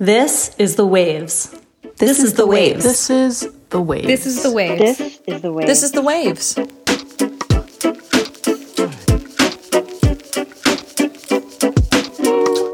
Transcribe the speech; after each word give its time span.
This 0.00 0.56
is 0.56 0.76
the 0.76 0.86
waves. 0.86 1.54
This, 1.98 2.20
is 2.20 2.32
the 2.32 2.46
waves. 2.46 2.84
This 2.84 3.10
is 3.10 3.52
the 3.68 3.82
waves. 3.82 4.06
This 4.06 4.24
is 4.24 4.42
the 4.42 4.50
waves. 4.50 4.96
This 4.96 5.20
is 5.28 5.42
the 5.42 5.52
way. 5.52 5.66
This 5.66 5.82
is 5.82 5.92
the 5.92 6.00
waves. 6.00 6.56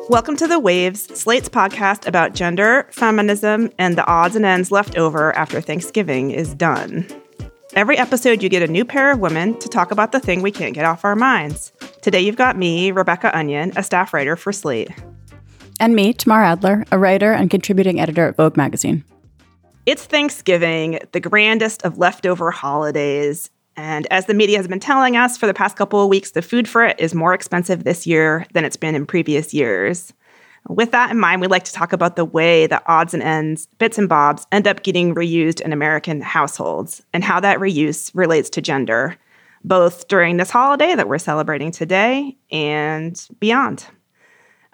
Welcome 0.09 0.37
to 0.37 0.47
The 0.47 0.61
Waves, 0.61 1.19
Slate's 1.19 1.49
podcast 1.49 2.07
about 2.07 2.35
gender, 2.35 2.87
feminism, 2.93 3.73
and 3.77 3.99
the 3.99 4.07
odds 4.07 4.37
and 4.37 4.47
ends 4.47 4.71
left 4.71 4.97
over 4.97 5.35
after 5.35 5.61
Thanksgiving 5.61 6.31
is 6.31 6.55
done. 6.55 7.09
Every 7.75 7.99
episode, 7.99 8.41
you 8.41 8.49
get 8.49 8.63
a 8.63 8.69
new 8.69 8.85
pair 8.85 9.11
of 9.11 9.19
women 9.19 9.59
to 9.59 9.69
talk 9.69 9.91
about 9.91 10.13
the 10.13 10.21
thing 10.21 10.43
we 10.43 10.53
can't 10.53 10.75
get 10.75 10.85
off 10.85 11.05
our 11.05 11.17
minds. 11.17 11.73
Today, 12.03 12.21
you've 12.21 12.37
got 12.37 12.57
me, 12.57 12.93
Rebecca 12.93 13.37
Onion, 13.37 13.73
a 13.75 13.83
staff 13.83 14.15
writer 14.15 14.37
for 14.37 14.53
Slate. 14.53 14.93
And 15.79 15.95
me, 15.95 16.13
Tamar 16.15 16.43
Adler, 16.43 16.85
a 16.91 16.99
writer 16.99 17.33
and 17.33 17.51
contributing 17.51 18.01
editor 18.01 18.29
at 18.29 18.37
Vogue 18.37 18.57
magazine. 18.57 19.05
It's 19.85 20.05
Thanksgiving, 20.05 20.99
the 21.13 21.21
grandest 21.21 21.85
of 21.85 21.99
leftover 21.99 22.51
holidays. 22.51 23.51
And 23.77 24.07
as 24.11 24.27
the 24.27 24.35
media 24.35 24.57
has 24.57 24.67
been 24.67 24.81
telling 24.81 25.17
us 25.17 25.37
for 25.37 25.47
the 25.47 25.55
past 25.55 25.77
couple 25.77 26.03
of 26.03 26.09
weeks, 26.09 26.31
the 26.31 26.43
food 26.43 26.67
for 26.67 26.83
it 26.83 26.99
is 26.99 27.15
more 27.15 27.35
expensive 27.35 27.85
this 27.85 28.07
year 28.07 28.47
than 28.53 28.65
it's 28.65 28.77
been 28.77 28.95
in 28.95 29.07
previous 29.07 29.53
years. 29.53 30.13
With 30.69 30.91
that 30.93 31.11
in 31.11 31.21
mind, 31.21 31.41
we'd 31.41 31.51
like 31.51 31.65
to 31.65 31.73
talk 31.73 31.93
about 31.93 32.17
the 32.17 32.25
way 32.25 32.67
that 32.67 32.83
odds 32.87 33.15
and 33.15 33.23
ends, 33.23 33.69
bits 33.79 33.99
and 33.99 34.09
bobs, 34.09 34.47
end 34.51 34.67
up 34.67 34.83
getting 34.83 35.15
reused 35.15 35.61
in 35.61 35.73
American 35.73 36.21
households 36.23 37.03
and 37.13 37.23
how 37.23 37.39
that 37.41 37.59
reuse 37.59 38.11
relates 38.15 38.51
to 38.51 38.63
gender, 38.63 39.17
both 39.63 40.09
during 40.09 40.39
this 40.39 40.51
holiday 40.51 40.95
that 40.95 41.07
we're 41.07 41.19
celebrating 41.19 41.71
today 41.71 42.37
and 42.51 43.29
beyond. 43.39 43.87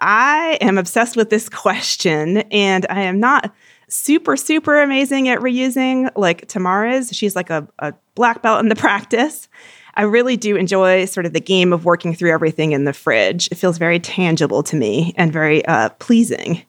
I 0.03 0.57
am 0.59 0.77
obsessed 0.77 1.15
with 1.15 1.29
this 1.29 1.47
question, 1.47 2.39
and 2.51 2.85
I 2.89 3.03
am 3.03 3.21
not 3.21 3.55
super, 3.87 4.35
super 4.35 4.81
amazing 4.81 5.29
at 5.29 5.39
reusing 5.39 6.11
like 6.17 6.45
Tamar 6.49 6.85
is. 6.87 7.11
She's 7.13 7.37
like 7.37 7.49
a, 7.49 7.65
a 7.79 7.93
black 8.13 8.41
belt 8.41 8.59
in 8.59 8.67
the 8.67 8.75
practice. 8.89 9.47
I 9.95 10.01
really 10.01 10.35
do 10.35 10.57
enjoy 10.57 11.05
sort 11.05 11.25
of 11.25 11.31
the 11.31 11.39
game 11.39 11.71
of 11.71 11.85
working 11.85 12.13
through 12.13 12.33
everything 12.33 12.73
in 12.73 12.83
the 12.83 12.91
fridge. 12.91 13.47
It 13.49 13.55
feels 13.55 13.77
very 13.77 13.97
tangible 13.97 14.61
to 14.63 14.75
me 14.75 15.13
and 15.15 15.31
very 15.31 15.65
uh, 15.67 15.89
pleasing. 15.99 16.63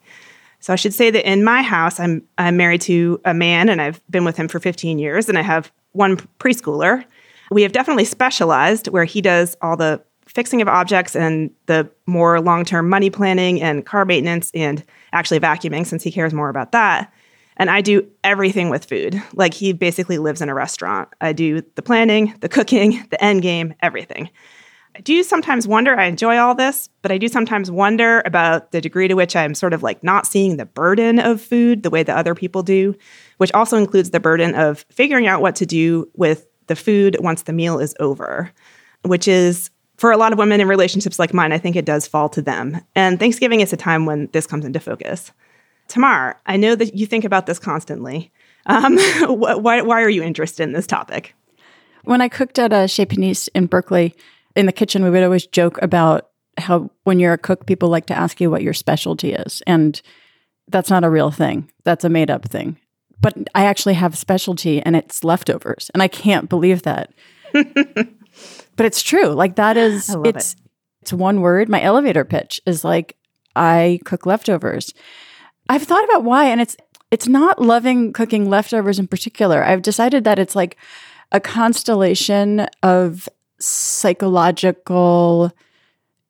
So 0.61 0.71
I 0.71 0.77
should 0.77 0.93
say 0.93 1.09
that 1.11 1.29
in 1.29 1.43
my 1.43 1.61
house, 1.61 1.99
I'm 1.99 2.23
I'm 2.37 2.55
married 2.55 2.81
to 2.81 3.19
a 3.25 3.33
man, 3.33 3.67
and 3.67 3.81
I've 3.81 4.01
been 4.09 4.23
with 4.23 4.37
him 4.37 4.47
for 4.47 4.61
15 4.61 4.97
years, 4.97 5.27
and 5.27 5.37
I 5.37 5.41
have 5.41 5.73
one 5.91 6.17
preschooler. 6.39 7.03
We 7.51 7.63
have 7.63 7.73
definitely 7.73 8.05
specialized 8.05 8.87
where 8.87 9.03
he 9.03 9.19
does 9.19 9.57
all 9.61 9.75
the 9.75 10.01
fixing 10.35 10.61
of 10.61 10.67
objects 10.67 11.15
and 11.15 11.49
the 11.65 11.89
more 12.05 12.41
long-term 12.41 12.89
money 12.89 13.09
planning 13.09 13.61
and 13.61 13.85
car 13.85 14.03
maintenance 14.03 14.51
and 14.53 14.83
actually 15.13 15.39
vacuuming 15.39 15.85
since 15.85 16.03
he 16.03 16.11
cares 16.11 16.33
more 16.33 16.49
about 16.49 16.73
that. 16.73 17.11
And 17.55 17.69
I 17.69 17.79
do 17.79 18.05
everything 18.21 18.69
with 18.69 18.83
food. 18.83 19.21
Like 19.33 19.53
he 19.53 19.71
basically 19.71 20.17
lives 20.17 20.41
in 20.41 20.49
a 20.49 20.53
restaurant. 20.53 21.07
I 21.21 21.31
do 21.31 21.61
the 21.75 21.81
planning, 21.81 22.35
the 22.41 22.49
cooking, 22.49 23.07
the 23.11 23.23
end 23.23 23.43
game, 23.43 23.73
everything. 23.81 24.29
I 24.93 24.99
do 24.99 25.23
sometimes 25.23 25.67
wonder, 25.67 25.97
I 25.97 26.05
enjoy 26.05 26.37
all 26.37 26.53
this, 26.53 26.89
but 27.01 27.13
I 27.13 27.17
do 27.17 27.29
sometimes 27.29 27.71
wonder 27.71 28.21
about 28.25 28.71
the 28.71 28.81
degree 28.81 29.07
to 29.07 29.13
which 29.13 29.37
I'm 29.37 29.53
sort 29.53 29.73
of 29.73 29.83
like 29.83 30.03
not 30.03 30.27
seeing 30.27 30.57
the 30.57 30.65
burden 30.65 31.19
of 31.19 31.41
food 31.41 31.83
the 31.83 31.89
way 31.89 32.03
that 32.03 32.15
other 32.15 32.35
people 32.35 32.61
do, 32.61 32.93
which 33.37 33.53
also 33.53 33.77
includes 33.77 34.09
the 34.09 34.19
burden 34.19 34.53
of 34.53 34.85
figuring 34.89 35.27
out 35.27 35.41
what 35.41 35.55
to 35.57 35.65
do 35.65 36.09
with 36.13 36.45
the 36.67 36.75
food 36.75 37.15
once 37.21 37.43
the 37.43 37.53
meal 37.53 37.79
is 37.79 37.95
over, 37.99 38.51
which 39.03 39.27
is 39.27 39.69
for 39.97 40.11
a 40.11 40.17
lot 40.17 40.31
of 40.31 40.37
women 40.37 40.59
in 40.59 40.67
relationships 40.67 41.19
like 41.19 41.33
mine, 41.33 41.51
I 41.51 41.57
think 41.57 41.75
it 41.75 41.85
does 41.85 42.07
fall 42.07 42.29
to 42.29 42.41
them. 42.41 42.81
And 42.95 43.19
Thanksgiving 43.19 43.61
is 43.61 43.73
a 43.73 43.77
time 43.77 44.05
when 44.05 44.29
this 44.33 44.47
comes 44.47 44.65
into 44.65 44.79
focus. 44.79 45.31
Tamar, 45.87 46.39
I 46.45 46.57
know 46.57 46.75
that 46.75 46.95
you 46.95 47.05
think 47.05 47.23
about 47.23 47.45
this 47.45 47.59
constantly. 47.59 48.31
Um, 48.65 48.97
why, 49.27 49.81
why 49.81 50.01
are 50.01 50.09
you 50.09 50.23
interested 50.23 50.63
in 50.63 50.73
this 50.73 50.87
topic? 50.87 51.35
When 52.03 52.21
I 52.21 52.27
cooked 52.27 52.59
at 52.59 52.73
a 52.73 52.87
Chez 52.87 53.05
Panisse 53.05 53.49
in 53.55 53.67
Berkeley, 53.67 54.15
in 54.55 54.65
the 54.65 54.71
kitchen, 54.71 55.03
we 55.03 55.09
would 55.09 55.23
always 55.23 55.47
joke 55.47 55.81
about 55.81 56.29
how 56.57 56.89
when 57.03 57.19
you're 57.19 57.33
a 57.33 57.37
cook, 57.37 57.65
people 57.65 57.89
like 57.89 58.05
to 58.07 58.17
ask 58.17 58.39
you 58.39 58.49
what 58.49 58.63
your 58.63 58.73
specialty 58.73 59.33
is. 59.33 59.61
And 59.67 60.01
that's 60.67 60.89
not 60.89 61.03
a 61.03 61.09
real 61.09 61.31
thing, 61.31 61.69
that's 61.83 62.03
a 62.03 62.09
made 62.09 62.31
up 62.31 62.45
thing. 62.45 62.77
But 63.21 63.35
I 63.55 63.65
actually 63.65 63.95
have 63.95 64.13
a 64.13 64.17
specialty 64.17 64.81
and 64.81 64.95
it's 64.95 65.23
leftovers. 65.23 65.89
And 65.93 66.03
I 66.03 66.07
can't 66.07 66.49
believe 66.49 66.83
that. 66.83 67.11
but 68.75 68.85
it's 68.85 69.01
true. 69.01 69.27
Like 69.27 69.55
that 69.55 69.77
is 69.77 70.15
it's 70.23 70.53
it. 70.53 70.59
it's 71.01 71.13
one 71.13 71.41
word. 71.41 71.69
My 71.69 71.81
elevator 71.81 72.25
pitch 72.25 72.61
is 72.65 72.83
like 72.83 73.15
I 73.55 73.99
cook 74.05 74.25
leftovers. 74.25 74.93
I've 75.69 75.83
thought 75.83 76.03
about 76.03 76.23
why 76.23 76.45
and 76.45 76.61
it's 76.61 76.77
it's 77.11 77.27
not 77.27 77.61
loving 77.61 78.13
cooking 78.13 78.49
leftovers 78.49 78.99
in 78.99 79.07
particular. 79.07 79.63
I've 79.63 79.81
decided 79.81 80.23
that 80.23 80.39
it's 80.39 80.55
like 80.55 80.77
a 81.31 81.39
constellation 81.39 82.67
of 82.83 83.29
psychological 83.59 85.51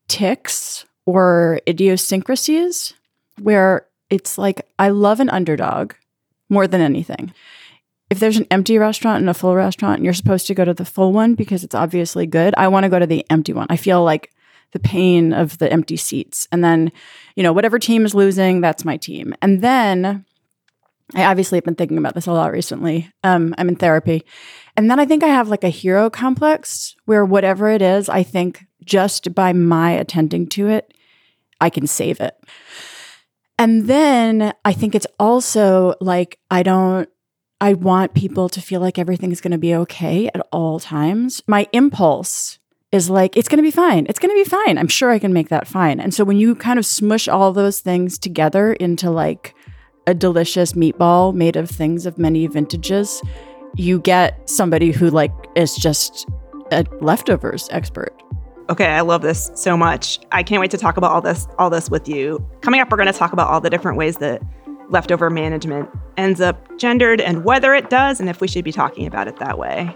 tics 0.08 0.86
or 1.06 1.60
idiosyncrasies 1.68 2.94
where 3.42 3.88
it's 4.10 4.38
like 4.38 4.62
I 4.78 4.90
love 4.90 5.20
an 5.20 5.30
underdog 5.30 5.94
more 6.50 6.68
than 6.68 6.82
anything. 6.82 7.34
If 8.10 8.20
there's 8.20 8.38
an 8.38 8.48
empty 8.52 8.78
restaurant 8.78 9.22
and 9.22 9.30
a 9.30 9.34
full 9.34 9.56
restaurant 9.56 9.98
and 9.98 10.06
you're 10.06 10.14
supposed 10.14 10.48
to 10.48 10.54
go 10.54 10.64
to 10.64 10.74
the 10.74 10.86
full 10.86 11.12
one 11.12 11.34
because 11.36 11.64
it's 11.64 11.76
obviously 11.76 12.28
good, 12.28 12.54
I 12.58 12.68
want 12.68 12.84
to 12.84 12.90
go 12.90 13.00
to 13.00 13.08
the 13.08 13.26
empty 13.30 13.54
one. 13.54 13.68
I 13.70 13.78
feel 13.78 14.04
like 14.04 14.32
the 14.72 14.80
pain 14.80 15.34
of 15.34 15.58
the 15.58 15.72
empty 15.72 15.98
seats. 15.98 16.48
And 16.52 16.64
then, 16.64 16.92
you 17.36 17.44
know, 17.44 17.54
whatever 17.54 17.80
team 17.80 18.06
is 18.06 18.14
losing, 18.14 18.62
that's 18.62 18.86
my 18.86 18.98
team. 18.98 19.34
And 19.42 19.62
then 19.62 20.26
I 21.14 21.26
obviously 21.26 21.58
have 21.58 21.64
been 21.64 21.76
thinking 21.76 21.98
about 21.98 22.16
this 22.16 22.28
a 22.28 22.34
lot 22.34 22.52
recently. 22.52 23.10
Um, 23.24 23.56
I'm 23.58 23.70
in 23.70 23.76
therapy. 23.76 24.24
And 24.76 24.90
then 24.90 25.00
I 25.00 25.06
think 25.06 25.24
I 25.24 25.28
have 25.28 25.50
like 25.50 25.64
a 25.64 25.70
hero 25.70 26.10
complex 26.10 26.96
where 27.06 27.24
whatever 27.24 27.70
it 27.70 27.82
is, 27.82 28.10
I 28.10 28.24
think 28.24 28.66
just 28.84 29.34
by 29.34 29.54
my 29.54 29.92
attending 29.92 30.48
to 30.50 30.68
it, 30.68 30.94
I 31.62 31.70
can 31.70 31.88
save 31.88 32.20
it. 32.20 32.36
And 33.58 33.88
then 33.88 34.54
I 34.66 34.74
think 34.74 34.96
it's 34.96 35.08
also 35.18 35.96
like 36.02 36.40
I 36.52 36.64
don't 36.64 37.10
I 37.62 37.74
want 37.74 38.14
people 38.14 38.50
to 38.50 38.62
feel 38.62 38.82
like 38.82 39.00
everything's 39.00 39.40
going 39.40 39.54
to 39.54 39.58
be 39.58 39.74
okay 39.76 40.30
at 40.34 40.46
all 40.52 40.80
times. 40.80 41.42
My 41.48 41.68
impulse 41.72 42.60
is 42.92 43.10
like, 43.10 43.38
it's 43.38 43.48
going 43.48 43.58
to 43.58 43.64
be 43.64 43.72
fine. 43.72 44.06
It's 44.10 44.20
going 44.20 44.30
to 44.30 44.44
be 44.44 44.50
fine. 44.50 44.78
I'm 44.78 44.90
sure 44.90 45.10
I 45.10 45.20
can 45.20 45.32
make 45.32 45.50
that 45.50 45.68
fine. 45.68 46.00
And 46.02 46.14
so 46.14 46.26
when 46.26 46.38
you 46.38 46.56
kind 46.56 46.78
of 46.78 46.86
smush 46.86 47.28
all 47.28 47.54
those 47.54 47.80
things 47.80 48.18
together 48.18 48.74
into 48.74 49.10
like 49.10 49.56
a 50.06 50.14
delicious 50.14 50.74
meatball 50.74 51.34
made 51.34 51.56
of 51.56 51.70
things 51.70 52.06
of 52.06 52.18
many 52.18 52.46
vintages, 52.48 53.22
you 53.76 54.00
get 54.00 54.50
somebody 54.50 54.92
who 54.92 55.10
like 55.10 55.32
is 55.56 55.76
just 55.76 56.28
a 56.72 56.86
leftovers 57.00 57.70
expert. 57.72 58.14
Okay, 58.70 58.88
I 58.88 59.02
love 59.02 59.22
this 59.22 59.50
so 59.56 59.78
much. 59.78 60.20
I 60.32 60.44
can't 60.44 60.60
wait 60.60 60.72
to 60.72 60.78
talk 60.78 60.98
about 60.98 61.12
all 61.12 61.22
this 61.22 61.48
all 61.58 61.70
this 61.70 61.90
with 61.90 62.08
you. 62.08 62.46
Coming 62.62 62.82
up 62.82 62.92
we're 62.92 62.98
going 62.98 63.12
to 63.12 63.18
talk 63.18 63.32
about 63.32 63.48
all 63.48 63.62
the 63.62 63.70
different 63.70 63.98
ways 63.98 64.18
that 64.18 64.42
leftover 64.90 65.30
management 65.30 65.90
ends 66.18 66.42
up 66.42 66.78
gendered 66.78 67.22
and 67.22 67.44
whether 67.44 67.74
it 67.74 67.90
does 67.90 68.20
and 68.20 68.30
if 68.30 68.42
we 68.42 68.48
should 68.48 68.64
be 68.64 68.72
talking 68.72 69.06
about 69.06 69.28
it 69.28 69.38
that 69.38 69.58
way. 69.58 69.96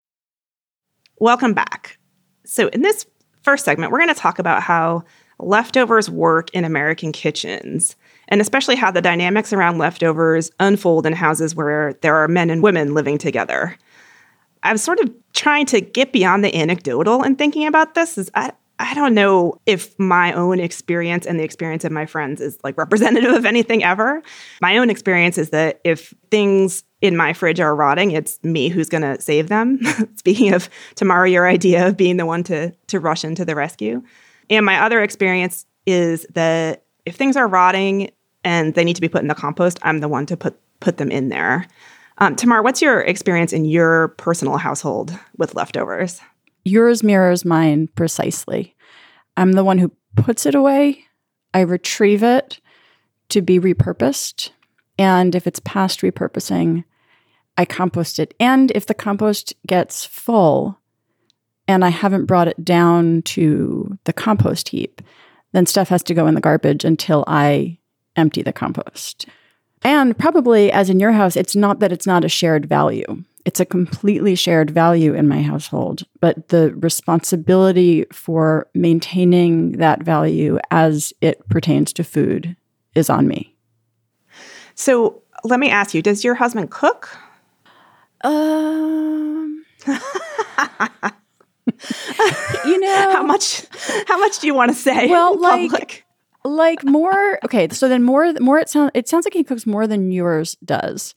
Welcome 1.21 1.53
back. 1.53 1.99
So, 2.47 2.69
in 2.69 2.81
this 2.81 3.05
first 3.43 3.63
segment, 3.63 3.91
we're 3.91 3.99
going 3.99 4.11
to 4.11 4.19
talk 4.19 4.39
about 4.39 4.63
how 4.63 5.03
leftovers 5.37 6.09
work 6.09 6.49
in 6.49 6.65
American 6.65 7.11
kitchens, 7.11 7.95
and 8.29 8.41
especially 8.41 8.75
how 8.75 8.89
the 8.89 9.03
dynamics 9.03 9.53
around 9.53 9.77
leftovers 9.77 10.49
unfold 10.59 11.05
in 11.05 11.13
houses 11.13 11.53
where 11.53 11.93
there 12.01 12.15
are 12.15 12.27
men 12.27 12.49
and 12.49 12.63
women 12.63 12.95
living 12.95 13.19
together. 13.19 13.77
I 14.63 14.71
was 14.71 14.81
sort 14.81 14.99
of 14.99 15.13
trying 15.33 15.67
to 15.67 15.79
get 15.79 16.11
beyond 16.11 16.43
the 16.43 16.55
anecdotal 16.55 17.21
and 17.21 17.37
thinking 17.37 17.67
about 17.67 17.93
this. 17.93 18.17
Is 18.17 18.31
I, 18.33 18.53
I 18.81 18.93
don't 18.95 19.13
know 19.13 19.59
if 19.65 19.97
my 19.99 20.33
own 20.33 20.59
experience 20.59 21.27
and 21.27 21.39
the 21.39 21.43
experience 21.43 21.85
of 21.85 21.91
my 21.91 22.05
friends 22.05 22.41
is 22.41 22.57
like 22.63 22.77
representative 22.77 23.31
of 23.31 23.45
anything 23.45 23.83
ever. 23.83 24.23
My 24.59 24.77
own 24.77 24.89
experience 24.89 25.37
is 25.37 25.51
that 25.51 25.79
if 25.83 26.13
things 26.31 26.83
in 26.99 27.15
my 27.15 27.33
fridge 27.33 27.59
are 27.59 27.75
rotting, 27.75 28.11
it's 28.11 28.43
me 28.43 28.69
who's 28.69 28.89
going 28.89 29.03
to 29.03 29.21
save 29.21 29.49
them. 29.49 29.79
Speaking 30.15 30.53
of 30.53 30.69
Tamara, 30.95 31.29
your 31.29 31.47
idea 31.47 31.87
of 31.87 31.95
being 31.95 32.17
the 32.17 32.25
one 32.25 32.43
to 32.45 32.71
to 32.87 32.99
rush 32.99 33.23
into 33.23 33.45
the 33.45 33.55
rescue. 33.55 34.01
And 34.49 34.65
my 34.65 34.81
other 34.81 35.01
experience 35.01 35.65
is 35.85 36.25
that 36.33 36.83
if 37.05 37.15
things 37.15 37.37
are 37.37 37.47
rotting 37.47 38.11
and 38.43 38.73
they 38.73 38.83
need 38.83 38.95
to 38.95 39.01
be 39.01 39.09
put 39.09 39.21
in 39.21 39.27
the 39.27 39.35
compost, 39.35 39.79
I'm 39.83 39.99
the 39.99 40.09
one 40.09 40.25
to 40.25 40.37
put 40.37 40.59
put 40.79 40.97
them 40.97 41.11
in 41.11 41.29
there. 41.29 41.67
Um, 42.17 42.35
Tamar, 42.35 42.61
what's 42.61 42.81
your 42.81 43.01
experience 43.01 43.53
in 43.53 43.65
your 43.65 44.09
personal 44.09 44.57
household 44.57 45.17
with 45.37 45.55
leftovers? 45.55 46.19
Yours 46.63 47.03
mirrors 47.03 47.45
mine 47.45 47.87
precisely. 47.95 48.75
I'm 49.37 49.53
the 49.53 49.63
one 49.63 49.77
who 49.77 49.91
puts 50.15 50.45
it 50.45 50.55
away. 50.55 51.05
I 51.53 51.61
retrieve 51.61 52.23
it 52.23 52.59
to 53.29 53.41
be 53.41 53.59
repurposed. 53.59 54.51
And 54.97 55.35
if 55.35 55.47
it's 55.47 55.59
past 55.59 56.01
repurposing, 56.01 56.83
I 57.57 57.65
compost 57.65 58.19
it. 58.19 58.33
And 58.39 58.71
if 58.71 58.85
the 58.85 58.93
compost 58.93 59.53
gets 59.65 60.05
full 60.05 60.79
and 61.67 61.83
I 61.83 61.89
haven't 61.89 62.25
brought 62.25 62.47
it 62.47 62.63
down 62.63 63.21
to 63.23 63.97
the 64.03 64.13
compost 64.13 64.69
heap, 64.69 65.01
then 65.53 65.65
stuff 65.65 65.89
has 65.89 66.03
to 66.03 66.13
go 66.13 66.27
in 66.27 66.35
the 66.35 66.41
garbage 66.41 66.85
until 66.85 67.23
I 67.27 67.79
empty 68.15 68.41
the 68.41 68.53
compost. 68.53 69.25
And 69.83 70.17
probably, 70.17 70.71
as 70.71 70.89
in 70.89 70.99
your 70.99 71.11
house, 71.11 71.35
it's 71.35 71.55
not 71.55 71.79
that 71.79 71.91
it's 71.91 72.07
not 72.07 72.23
a 72.23 72.29
shared 72.29 72.67
value 72.67 73.23
it's 73.45 73.59
a 73.59 73.65
completely 73.65 74.35
shared 74.35 74.71
value 74.71 75.13
in 75.13 75.27
my 75.27 75.41
household, 75.41 76.03
but 76.19 76.49
the 76.49 76.73
responsibility 76.75 78.05
for 78.11 78.67
maintaining 78.73 79.73
that 79.73 80.03
value 80.03 80.59
as 80.69 81.13
it 81.21 81.47
pertains 81.49 81.93
to 81.93 82.03
food 82.03 82.55
is 82.95 83.09
on 83.09 83.27
me. 83.27 83.55
So 84.75 85.23
let 85.43 85.59
me 85.59 85.69
ask 85.69 85.93
you, 85.93 86.01
does 86.01 86.23
your 86.23 86.35
husband 86.35 86.71
cook? 86.71 87.09
Um 88.23 89.65
you 92.65 92.79
know 92.79 93.11
how 93.11 93.23
much 93.23 93.65
how 94.07 94.19
much 94.19 94.39
do 94.39 94.47
you 94.47 94.53
want 94.53 94.69
to 94.69 94.77
say 94.77 95.07
well 95.07 95.39
like 95.39 95.71
public? 95.71 96.05
like 96.43 96.83
more 96.83 97.39
okay 97.43 97.67
so 97.69 97.89
then 97.89 98.03
more 98.03 98.31
more 98.33 98.59
it 98.59 98.69
sounds 98.69 98.91
it 98.93 99.07
sounds 99.07 99.25
like 99.25 99.33
he 99.33 99.43
cooks 99.43 99.65
more 99.65 99.87
than 99.87 100.11
yours 100.11 100.55
does 100.63 101.15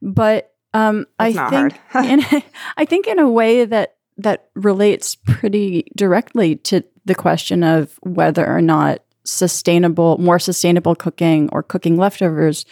but 0.00 0.54
um, 0.76 1.06
I 1.18 1.32
think 1.32 1.80
in, 1.94 2.42
I 2.76 2.84
think 2.84 3.06
in 3.06 3.18
a 3.18 3.30
way 3.30 3.64
that 3.64 3.96
that 4.18 4.50
relates 4.54 5.14
pretty 5.14 5.90
directly 5.96 6.56
to 6.56 6.84
the 7.06 7.14
question 7.14 7.62
of 7.62 7.98
whether 8.02 8.46
or 8.46 8.60
not 8.60 9.02
sustainable, 9.24 10.18
more 10.18 10.38
sustainable 10.38 10.94
cooking 10.94 11.48
or 11.50 11.62
cooking 11.62 11.96
leftovers 11.96 12.66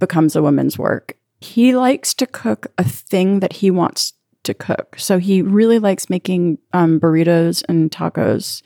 becomes 0.00 0.34
a 0.34 0.42
woman's 0.42 0.76
work. 0.76 1.16
He 1.40 1.76
likes 1.76 2.12
to 2.14 2.26
cook 2.26 2.66
a 2.76 2.84
thing 2.84 3.40
that 3.40 3.54
he 3.54 3.70
wants 3.70 4.14
to 4.42 4.52
cook. 4.52 4.96
So 4.98 5.18
he 5.18 5.40
really 5.40 5.78
likes 5.78 6.10
making 6.10 6.58
um, 6.72 6.98
burritos 6.98 7.62
and 7.68 7.90
tacos, 7.90 8.62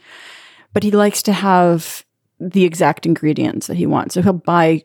but 0.72 0.82
he 0.82 0.90
likes 0.90 1.22
to 1.24 1.32
have 1.34 2.06
the 2.40 2.64
exact 2.64 3.04
ingredients 3.04 3.66
that 3.66 3.76
he 3.76 3.86
wants. 3.86 4.14
So 4.14 4.22
he'll 4.22 4.32
buy 4.32 4.84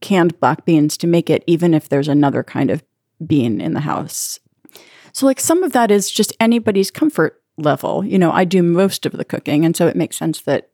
canned 0.00 0.38
black 0.40 0.64
beans 0.64 0.96
to 0.98 1.06
make 1.06 1.30
it, 1.30 1.44
even 1.46 1.74
if 1.74 1.88
there's 1.88 2.08
another 2.08 2.42
kind 2.42 2.70
of 2.70 2.82
being 3.26 3.60
in 3.60 3.74
the 3.74 3.80
house. 3.80 4.38
So, 5.12 5.26
like, 5.26 5.40
some 5.40 5.62
of 5.62 5.72
that 5.72 5.90
is 5.90 6.10
just 6.10 6.32
anybody's 6.40 6.90
comfort 6.90 7.40
level. 7.56 8.04
You 8.04 8.18
know, 8.18 8.32
I 8.32 8.44
do 8.44 8.62
most 8.62 9.06
of 9.06 9.12
the 9.12 9.24
cooking. 9.24 9.64
And 9.64 9.76
so 9.76 9.86
it 9.86 9.96
makes 9.96 10.16
sense 10.16 10.42
that 10.42 10.70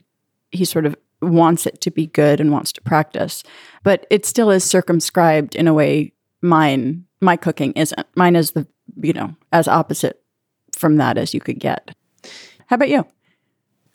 he 0.51 0.65
sort 0.65 0.87
of 0.87 0.97
wants 1.21 1.67
it 1.67 1.81
to 1.83 1.91
be 1.91 2.07
good 2.07 2.41
and 2.41 2.53
wants 2.53 2.73
to 2.73 2.83
practice. 2.83 3.43
But 3.83 4.07
it 4.11 4.25
still 4.25 4.51
is 4.51 4.65
circumscribed 4.65 5.55
in 5.55 5.67
a 5.67 5.75
way 5.75 6.13
mine, 6.43 7.05
my 7.21 7.37
cooking 7.37 7.73
isn't. 7.73 8.07
Mine 8.15 8.37
is 8.37 8.53
the, 8.53 8.67
you 8.97 9.13
know, 9.13 9.35
as 9.53 9.69
opposite 9.69 10.23
from 10.77 10.97
that 10.97 11.19
as 11.19 11.35
you 11.35 11.41
could 11.41 11.59
get. 11.59 11.95
How 12.67 12.75
about 12.75 12.89
you? 12.89 13.07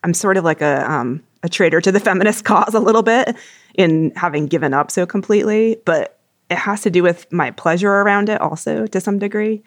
I'm 0.03 0.13
sort 0.13 0.37
of 0.37 0.43
like 0.43 0.61
a, 0.61 0.91
um, 0.91 1.23
a 1.43 1.49
traitor 1.49 1.79
to 1.81 1.91
the 1.91 1.99
feminist 1.99 2.43
cause 2.45 2.73
a 2.73 2.79
little 2.79 3.03
bit 3.03 3.35
in 3.75 4.11
having 4.15 4.47
given 4.47 4.73
up 4.73 4.91
so 4.91 5.05
completely. 5.05 5.77
But 5.85 6.19
it 6.51 6.57
has 6.57 6.81
to 6.81 6.91
do 6.91 7.01
with 7.01 7.31
my 7.31 7.49
pleasure 7.51 7.89
around 7.89 8.29
it 8.29 8.41
also 8.41 8.85
to 8.85 8.99
some 8.99 9.17
degree. 9.17 9.63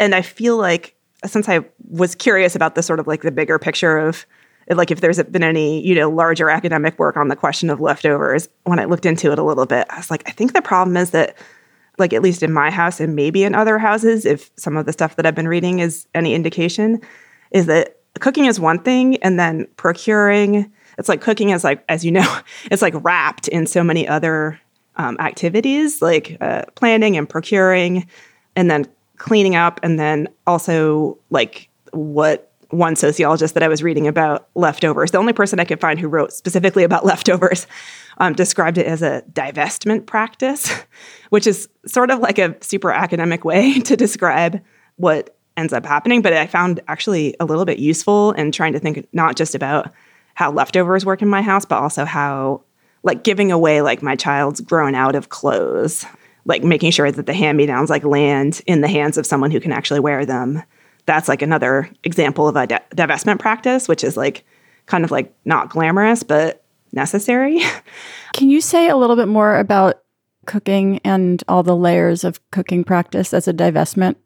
And 0.00 0.14
I 0.14 0.22
feel 0.22 0.56
like 0.56 0.96
since 1.24 1.48
I 1.48 1.60
was 1.90 2.14
curious 2.14 2.56
about 2.56 2.74
the 2.74 2.82
sort 2.82 2.98
of 2.98 3.06
like 3.06 3.22
the 3.22 3.30
bigger 3.30 3.58
picture 3.58 3.98
of 3.98 4.26
like 4.70 4.90
if 4.90 5.00
there's 5.00 5.22
been 5.24 5.42
any, 5.42 5.86
you 5.86 5.94
know, 5.94 6.08
larger 6.08 6.48
academic 6.48 6.98
work 6.98 7.16
on 7.16 7.28
the 7.28 7.36
question 7.36 7.68
of 7.68 7.80
leftovers, 7.80 8.48
when 8.64 8.78
I 8.78 8.86
looked 8.86 9.04
into 9.04 9.30
it 9.30 9.38
a 9.38 9.42
little 9.42 9.66
bit, 9.66 9.86
I 9.90 9.98
was 9.98 10.10
like, 10.10 10.22
I 10.26 10.30
think 10.30 10.54
the 10.54 10.62
problem 10.62 10.96
is 10.96 11.10
that 11.10 11.36
like 11.98 12.14
at 12.14 12.22
least 12.22 12.42
in 12.42 12.52
my 12.52 12.70
house 12.70 12.98
and 12.98 13.14
maybe 13.14 13.44
in 13.44 13.54
other 13.54 13.78
houses, 13.78 14.24
if 14.24 14.50
some 14.56 14.76
of 14.76 14.86
the 14.86 14.92
stuff 14.92 15.16
that 15.16 15.26
I've 15.26 15.34
been 15.34 15.48
reading 15.48 15.80
is 15.80 16.06
any 16.14 16.34
indication, 16.34 17.00
is 17.50 17.66
that 17.66 18.00
cooking 18.20 18.46
is 18.46 18.58
one 18.58 18.78
thing 18.78 19.16
and 19.18 19.38
then 19.38 19.66
procuring 19.76 20.72
it's 20.98 21.08
like 21.08 21.22
cooking 21.22 21.50
is 21.50 21.64
like 21.64 21.84
as 21.88 22.04
you 22.04 22.12
know 22.12 22.38
it's 22.70 22.82
like 22.82 22.94
wrapped 23.02 23.48
in 23.48 23.66
so 23.66 23.82
many 23.82 24.06
other 24.06 24.60
um, 24.96 25.16
activities 25.20 26.02
like 26.02 26.36
uh, 26.40 26.62
planning 26.74 27.16
and 27.16 27.28
procuring, 27.28 28.06
and 28.56 28.70
then 28.70 28.86
cleaning 29.16 29.56
up, 29.56 29.80
and 29.82 29.98
then 29.98 30.28
also 30.46 31.18
like 31.30 31.68
what 31.92 32.52
one 32.72 32.96
sociologist 32.96 33.52
that 33.54 33.62
I 33.62 33.68
was 33.68 33.82
reading 33.82 34.06
about 34.06 34.48
leftovers, 34.54 35.10
the 35.10 35.18
only 35.18 35.34
person 35.34 35.60
I 35.60 35.64
could 35.64 35.80
find 35.80 36.00
who 36.00 36.08
wrote 36.08 36.32
specifically 36.32 36.84
about 36.84 37.04
leftovers, 37.04 37.66
um, 38.18 38.32
described 38.32 38.78
it 38.78 38.86
as 38.86 39.02
a 39.02 39.22
divestment 39.32 40.06
practice, 40.06 40.72
which 41.30 41.46
is 41.46 41.68
sort 41.86 42.10
of 42.10 42.20
like 42.20 42.38
a 42.38 42.56
super 42.60 42.90
academic 42.90 43.44
way 43.44 43.78
to 43.80 43.96
describe 43.96 44.60
what 44.96 45.36
ends 45.56 45.72
up 45.72 45.84
happening. 45.84 46.22
But 46.22 46.32
I 46.32 46.46
found 46.46 46.80
actually 46.88 47.36
a 47.38 47.44
little 47.44 47.64
bit 47.64 47.78
useful 47.78 48.32
in 48.32 48.52
trying 48.52 48.72
to 48.72 48.78
think 48.78 49.06
not 49.12 49.36
just 49.36 49.54
about 49.54 49.92
how 50.34 50.50
leftovers 50.50 51.04
work 51.04 51.20
in 51.20 51.28
my 51.28 51.42
house, 51.42 51.66
but 51.66 51.78
also 51.78 52.06
how 52.06 52.62
like 53.02 53.24
giving 53.24 53.50
away 53.50 53.82
like 53.82 54.02
my 54.02 54.16
child's 54.16 54.60
grown 54.60 54.94
out 54.94 55.14
of 55.14 55.28
clothes, 55.28 56.04
like 56.44 56.62
making 56.62 56.90
sure 56.90 57.10
that 57.10 57.26
the 57.26 57.34
hand 57.34 57.58
me 57.58 57.66
downs 57.66 57.90
like 57.90 58.04
land 58.04 58.60
in 58.66 58.80
the 58.80 58.88
hands 58.88 59.18
of 59.18 59.26
someone 59.26 59.50
who 59.50 59.60
can 59.60 59.72
actually 59.72 60.00
wear 60.00 60.24
them. 60.24 60.62
That's 61.06 61.28
like 61.28 61.42
another 61.42 61.90
example 62.04 62.48
of 62.48 62.56
a 62.56 62.66
di- 62.66 62.80
divestment 62.94 63.40
practice, 63.40 63.88
which 63.88 64.04
is 64.04 64.16
like 64.16 64.44
kind 64.86 65.04
of 65.04 65.10
like 65.10 65.34
not 65.44 65.68
glamorous, 65.70 66.22
but 66.22 66.64
necessary. 66.92 67.60
Can 68.32 68.48
you 68.48 68.60
say 68.60 68.88
a 68.88 68.96
little 68.96 69.16
bit 69.16 69.28
more 69.28 69.58
about 69.58 70.02
cooking 70.46 71.00
and 71.04 71.42
all 71.48 71.62
the 71.62 71.76
layers 71.76 72.24
of 72.24 72.40
cooking 72.50 72.84
practice 72.84 73.34
as 73.34 73.48
a 73.48 73.52
divestment? 73.52 74.16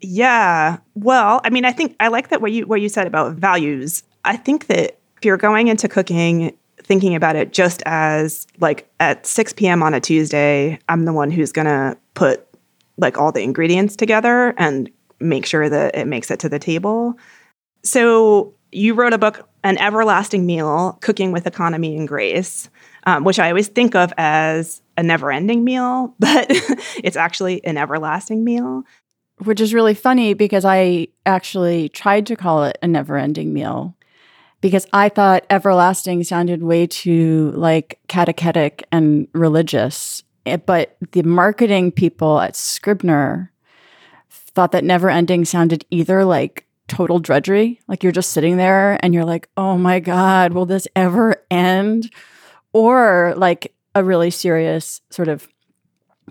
Yeah. 0.00 0.78
Well, 0.94 1.40
I 1.44 1.50
mean, 1.50 1.64
I 1.64 1.72
think 1.72 1.96
I 2.00 2.08
like 2.08 2.28
that 2.28 2.40
what 2.40 2.52
you 2.52 2.66
what 2.66 2.80
you 2.80 2.88
said 2.88 3.06
about 3.06 3.34
values. 3.36 4.02
I 4.24 4.36
think 4.36 4.66
that 4.66 4.98
if 5.16 5.24
you're 5.24 5.36
going 5.36 5.68
into 5.68 5.88
cooking 5.88 6.56
thinking 6.84 7.14
about 7.14 7.36
it 7.36 7.52
just 7.52 7.82
as 7.86 8.46
like 8.60 8.88
at 9.00 9.26
6 9.26 9.52
p.m. 9.54 9.82
on 9.82 9.94
a 9.94 10.00
Tuesday, 10.00 10.78
I'm 10.88 11.04
the 11.04 11.12
one 11.12 11.30
who's 11.30 11.52
going 11.52 11.66
to 11.66 11.96
put 12.14 12.46
like 12.96 13.18
all 13.18 13.32
the 13.32 13.42
ingredients 13.42 13.96
together 13.96 14.54
and 14.56 14.90
make 15.18 15.46
sure 15.46 15.68
that 15.68 15.96
it 15.96 16.06
makes 16.06 16.30
it 16.30 16.38
to 16.40 16.48
the 16.48 16.58
table. 16.58 17.18
So 17.82 18.54
you 18.70 18.94
wrote 18.94 19.12
a 19.12 19.18
book, 19.18 19.48
An 19.62 19.78
Everlasting 19.78 20.46
Meal 20.46 20.98
Cooking 21.00 21.32
with 21.32 21.46
Economy 21.46 21.96
and 21.96 22.06
Grace, 22.06 22.68
um, 23.04 23.24
which 23.24 23.38
I 23.38 23.48
always 23.48 23.68
think 23.68 23.94
of 23.94 24.12
as 24.16 24.82
a 24.96 25.02
never 25.02 25.32
ending 25.32 25.64
meal, 25.64 26.14
but 26.18 26.46
it's 27.02 27.16
actually 27.16 27.64
an 27.64 27.78
everlasting 27.78 28.44
meal. 28.44 28.84
Which 29.38 29.60
is 29.60 29.74
really 29.74 29.94
funny 29.94 30.32
because 30.34 30.64
I 30.64 31.08
actually 31.26 31.88
tried 31.88 32.26
to 32.26 32.36
call 32.36 32.64
it 32.64 32.78
a 32.82 32.86
never 32.86 33.16
ending 33.16 33.52
meal 33.52 33.96
because 34.64 34.86
I 34.94 35.10
thought 35.10 35.44
everlasting 35.50 36.24
sounded 36.24 36.62
way 36.62 36.86
too 36.86 37.52
like 37.54 37.98
catechetic 38.08 38.82
and 38.90 39.28
religious. 39.34 40.22
Eh, 40.46 40.56
but 40.56 40.96
the 41.12 41.22
marketing 41.22 41.92
people 41.92 42.40
at 42.40 42.56
Scribner 42.56 43.52
thought 44.30 44.72
that 44.72 44.82
never 44.82 45.10
ending 45.10 45.44
sounded 45.44 45.84
either 45.90 46.24
like 46.24 46.66
total 46.88 47.18
drudgery, 47.18 47.78
like 47.88 48.02
you're 48.02 48.10
just 48.10 48.30
sitting 48.30 48.56
there 48.56 48.98
and 49.04 49.12
you're 49.12 49.26
like, 49.26 49.50
oh 49.58 49.76
my 49.76 50.00
God, 50.00 50.54
will 50.54 50.64
this 50.64 50.88
ever 50.96 51.36
end? 51.50 52.10
Or 52.72 53.34
like 53.36 53.74
a 53.94 54.02
really 54.02 54.30
serious, 54.30 55.02
sort 55.10 55.28
of 55.28 55.46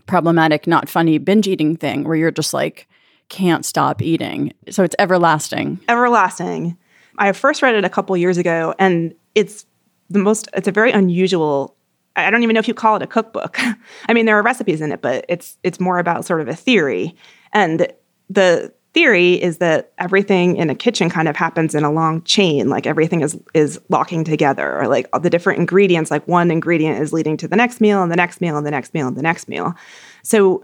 problematic, 0.07 0.65
not 0.65 0.89
funny 0.89 1.19
binge 1.19 1.47
eating 1.47 1.77
thing 1.77 2.03
where 2.03 2.15
you're 2.15 2.31
just 2.31 2.51
like, 2.51 2.87
can't 3.29 3.63
stop 3.63 4.01
eating. 4.01 4.53
So 4.71 4.83
it's 4.83 4.95
everlasting. 4.97 5.81
Everlasting. 5.87 6.79
I 7.17 7.31
first 7.31 7.61
read 7.61 7.75
it 7.75 7.85
a 7.85 7.89
couple 7.89 8.15
years 8.17 8.37
ago, 8.37 8.73
and 8.79 9.13
it's 9.35 9.65
the 10.09 10.19
most. 10.19 10.47
It's 10.53 10.67
a 10.67 10.71
very 10.71 10.91
unusual. 10.91 11.75
I 12.15 12.29
don't 12.29 12.43
even 12.43 12.53
know 12.53 12.59
if 12.59 12.67
you 12.67 12.73
call 12.73 12.95
it 12.95 13.01
a 13.01 13.07
cookbook. 13.07 13.57
I 14.07 14.13
mean, 14.13 14.25
there 14.25 14.37
are 14.37 14.43
recipes 14.43 14.81
in 14.81 14.91
it, 14.91 15.01
but 15.01 15.25
it's 15.29 15.57
it's 15.63 15.79
more 15.79 15.99
about 15.99 16.25
sort 16.25 16.41
of 16.41 16.47
a 16.47 16.55
theory. 16.55 17.15
And 17.51 17.87
the 18.29 18.73
theory 18.93 19.41
is 19.41 19.57
that 19.57 19.91
everything 19.97 20.55
in 20.57 20.69
a 20.69 20.75
kitchen 20.75 21.09
kind 21.09 21.27
of 21.27 21.35
happens 21.35 21.73
in 21.73 21.83
a 21.83 21.91
long 21.91 22.21
chain 22.23 22.69
like 22.69 22.85
everything 22.85 23.21
is 23.21 23.37
is 23.53 23.79
locking 23.89 24.23
together 24.23 24.79
or 24.79 24.87
like 24.87 25.07
the 25.21 25.29
different 25.29 25.59
ingredients 25.59 26.11
like 26.11 26.27
one 26.27 26.51
ingredient 26.51 27.01
is 27.01 27.11
leading 27.11 27.35
to 27.35 27.47
the 27.47 27.55
next 27.55 27.81
meal 27.81 28.03
and 28.03 28.11
the 28.11 28.15
next 28.15 28.39
meal 28.39 28.55
and 28.55 28.67
the 28.67 28.71
next 28.71 28.93
meal 28.93 29.07
and 29.07 29.17
the 29.17 29.21
next 29.21 29.47
meal 29.47 29.73
so 30.21 30.63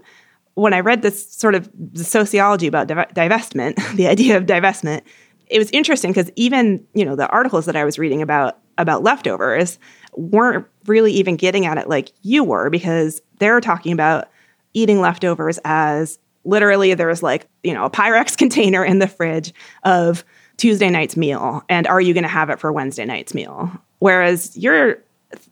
when 0.54 0.72
i 0.72 0.78
read 0.78 1.02
this 1.02 1.28
sort 1.32 1.56
of 1.56 1.68
the 1.74 2.04
sociology 2.04 2.68
about 2.68 2.86
div- 2.86 2.98
divestment 3.14 3.74
the 3.96 4.06
idea 4.06 4.36
of 4.36 4.44
divestment 4.44 5.02
it 5.50 5.58
was 5.58 5.70
interesting 5.70 6.12
because 6.12 6.30
even 6.36 6.84
you 6.94 7.04
know 7.04 7.16
the 7.16 7.28
articles 7.28 7.66
that 7.66 7.76
i 7.76 7.84
was 7.84 7.98
reading 7.98 8.22
about 8.22 8.58
about 8.78 9.02
leftovers 9.02 9.78
weren't 10.14 10.66
really 10.86 11.12
even 11.12 11.36
getting 11.36 11.66
at 11.66 11.78
it 11.78 11.88
like 11.88 12.12
you 12.22 12.42
were 12.42 12.70
because 12.70 13.20
they're 13.38 13.60
talking 13.60 13.92
about 13.92 14.28
eating 14.74 15.00
leftovers 15.00 15.58
as 15.64 16.18
literally 16.44 16.94
there's 16.94 17.22
like, 17.22 17.46
you 17.62 17.74
know, 17.74 17.84
a 17.84 17.90
Pyrex 17.90 18.36
container 18.38 18.84
in 18.84 18.98
the 18.98 19.08
fridge 19.08 19.52
of 19.84 20.24
Tuesday 20.56 20.90
night's 20.90 21.16
meal 21.16 21.62
and 21.68 21.86
are 21.86 22.00
you 22.00 22.12
going 22.12 22.24
to 22.24 22.28
have 22.28 22.50
it 22.50 22.60
for 22.60 22.72
Wednesday 22.72 23.04
night's 23.04 23.34
meal? 23.34 23.70
Whereas 23.98 24.56
your 24.56 24.98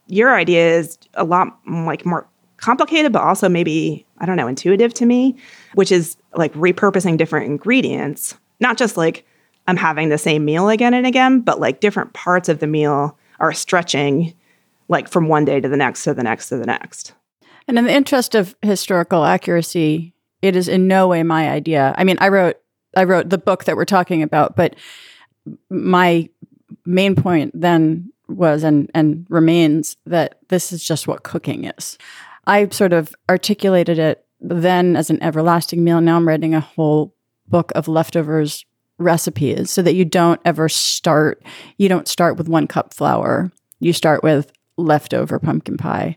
your 0.07 0.35
idea 0.35 0.77
is 0.77 0.97
a 1.13 1.23
lot 1.23 1.57
like 1.65 2.05
more 2.05 2.27
complicated 2.57 3.13
but 3.13 3.21
also 3.21 3.47
maybe 3.47 4.05
I 4.17 4.25
don't 4.25 4.35
know, 4.35 4.47
intuitive 4.47 4.93
to 4.95 5.05
me, 5.05 5.35
which 5.75 5.91
is 5.91 6.17
like 6.35 6.53
repurposing 6.53 7.17
different 7.17 7.45
ingredients, 7.45 8.35
not 8.59 8.77
just 8.77 8.97
like 8.97 9.25
I'm 9.69 9.77
having 9.77 10.09
the 10.09 10.17
same 10.17 10.45
meal 10.45 10.67
again 10.67 10.95
and 10.95 11.05
again, 11.05 11.41
but 11.41 11.59
like 11.59 11.79
different 11.79 12.13
parts 12.13 12.49
of 12.49 12.57
the 12.57 12.65
meal 12.65 13.15
are 13.39 13.53
stretching 13.53 14.33
like 14.87 15.07
from 15.07 15.27
one 15.27 15.45
day 15.45 15.61
to 15.61 15.69
the 15.69 15.77
next 15.77 16.03
to 16.05 16.13
the 16.15 16.23
next 16.23 16.49
to 16.49 16.57
the 16.57 16.65
next. 16.65 17.13
And 17.67 17.77
in 17.77 17.85
the 17.85 17.93
interest 17.93 18.33
of 18.33 18.55
historical 18.63 19.23
accuracy, 19.23 20.15
it 20.41 20.55
is 20.55 20.67
in 20.67 20.87
no 20.87 21.07
way 21.07 21.21
my 21.21 21.51
idea. 21.51 21.93
I 21.99 22.03
mean, 22.03 22.17
I 22.19 22.29
wrote 22.29 22.57
I 22.97 23.03
wrote 23.03 23.29
the 23.29 23.37
book 23.37 23.65
that 23.65 23.75
we're 23.75 23.85
talking 23.85 24.23
about, 24.23 24.55
but 24.55 24.75
my 25.69 26.27
main 26.83 27.15
point 27.15 27.51
then 27.53 28.11
was 28.27 28.63
and 28.63 28.89
and 28.95 29.27
remains 29.29 29.97
that 30.07 30.39
this 30.47 30.71
is 30.73 30.83
just 30.83 31.07
what 31.07 31.21
cooking 31.21 31.65
is. 31.65 31.99
I 32.47 32.67
sort 32.69 32.93
of 32.93 33.13
articulated 33.29 33.99
it 33.99 34.25
then 34.41 34.95
as 34.95 35.11
an 35.11 35.21
everlasting 35.21 35.83
meal. 35.83 36.01
Now 36.01 36.15
I'm 36.15 36.27
writing 36.27 36.55
a 36.55 36.59
whole 36.59 37.13
book 37.47 37.71
of 37.75 37.87
leftovers 37.87 38.65
recipes 38.99 39.71
so 39.71 39.81
that 39.81 39.95
you 39.95 40.05
don't 40.05 40.41
ever 40.45 40.69
start 40.69 41.41
you 41.77 41.89
don't 41.89 42.07
start 42.07 42.37
with 42.37 42.47
one 42.49 42.67
cup 42.67 42.93
flour. 42.93 43.51
You 43.79 43.93
start 43.93 44.23
with 44.23 44.51
leftover 44.77 45.39
pumpkin 45.39 45.77
pie. 45.77 46.15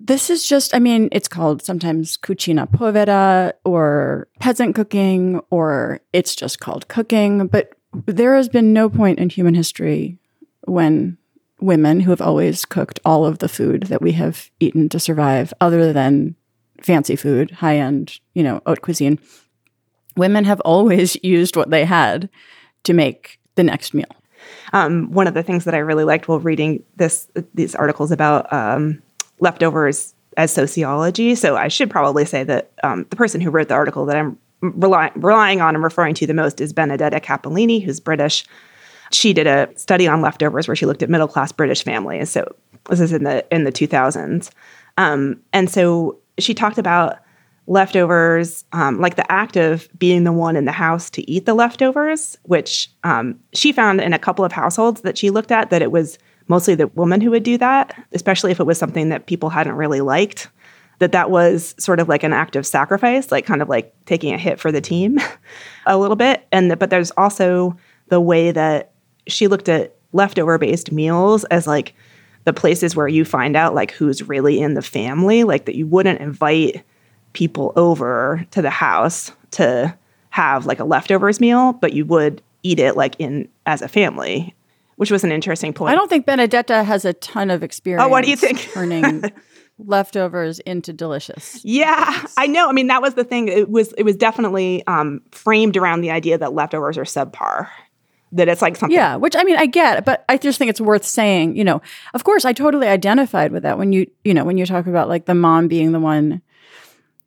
This 0.00 0.28
is 0.28 0.46
just, 0.46 0.74
I 0.74 0.80
mean, 0.80 1.08
it's 1.12 1.28
called 1.28 1.62
sometimes 1.62 2.16
cucina 2.16 2.70
povera 2.70 3.54
or 3.64 4.28
peasant 4.40 4.74
cooking, 4.74 5.40
or 5.50 6.00
it's 6.12 6.34
just 6.34 6.60
called 6.60 6.88
cooking. 6.88 7.46
But 7.46 7.72
there 8.06 8.34
has 8.34 8.48
been 8.48 8.72
no 8.72 8.90
point 8.90 9.18
in 9.18 9.30
human 9.30 9.54
history 9.54 10.18
when 10.66 11.16
women 11.60 12.00
who 12.00 12.10
have 12.10 12.20
always 12.20 12.64
cooked 12.64 13.00
all 13.04 13.24
of 13.24 13.38
the 13.38 13.48
food 13.48 13.84
that 13.84 14.02
we 14.02 14.12
have 14.12 14.50
eaten 14.60 14.88
to 14.90 15.00
survive, 15.00 15.54
other 15.60 15.92
than 15.92 16.34
fancy 16.82 17.16
food, 17.16 17.50
high 17.52 17.78
end, 17.78 18.18
you 18.34 18.42
know, 18.42 18.60
haute 18.66 18.82
cuisine, 18.82 19.18
women 20.16 20.44
have 20.44 20.60
always 20.60 21.16
used 21.22 21.56
what 21.56 21.70
they 21.70 21.84
had 21.84 22.28
to 22.84 22.92
make 22.92 23.38
the 23.54 23.64
next 23.64 23.94
meal. 23.94 24.06
Um, 24.72 25.10
one 25.10 25.26
of 25.26 25.34
the 25.34 25.42
things 25.42 25.64
that 25.64 25.74
I 25.74 25.78
really 25.78 26.04
liked 26.04 26.28
while 26.28 26.40
reading 26.40 26.82
this 26.96 27.28
these 27.54 27.74
articles 27.74 28.10
about 28.10 28.52
um, 28.52 29.02
leftovers 29.40 30.14
as 30.36 30.52
sociology. 30.52 31.34
So 31.34 31.56
I 31.56 31.68
should 31.68 31.90
probably 31.90 32.24
say 32.24 32.44
that 32.44 32.72
um, 32.82 33.06
the 33.10 33.16
person 33.16 33.40
who 33.40 33.50
wrote 33.50 33.68
the 33.68 33.74
article 33.74 34.04
that 34.06 34.16
I'm 34.16 34.38
rely- 34.60 35.12
relying 35.14 35.60
on 35.60 35.74
and 35.74 35.84
referring 35.84 36.14
to 36.14 36.26
the 36.26 36.34
most 36.34 36.60
is 36.60 36.72
Benedetta 36.72 37.20
Cappellini, 37.20 37.82
who's 37.82 38.00
British. 38.00 38.44
She 39.12 39.32
did 39.32 39.46
a 39.46 39.68
study 39.76 40.08
on 40.08 40.20
leftovers 40.20 40.66
where 40.66 40.74
she 40.74 40.86
looked 40.86 41.02
at 41.02 41.10
middle 41.10 41.28
class 41.28 41.52
British 41.52 41.84
families. 41.84 42.30
So 42.30 42.54
this 42.88 43.00
is 43.00 43.12
in 43.12 43.24
the 43.24 43.46
in 43.54 43.64
the 43.64 43.72
2000s, 43.72 44.50
um, 44.96 45.40
and 45.52 45.70
so 45.70 46.18
she 46.38 46.52
talked 46.52 46.78
about 46.78 47.18
leftovers, 47.66 48.64
um, 48.72 49.00
like 49.00 49.16
the 49.16 49.30
act 49.32 49.56
of 49.56 49.88
being 49.98 50.24
the 50.24 50.32
one 50.32 50.56
in 50.56 50.64
the 50.64 50.72
house 50.72 51.08
to 51.10 51.30
eat 51.30 51.46
the 51.46 51.54
leftovers, 51.54 52.36
which 52.42 52.90
um, 53.04 53.38
she 53.52 53.72
found 53.72 54.00
in 54.00 54.12
a 54.12 54.18
couple 54.18 54.44
of 54.44 54.52
households 54.52 55.00
that 55.00 55.16
she 55.16 55.30
looked 55.30 55.50
at 55.50 55.70
that 55.70 55.82
it 55.82 55.90
was 55.90 56.18
mostly 56.48 56.74
the 56.74 56.88
woman 56.88 57.20
who 57.20 57.30
would 57.30 57.42
do 57.42 57.56
that, 57.56 57.94
especially 58.12 58.50
if 58.50 58.60
it 58.60 58.66
was 58.66 58.78
something 58.78 59.08
that 59.08 59.26
people 59.26 59.48
hadn't 59.48 59.74
really 59.74 60.00
liked. 60.00 60.48
That 61.00 61.12
that 61.12 61.30
was 61.30 61.74
sort 61.78 61.98
of 61.98 62.08
like 62.08 62.22
an 62.22 62.32
act 62.32 62.54
of 62.54 62.64
sacrifice, 62.64 63.32
like 63.32 63.46
kind 63.46 63.60
of 63.60 63.68
like 63.68 63.92
taking 64.04 64.32
a 64.32 64.38
hit 64.38 64.60
for 64.60 64.70
the 64.70 64.80
team 64.80 65.18
a 65.86 65.98
little 65.98 66.16
bit. 66.16 66.46
And 66.52 66.70
the, 66.70 66.76
but 66.76 66.90
there's 66.90 67.10
also 67.12 67.76
the 68.08 68.20
way 68.20 68.52
that 68.52 68.92
she 69.26 69.48
looked 69.48 69.68
at 69.68 69.96
leftover 70.12 70.56
based 70.56 70.92
meals 70.92 71.44
as 71.44 71.66
like 71.66 71.94
the 72.44 72.52
places 72.52 72.94
where 72.94 73.08
you 73.08 73.24
find 73.24 73.56
out 73.56 73.74
like 73.74 73.90
who's 73.90 74.22
really 74.28 74.60
in 74.60 74.74
the 74.74 74.82
family, 74.82 75.42
like 75.42 75.64
that 75.64 75.74
you 75.74 75.86
wouldn't 75.86 76.20
invite 76.20 76.84
people 77.34 77.72
over 77.76 78.46
to 78.52 78.62
the 78.62 78.70
house 78.70 79.30
to 79.52 79.94
have 80.30 80.66
like 80.66 80.80
a 80.80 80.84
leftovers 80.84 81.40
meal, 81.40 81.74
but 81.74 81.92
you 81.92 82.06
would 82.06 82.42
eat 82.62 82.80
it 82.80 82.96
like 82.96 83.14
in 83.18 83.48
as 83.66 83.82
a 83.82 83.88
family 83.88 84.54
which 84.96 85.10
was 85.10 85.24
an 85.24 85.32
interesting 85.32 85.72
point. 85.72 85.92
I 85.92 85.96
don't 85.96 86.08
think 86.08 86.26
Benedetta 86.26 86.84
has 86.84 87.04
a 87.04 87.14
ton 87.14 87.50
of 87.50 87.62
experience. 87.62 88.04
Oh, 88.04 88.08
what 88.08 88.24
do 88.24 88.30
you 88.30 88.36
think? 88.36 88.60
turning 88.72 89.24
leftovers 89.78 90.60
into 90.60 90.92
delicious. 90.92 91.64
Yeah, 91.64 92.24
I 92.36 92.46
know. 92.46 92.68
I 92.68 92.72
mean, 92.72 92.86
that 92.88 93.02
was 93.02 93.14
the 93.14 93.24
thing. 93.24 93.48
It 93.48 93.68
was 93.68 93.92
it 93.94 94.04
was 94.04 94.16
definitely 94.16 94.86
um, 94.86 95.22
framed 95.32 95.76
around 95.76 96.02
the 96.02 96.10
idea 96.10 96.38
that 96.38 96.52
leftovers 96.52 96.98
are 96.98 97.04
subpar. 97.04 97.68
That 98.32 98.48
it's 98.48 98.62
like 98.62 98.76
something. 98.76 98.96
Yeah, 98.96 99.14
which 99.16 99.36
I 99.36 99.44
mean, 99.44 99.56
I 99.56 99.66
get, 99.66 100.04
but 100.04 100.24
I 100.28 100.38
just 100.38 100.58
think 100.58 100.68
it's 100.68 100.80
worth 100.80 101.04
saying. 101.04 101.56
You 101.56 101.62
know, 101.62 101.82
of 102.14 102.24
course, 102.24 102.44
I 102.44 102.52
totally 102.52 102.88
identified 102.88 103.52
with 103.52 103.62
that 103.62 103.78
when 103.78 103.92
you 103.92 104.10
you 104.24 104.34
know 104.34 104.44
when 104.44 104.58
you 104.58 104.66
talk 104.66 104.86
about 104.86 105.08
like 105.08 105.26
the 105.26 105.34
mom 105.34 105.68
being 105.68 105.92
the 105.92 106.00
one 106.00 106.42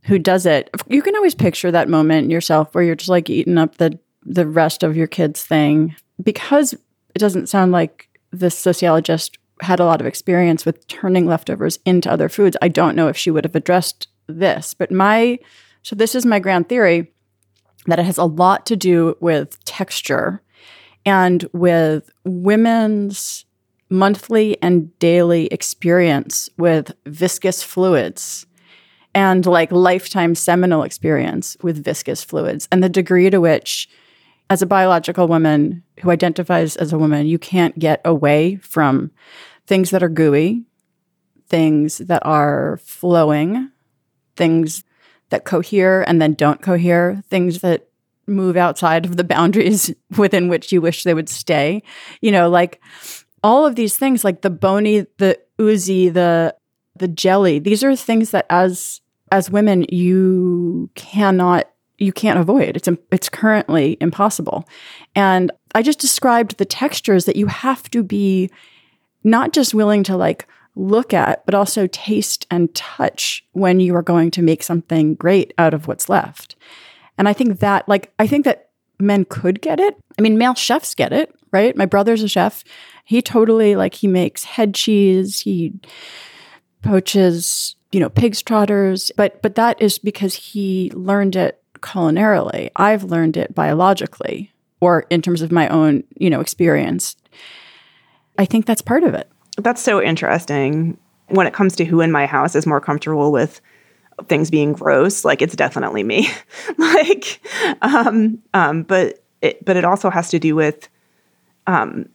who 0.07 0.17
does 0.17 0.45
it. 0.45 0.69
You 0.87 1.01
can 1.01 1.15
always 1.15 1.35
picture 1.35 1.69
that 1.69 1.89
moment 1.89 2.31
yourself 2.31 2.73
where 2.73 2.83
you're 2.83 2.95
just 2.95 3.09
like 3.09 3.29
eating 3.29 3.57
up 3.57 3.77
the 3.77 3.99
the 4.23 4.47
rest 4.47 4.83
of 4.83 4.97
your 4.97 5.07
kids' 5.07 5.45
thing 5.45 5.95
because 6.21 6.73
it 6.73 7.19
doesn't 7.19 7.47
sound 7.47 7.71
like 7.71 8.09
this 8.31 8.57
sociologist 8.57 9.37
had 9.61 9.79
a 9.79 9.85
lot 9.85 10.01
of 10.01 10.07
experience 10.07 10.65
with 10.65 10.85
turning 10.87 11.25
leftovers 11.25 11.79
into 11.85 12.11
other 12.11 12.27
foods. 12.27 12.57
I 12.61 12.67
don't 12.67 12.95
know 12.95 13.07
if 13.07 13.15
she 13.15 13.31
would 13.31 13.45
have 13.45 13.55
addressed 13.55 14.07
this, 14.27 14.73
but 14.73 14.91
my 14.91 15.39
so 15.83 15.95
this 15.95 16.15
is 16.15 16.25
my 16.25 16.39
grand 16.39 16.67
theory 16.67 17.11
that 17.85 17.99
it 17.99 18.05
has 18.05 18.17
a 18.17 18.25
lot 18.25 18.65
to 18.65 18.75
do 18.75 19.15
with 19.19 19.63
texture 19.65 20.41
and 21.05 21.47
with 21.53 22.09
women's 22.25 23.45
monthly 23.89 24.61
and 24.61 24.97
daily 24.99 25.47
experience 25.47 26.49
with 26.57 26.93
viscous 27.05 27.63
fluids 27.63 28.46
and 29.17 29.47
like 29.47 29.71
lifetime 29.71 30.35
seminal 30.35 30.83
experience 30.83 31.57
with 31.63 31.83
viscous 31.83 32.23
fluids 32.23 32.67
and 32.71 32.83
the 32.83 32.87
degree 32.87 33.31
to 33.31 33.41
which 33.41 33.89
as 34.51 34.61
a 34.61 34.67
biological 34.67 35.27
woman 35.27 35.81
who 36.01 36.11
identifies 36.11 36.75
as 36.75 36.93
a 36.93 36.99
woman, 36.99 37.25
you 37.25 37.39
can't 37.39 37.79
get 37.79 37.99
away 38.05 38.57
from 38.57 39.09
things 39.65 39.89
that 39.89 40.03
are 40.03 40.07
gooey, 40.07 40.65
things 41.47 41.97
that 41.97 42.23
are 42.27 42.79
flowing, 42.83 43.71
things 44.35 44.83
that 45.29 45.45
cohere 45.45 46.07
and 46.07 46.21
then 46.21 46.35
don't 46.35 46.61
cohere, 46.61 47.23
things 47.27 47.61
that 47.61 47.89
move 48.27 48.55
outside 48.55 49.03
of 49.03 49.17
the 49.17 49.23
boundaries 49.23 49.91
within 50.17 50.47
which 50.47 50.71
you 50.71 50.79
wish 50.79 51.03
they 51.03 51.15
would 51.15 51.27
stay. 51.27 51.81
You 52.21 52.31
know, 52.31 52.49
like 52.49 52.79
all 53.41 53.65
of 53.65 53.73
these 53.73 53.97
things, 53.97 54.23
like 54.23 54.43
the 54.43 54.51
bony, 54.51 55.07
the 55.17 55.39
oozy, 55.59 56.07
the 56.07 56.55
the 56.95 57.07
jelly, 57.07 57.57
these 57.57 57.83
are 57.83 57.95
things 57.95 58.29
that 58.29 58.45
as 58.51 59.01
as 59.31 59.49
women 59.49 59.85
you 59.89 60.89
cannot 60.95 61.69
you 61.99 62.13
can't 62.13 62.39
avoid. 62.39 62.77
It's 62.77 62.87
it's 63.11 63.29
currently 63.29 63.97
impossible. 63.99 64.67
And 65.15 65.51
I 65.73 65.81
just 65.81 65.99
described 65.99 66.57
the 66.57 66.65
textures 66.65 67.25
that 67.25 67.35
you 67.35 67.47
have 67.47 67.89
to 67.91 68.03
be 68.03 68.49
not 69.23 69.51
just 69.51 69.73
willing 69.73 70.03
to 70.03 70.15
like 70.15 70.47
look 70.75 71.13
at, 71.13 71.43
but 71.45 71.55
also 71.55 71.87
taste 71.87 72.45
and 72.51 72.73
touch 72.75 73.43
when 73.53 73.79
you 73.79 73.95
are 73.95 74.03
going 74.03 74.29
to 74.31 74.43
make 74.43 74.61
something 74.61 75.15
great 75.15 75.53
out 75.57 75.73
of 75.73 75.87
what's 75.87 76.07
left. 76.07 76.55
And 77.17 77.27
I 77.27 77.33
think 77.33 77.59
that 77.59 77.87
like 77.89 78.13
I 78.19 78.27
think 78.27 78.45
that 78.45 78.69
men 78.99 79.25
could 79.25 79.61
get 79.61 79.79
it. 79.79 79.95
I 80.17 80.21
mean, 80.21 80.37
male 80.37 80.55
chefs 80.55 80.95
get 80.95 81.13
it, 81.13 81.33
right? 81.51 81.75
My 81.75 81.85
brother's 81.85 82.23
a 82.23 82.27
chef. 82.27 82.63
He 83.05 83.21
totally 83.21 83.75
like 83.75 83.95
he 83.95 84.07
makes 84.07 84.43
head 84.43 84.73
cheese, 84.75 85.39
he 85.39 85.73
poaches, 86.83 87.76
you 87.91 87.99
know, 87.99 88.09
pig's 88.09 88.41
trotters, 88.41 89.11
but 89.15 89.41
but 89.41 89.55
that 89.55 89.81
is 89.81 89.97
because 89.97 90.35
he 90.35 90.91
learned 90.93 91.35
it 91.35 91.61
culinarily. 91.79 92.69
I've 92.75 93.03
learned 93.03 93.37
it 93.37 93.53
biologically 93.55 94.51
or 94.79 95.05
in 95.09 95.21
terms 95.21 95.41
of 95.41 95.51
my 95.51 95.67
own, 95.69 96.03
you 96.17 96.29
know, 96.29 96.41
experience. 96.41 97.15
I 98.37 98.45
think 98.45 98.65
that's 98.65 98.81
part 98.81 99.03
of 99.03 99.13
it. 99.13 99.29
That's 99.57 99.81
so 99.81 100.01
interesting. 100.01 100.97
When 101.29 101.47
it 101.47 101.53
comes 101.53 101.75
to 101.77 101.85
who 101.85 102.01
in 102.01 102.11
my 102.11 102.25
house 102.25 102.55
is 102.55 102.65
more 102.65 102.79
comfortable 102.79 103.31
with 103.31 103.59
things 104.27 104.49
being 104.49 104.73
gross, 104.73 105.25
like 105.25 105.41
it's 105.41 105.55
definitely 105.55 106.03
me. 106.03 106.29
like, 106.77 107.41
um, 107.81 108.39
um, 108.53 108.83
but 108.83 109.23
it, 109.41 109.63
but 109.65 109.75
it 109.75 109.83
also 109.83 110.09
has 110.09 110.29
to 110.29 110.39
do 110.39 110.55
with, 110.55 110.87
um, 111.65 112.07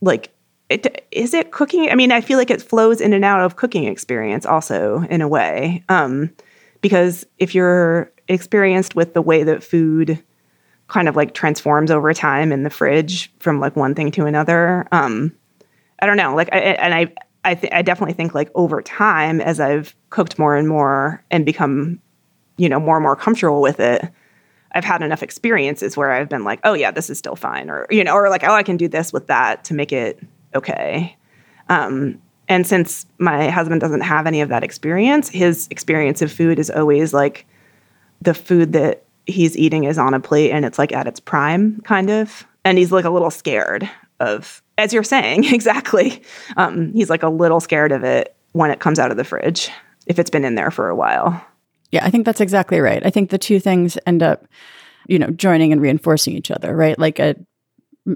like, 0.00 0.30
it, 0.68 1.06
is 1.10 1.34
it 1.34 1.50
cooking? 1.50 1.90
I 1.90 1.94
mean, 1.94 2.12
I 2.12 2.20
feel 2.20 2.38
like 2.38 2.50
it 2.50 2.62
flows 2.62 3.00
in 3.00 3.12
and 3.12 3.24
out 3.24 3.40
of 3.40 3.56
cooking 3.56 3.84
experience 3.84 4.44
also 4.44 5.02
in 5.10 5.20
a 5.20 5.28
way, 5.28 5.82
um, 5.88 6.30
because 6.80 7.26
if 7.38 7.54
you're 7.54 8.12
experienced 8.28 8.94
with 8.94 9.14
the 9.14 9.22
way 9.22 9.42
that 9.42 9.62
food 9.62 10.22
kind 10.88 11.08
of 11.08 11.16
like 11.16 11.34
transforms 11.34 11.90
over 11.90 12.12
time 12.14 12.52
in 12.52 12.62
the 12.62 12.70
fridge 12.70 13.32
from 13.40 13.60
like 13.60 13.76
one 13.76 13.94
thing 13.94 14.10
to 14.12 14.26
another, 14.26 14.86
um, 14.92 15.32
I 16.00 16.06
don't 16.06 16.16
know. 16.16 16.34
Like, 16.34 16.48
I, 16.52 16.58
and 16.58 16.94
I 16.94 17.12
I, 17.44 17.54
th- 17.54 17.72
I 17.72 17.82
definitely 17.82 18.14
think 18.14 18.34
like 18.34 18.50
over 18.54 18.82
time 18.82 19.40
as 19.40 19.60
I've 19.60 19.94
cooked 20.10 20.38
more 20.38 20.56
and 20.56 20.68
more 20.68 21.24
and 21.30 21.46
become, 21.46 22.00
you 22.56 22.68
know, 22.68 22.80
more 22.80 22.96
and 22.96 23.02
more 23.02 23.16
comfortable 23.16 23.62
with 23.62 23.80
it, 23.80 24.06
I've 24.72 24.84
had 24.84 25.02
enough 25.02 25.22
experiences 25.22 25.96
where 25.96 26.12
I've 26.12 26.28
been 26.28 26.44
like, 26.44 26.60
oh 26.64 26.74
yeah, 26.74 26.90
this 26.90 27.08
is 27.08 27.16
still 27.16 27.36
fine, 27.36 27.70
or 27.70 27.86
you 27.90 28.04
know, 28.04 28.12
or 28.12 28.28
like, 28.28 28.44
oh, 28.44 28.52
I 28.52 28.62
can 28.62 28.76
do 28.76 28.86
this 28.86 29.12
with 29.12 29.28
that 29.28 29.64
to 29.64 29.74
make 29.74 29.92
it 29.92 30.20
okay. 30.58 31.16
Um, 31.68 32.20
and 32.48 32.66
since 32.66 33.06
my 33.18 33.50
husband 33.50 33.80
doesn't 33.80 34.00
have 34.00 34.26
any 34.26 34.40
of 34.40 34.48
that 34.48 34.64
experience, 34.64 35.28
his 35.28 35.68
experience 35.70 36.22
of 36.22 36.32
food 36.32 36.58
is 36.58 36.70
always 36.70 37.12
like 37.12 37.46
the 38.22 38.34
food 38.34 38.72
that 38.72 39.04
he's 39.26 39.56
eating 39.56 39.84
is 39.84 39.98
on 39.98 40.14
a 40.14 40.20
plate 40.20 40.50
and 40.50 40.64
it's 40.64 40.78
like 40.78 40.92
at 40.92 41.06
its 41.06 41.20
prime, 41.20 41.80
kind 41.82 42.10
of. 42.10 42.46
And 42.64 42.78
he's 42.78 42.92
like 42.92 43.04
a 43.04 43.10
little 43.10 43.30
scared 43.30 43.88
of 44.20 44.62
as 44.78 44.92
you're 44.92 45.02
saying, 45.02 45.44
exactly. 45.52 46.22
Um, 46.56 46.92
he's 46.92 47.10
like 47.10 47.22
a 47.22 47.28
little 47.28 47.60
scared 47.60 47.92
of 47.92 48.04
it 48.04 48.34
when 48.52 48.70
it 48.70 48.80
comes 48.80 48.98
out 48.98 49.10
of 49.10 49.16
the 49.16 49.24
fridge 49.24 49.70
if 50.06 50.18
it's 50.18 50.30
been 50.30 50.44
in 50.44 50.54
there 50.54 50.70
for 50.70 50.88
a 50.88 50.96
while. 50.96 51.44
Yeah, 51.90 52.04
I 52.04 52.10
think 52.10 52.24
that's 52.24 52.40
exactly 52.40 52.80
right. 52.80 53.04
I 53.04 53.10
think 53.10 53.30
the 53.30 53.38
two 53.38 53.60
things 53.60 53.98
end 54.06 54.22
up, 54.22 54.46
you 55.06 55.18
know, 55.18 55.30
joining 55.30 55.72
and 55.72 55.80
reinforcing 55.80 56.34
each 56.34 56.50
other, 56.50 56.74
right? 56.74 56.98
Like 56.98 57.18
a 57.18 57.34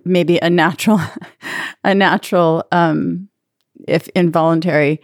maybe 0.04 0.38
a 0.38 0.48
natural, 0.48 1.00
a 1.84 1.94
natural, 1.94 2.64
um, 2.72 3.28
if 3.88 4.08
involuntary 4.08 5.00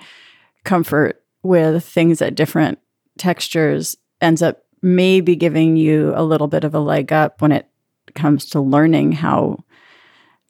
comfort 0.65 1.23
with 1.43 1.85
things 1.85 2.23
at 2.23 2.35
different 2.35 2.79
textures 3.19 3.97
ends 4.21 4.43
up 4.43 4.65
maybe 4.83 5.35
giving 5.35 5.77
you 5.77 6.13
a 6.15 6.23
little 6.23 6.47
bit 6.47 6.65
of 6.65 6.75
a 6.75 6.81
leg 6.81 7.13
up 7.13 7.41
when 7.41 7.53
it 7.53 7.69
comes 8.15 8.47
to 8.47 8.61
learning 8.61 9.13
how 9.13 9.59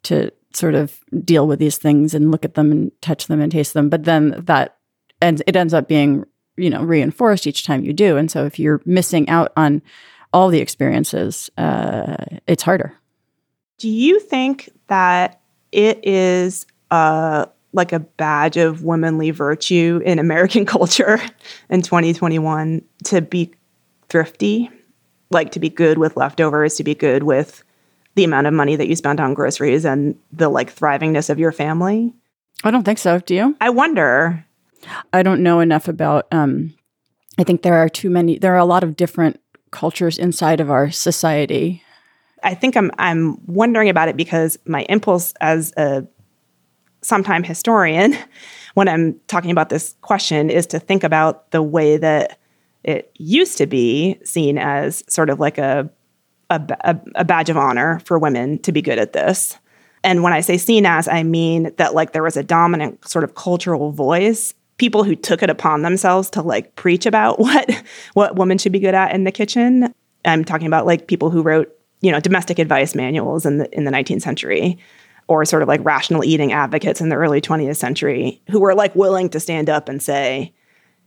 to 0.02 0.30
sort 0.52 0.74
of 0.74 1.00
deal 1.24 1.46
with 1.46 1.58
these 1.58 1.78
things 1.78 2.14
and 2.14 2.30
look 2.30 2.44
at 2.44 2.54
them 2.54 2.72
and 2.72 2.92
touch 3.00 3.26
them 3.26 3.40
and 3.40 3.52
taste 3.52 3.74
them. 3.74 3.88
But 3.88 4.04
then 4.04 4.42
that 4.46 4.76
and 5.20 5.42
it 5.46 5.56
ends 5.56 5.74
up 5.74 5.88
being 5.88 6.24
you 6.56 6.70
know 6.70 6.82
reinforced 6.82 7.46
each 7.46 7.64
time 7.64 7.84
you 7.84 7.92
do. 7.92 8.16
And 8.16 8.30
so 8.30 8.44
if 8.44 8.58
you're 8.58 8.80
missing 8.84 9.28
out 9.28 9.52
on 9.56 9.82
all 10.32 10.48
the 10.48 10.60
experiences, 10.60 11.50
uh, 11.56 12.16
it's 12.46 12.62
harder. 12.62 12.94
Do 13.78 13.88
you 13.88 14.20
think 14.20 14.68
that 14.88 15.37
it 15.72 16.00
is 16.06 16.66
uh, 16.90 17.46
like 17.72 17.92
a 17.92 18.00
badge 18.00 18.56
of 18.56 18.82
womanly 18.82 19.30
virtue 19.30 20.00
in 20.04 20.18
American 20.18 20.66
culture 20.76 21.20
in 21.70 21.82
2021 21.82 22.82
to 23.04 23.20
be 23.20 23.52
thrifty, 24.08 24.70
like 25.30 25.52
to 25.52 25.60
be 25.60 25.68
good 25.68 25.98
with 25.98 26.16
leftovers, 26.16 26.76
to 26.76 26.84
be 26.84 26.94
good 26.94 27.22
with 27.22 27.62
the 28.14 28.24
amount 28.24 28.46
of 28.46 28.52
money 28.52 28.74
that 28.76 28.88
you 28.88 28.96
spend 28.96 29.20
on 29.20 29.34
groceries 29.34 29.84
and 29.84 30.18
the 30.32 30.48
like 30.48 30.74
thrivingness 30.74 31.30
of 31.30 31.38
your 31.38 31.52
family? 31.52 32.12
I 32.64 32.70
don't 32.70 32.84
think 32.84 32.98
so. 32.98 33.20
Do 33.20 33.34
you? 33.34 33.56
I 33.60 33.70
wonder. 33.70 34.44
I 35.12 35.22
don't 35.22 35.42
know 35.42 35.60
enough 35.60 35.88
about. 35.88 36.26
Um, 36.32 36.74
I 37.38 37.44
think 37.44 37.62
there 37.62 37.74
are 37.74 37.88
too 37.88 38.10
many. 38.10 38.38
There 38.38 38.54
are 38.54 38.58
a 38.58 38.64
lot 38.64 38.82
of 38.82 38.96
different 38.96 39.40
cultures 39.70 40.18
inside 40.18 40.60
of 40.60 40.70
our 40.70 40.90
society. 40.90 41.82
I 42.42 42.54
think 42.54 42.76
I'm 42.76 42.90
I'm 42.98 43.38
wondering 43.46 43.88
about 43.88 44.08
it 44.08 44.16
because 44.16 44.58
my 44.64 44.82
impulse 44.88 45.32
as 45.40 45.72
a 45.76 46.06
sometime 47.02 47.42
historian, 47.42 48.16
when 48.74 48.88
I'm 48.88 49.20
talking 49.28 49.50
about 49.50 49.68
this 49.68 49.96
question, 50.02 50.50
is 50.50 50.66
to 50.68 50.78
think 50.78 51.04
about 51.04 51.50
the 51.50 51.62
way 51.62 51.96
that 51.96 52.38
it 52.84 53.10
used 53.16 53.58
to 53.58 53.66
be 53.66 54.18
seen 54.24 54.58
as 54.58 55.02
sort 55.08 55.30
of 55.30 55.40
like 55.40 55.58
a 55.58 55.90
a, 56.50 56.98
a, 57.14 57.24
badge 57.24 57.50
of 57.50 57.58
honor 57.58 58.00
for 58.06 58.18
women 58.18 58.58
to 58.60 58.72
be 58.72 58.80
good 58.80 58.98
at 58.98 59.12
this. 59.12 59.58
And 60.02 60.22
when 60.22 60.32
I 60.32 60.40
say 60.40 60.56
seen 60.56 60.86
as, 60.86 61.06
I 61.06 61.22
mean 61.22 61.72
that 61.76 61.94
like 61.94 62.12
there 62.12 62.22
was 62.22 62.38
a 62.38 62.42
dominant 62.42 63.06
sort 63.06 63.24
of 63.24 63.34
cultural 63.34 63.92
voice, 63.92 64.54
people 64.78 65.04
who 65.04 65.14
took 65.14 65.42
it 65.42 65.50
upon 65.50 65.82
themselves 65.82 66.30
to 66.30 66.42
like 66.42 66.74
preach 66.76 67.04
about 67.04 67.38
what 67.38 67.70
what 68.14 68.36
women 68.36 68.58
should 68.58 68.72
be 68.72 68.80
good 68.80 68.94
at 68.94 69.14
in 69.14 69.24
the 69.24 69.32
kitchen. 69.32 69.92
I'm 70.24 70.44
talking 70.44 70.66
about 70.66 70.86
like 70.86 71.06
people 71.06 71.30
who 71.30 71.42
wrote, 71.42 71.77
you 72.00 72.12
know, 72.12 72.20
domestic 72.20 72.58
advice 72.58 72.94
manuals 72.94 73.44
in 73.46 73.58
the 73.58 73.76
in 73.76 73.84
the 73.84 73.90
19th 73.90 74.22
century 74.22 74.78
or 75.28 75.44
sort 75.44 75.62
of 75.62 75.68
like 75.68 75.84
rational 75.84 76.24
eating 76.24 76.52
advocates 76.52 77.00
in 77.00 77.10
the 77.10 77.16
early 77.16 77.40
20th 77.40 77.76
century 77.76 78.40
who 78.50 78.58
were 78.58 78.74
like 78.74 78.94
willing 78.96 79.28
to 79.28 79.38
stand 79.38 79.68
up 79.68 79.88
and 79.88 80.02
say, 80.02 80.52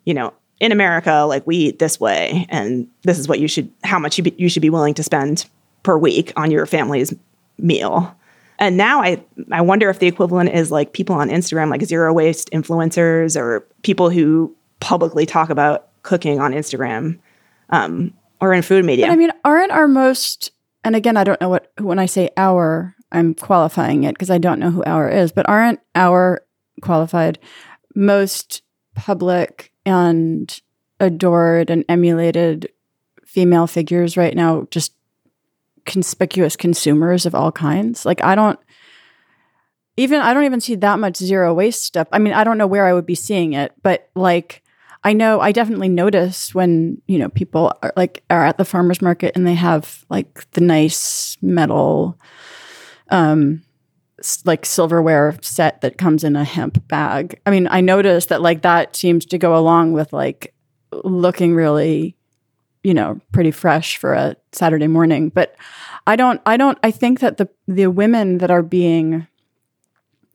you 0.06 0.13
know, 0.13 0.32
in 0.60 0.71
America, 0.71 1.25
like 1.27 1.45
we 1.47 1.58
eat 1.58 1.80
this 1.80 1.99
way, 1.99 2.45
and 2.49 2.88
this 3.01 3.17
is 3.17 3.27
what 3.27 3.39
you 3.39 3.47
should, 3.47 3.71
how 3.84 3.97
much 3.97 4.19
you, 4.19 4.23
be, 4.23 4.36
you 4.38 4.47
should 4.47 4.62
be 4.62 4.69
willing 4.69 4.93
to 4.93 5.01
spend 5.01 5.47
per 5.82 5.97
week 5.97 6.32
on 6.36 6.51
your 6.51 6.67
family's 6.67 7.13
meal. 7.58 8.15
And 8.60 8.77
now 8.77 9.01
I, 9.01 9.23
I 9.51 9.62
wonder 9.62 9.89
if 9.89 9.97
the 9.97 10.06
equivalent 10.06 10.51
is 10.51 10.69
like 10.69 10.93
people 10.93 11.15
on 11.15 11.30
Instagram, 11.30 11.71
like 11.71 11.82
zero 11.82 12.13
waste 12.13 12.51
influencers 12.51 13.36
or 13.36 13.62
people 13.82 14.12
who 14.12 14.56
publicly 14.80 15.25
talk 15.25 15.49
about 15.49 15.88
cooking 16.04 16.39
on 16.39 16.54
Instagram 16.54 17.17
um, 17.71 18.13
or 18.39 18.54
in 18.54 18.62
food 18.62 18.86
media. 18.86 19.08
But 19.08 19.13
I 19.13 19.15
mean, 19.15 19.32
aren't 19.43 19.71
our 19.71 19.88
most, 19.88 20.51
and 20.84 20.96
again, 20.96 21.17
I 21.17 21.24
don't 21.24 21.39
know 21.41 21.50
what, 21.50 21.72
when 21.80 22.00
I 22.00 22.06
say 22.06 22.30
our, 22.38 22.96
I'm 23.12 23.34
qualifying 23.34 24.04
it 24.04 24.13
because 24.13 24.30
I 24.30 24.38
don't 24.38 24.60
know 24.60 24.72
who 24.72 24.84
our 24.84 25.10
is, 25.10 25.32
but 25.32 25.48
aren't 25.48 25.80
our 25.96 26.44
qualified? 26.82 27.39
Most 27.96 28.62
public 28.96 29.72
and 29.86 30.62
adored 31.00 31.70
and 31.70 31.84
emulated 31.89 32.70
female 33.26 33.67
figures 33.67 34.17
right 34.17 34.36
now 34.36 34.67
just 34.72 34.94
conspicuous 35.86 36.56
consumers 36.56 37.26
of 37.26 37.34
all 37.34 37.52
kinds. 37.52 38.06
Like 38.06 38.24
i 38.24 38.36
don't 38.36 38.60
even 39.98 40.22
i 40.22 40.34
don't 40.34 40.44
even 40.44 40.62
see 40.62 40.76
that 40.76 41.00
much 41.00 41.17
zero 41.17 41.54
waste 41.54 41.84
stuff. 41.84 42.08
I 42.12 42.20
mean 42.20 42.34
i 42.34 42.44
don't 42.44 42.58
know 42.58 42.67
where 42.67 42.86
i 42.86 42.94
would 42.94 43.06
be 43.06 43.15
seeing 43.15 43.54
it 43.54 43.74
but 43.82 44.10
like 44.15 44.61
i 45.03 45.13
know 45.13 45.39
i 45.39 45.51
definitely 45.51 45.89
notice 45.89 46.53
when 46.53 47.01
you 47.07 47.17
know 47.17 47.29
people 47.29 47.73
are 47.81 47.93
like 47.95 48.23
are 48.29 48.45
at 48.45 48.57
the 48.57 48.65
farmers 48.65 49.01
market 49.01 49.35
and 49.35 49.45
they 49.45 49.55
have 49.55 50.05
like 50.09 50.49
the 50.51 50.61
nice 50.61 51.37
metal 51.41 52.17
um 53.09 53.61
like 54.45 54.65
silverware 54.65 55.35
set 55.41 55.81
that 55.81 55.97
comes 55.97 56.23
in 56.23 56.35
a 56.35 56.43
hemp 56.43 56.87
bag. 56.87 57.39
I 57.45 57.51
mean, 57.51 57.67
I 57.69 57.81
noticed 57.81 58.29
that 58.29 58.41
like 58.41 58.61
that 58.61 58.95
seems 58.95 59.25
to 59.27 59.37
go 59.37 59.57
along 59.57 59.93
with 59.93 60.13
like 60.13 60.53
looking 61.03 61.55
really, 61.55 62.15
you 62.83 62.93
know, 62.93 63.19
pretty 63.31 63.51
fresh 63.51 63.97
for 63.97 64.13
a 64.13 64.35
Saturday 64.51 64.87
morning. 64.87 65.29
But 65.29 65.55
I 66.07 66.15
don't 66.15 66.41
I 66.45 66.57
don't 66.57 66.77
I 66.83 66.91
think 66.91 67.19
that 67.19 67.37
the 67.37 67.49
the 67.67 67.87
women 67.87 68.39
that 68.39 68.51
are 68.51 68.63
being 68.63 69.27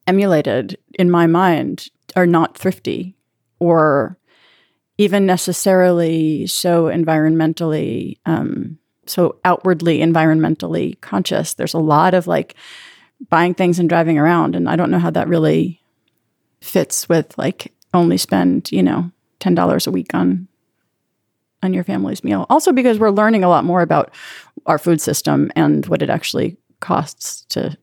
emulated 0.07 0.79
in 0.99 1.11
my 1.11 1.27
mind 1.27 1.89
are 2.15 2.27
not 2.27 2.57
thrifty 2.57 3.17
or 3.59 4.19
even 4.99 5.27
necessarily 5.27 6.47
so 6.47 6.85
environmentally 6.85 8.19
um 8.27 8.79
so 9.09 9.37
outwardly 9.45 9.99
environmentally 9.99 11.01
conscious. 11.01 11.55
There's 11.55 11.75
a 11.75 11.79
lot 11.79 12.15
of 12.15 12.27
like 12.27 12.55
buying 13.29 13.55
things 13.55 13.79
and 13.79 13.89
driving 13.89 14.19
around. 14.19 14.55
And 14.55 14.69
I 14.69 14.77
don't 14.77 14.91
know 14.91 14.99
how 14.99 15.11
that 15.11 15.29
really 15.29 15.81
fits 16.61 17.09
with 17.09 17.37
like 17.39 17.73
only 17.95 18.17
spend, 18.17 18.71
you 18.73 18.83
know, 18.83 19.11
ten 19.39 19.55
dollars 19.55 19.87
a 19.87 19.91
week 19.91 20.15
on 20.15 20.49
on 21.63 21.73
your 21.73 21.85
family's 21.85 22.23
meal. 22.23 22.47
Also 22.51 22.73
because 22.73 22.99
we're 22.99 23.11
learning 23.11 23.45
a 23.45 23.49
lot 23.49 23.65
more 23.65 23.81
about 23.81 24.13
our 24.67 24.79
food 24.79 25.01
system 25.01 25.51
and 25.57 25.87
what 25.87 26.03
it 26.03 26.11
actually 26.11 26.57
costs 26.81 27.45
to 27.47 27.77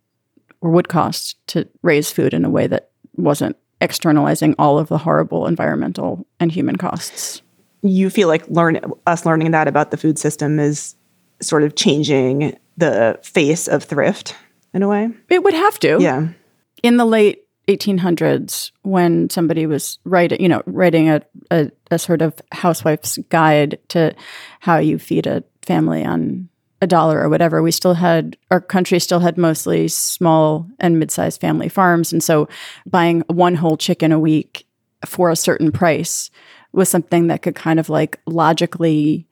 or 0.62 0.70
would 0.70 0.88
cost 0.88 1.36
to 1.48 1.68
raise 1.82 2.12
food 2.12 2.34
in 2.34 2.46
a 2.46 2.50
way 2.50 2.68
that 2.68 2.92
wasn't 3.16 3.58
externalizing 3.84 4.56
all 4.58 4.80
of 4.80 4.88
the 4.88 4.98
horrible 4.98 5.46
environmental 5.46 6.26
and 6.40 6.52
human 6.52 6.78
costs. 6.78 7.42
You 7.82 8.10
feel 8.10 8.30
like 8.30 8.48
learn 8.48 8.80
us 9.06 9.26
learning 9.26 9.52
that 9.52 9.68
about 9.68 9.92
the 9.92 9.98
food 9.98 10.18
system 10.18 10.58
is 10.58 10.96
sort 11.42 11.64
of 11.64 11.76
changing 11.76 12.58
the 12.78 13.20
face 13.22 13.68
of 13.68 13.84
thrift 13.84 14.36
in 14.74 14.82
a 14.82 14.88
way. 14.88 15.10
It 15.30 15.44
would 15.44 15.54
have 15.54 15.78
to. 15.80 15.98
Yeah. 16.00 16.30
In 16.82 16.98
the 16.98 17.06
late 17.06 17.44
1800s, 17.68 18.72
when 18.84 19.30
somebody 19.30 19.66
was 19.66 20.00
writing, 20.06 20.42
you 20.42 20.48
know, 20.48 20.64
writing 20.66 21.10
a, 21.10 21.22
a, 21.52 21.70
a 21.92 22.00
sort 22.00 22.22
of 22.22 22.42
housewife's 22.54 23.18
guide 23.30 23.80
to 23.90 24.16
how 24.62 24.78
you 24.78 24.98
feed 24.98 25.28
a 25.28 25.44
family 25.62 26.06
on 26.06 26.48
a 26.84 26.88
dollar 26.88 27.20
or 27.20 27.30
whatever, 27.30 27.64
we 27.64 27.72
still 27.72 27.96
had 27.96 28.38
our 28.52 28.62
country 28.62 29.00
still 29.00 29.20
had 29.20 29.38
mostly 29.38 29.88
small 29.88 30.68
and 30.80 31.00
mid-sized 31.00 31.42
family 31.42 31.70
farms, 31.70 32.14
and 32.14 32.24
so 32.24 32.48
buying 32.86 33.22
one 33.28 33.56
whole 33.56 33.78
chicken 33.78 34.12
a 34.12 34.20
week 34.20 34.68
for 35.06 35.32
a 35.32 35.36
certain 35.36 35.72
price 35.72 36.30
was 36.72 36.90
something 36.90 37.28
that 37.28 37.42
could 37.42 37.56
kind 37.56 37.80
of 37.80 37.90
like 37.90 38.20
logically 38.26 39.28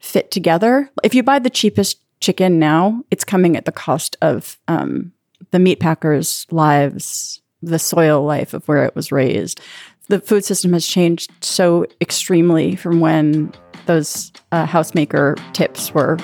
fit 0.00 0.30
together. 0.30 0.90
If 1.02 1.14
you 1.14 1.22
buy 1.22 1.38
the 1.38 1.50
cheapest 1.50 2.00
chicken 2.20 2.58
now, 2.58 3.04
it's 3.10 3.24
coming 3.24 3.56
at 3.56 3.64
the 3.64 3.72
cost 3.72 4.16
of 4.22 4.58
um, 4.68 5.12
the 5.50 5.58
meat 5.58 5.80
packers' 5.80 6.46
lives, 6.50 7.40
the 7.62 7.78
soil 7.78 8.22
life 8.24 8.54
of 8.54 8.66
where 8.68 8.84
it 8.84 8.94
was 8.94 9.12
raised. 9.12 9.60
The 10.08 10.20
food 10.20 10.44
system 10.44 10.72
has 10.72 10.86
changed 10.86 11.30
so 11.40 11.86
extremely 12.00 12.76
from 12.76 13.00
when 13.00 13.52
those 13.86 14.32
uh, 14.52 14.66
housemaker 14.66 15.38
tips 15.52 15.92
were 15.92 16.18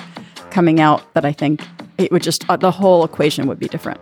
coming 0.55 0.79
out 0.79 1.03
that 1.15 1.25
I 1.25 1.33
think 1.33 1.61
it 1.97 2.13
would 2.13 2.23
just, 2.23 2.49
uh, 2.49 2.55
the 2.55 2.71
whole 2.71 3.03
equation 3.03 3.45
would 3.47 3.59
be 3.59 3.67
different. 3.67 3.99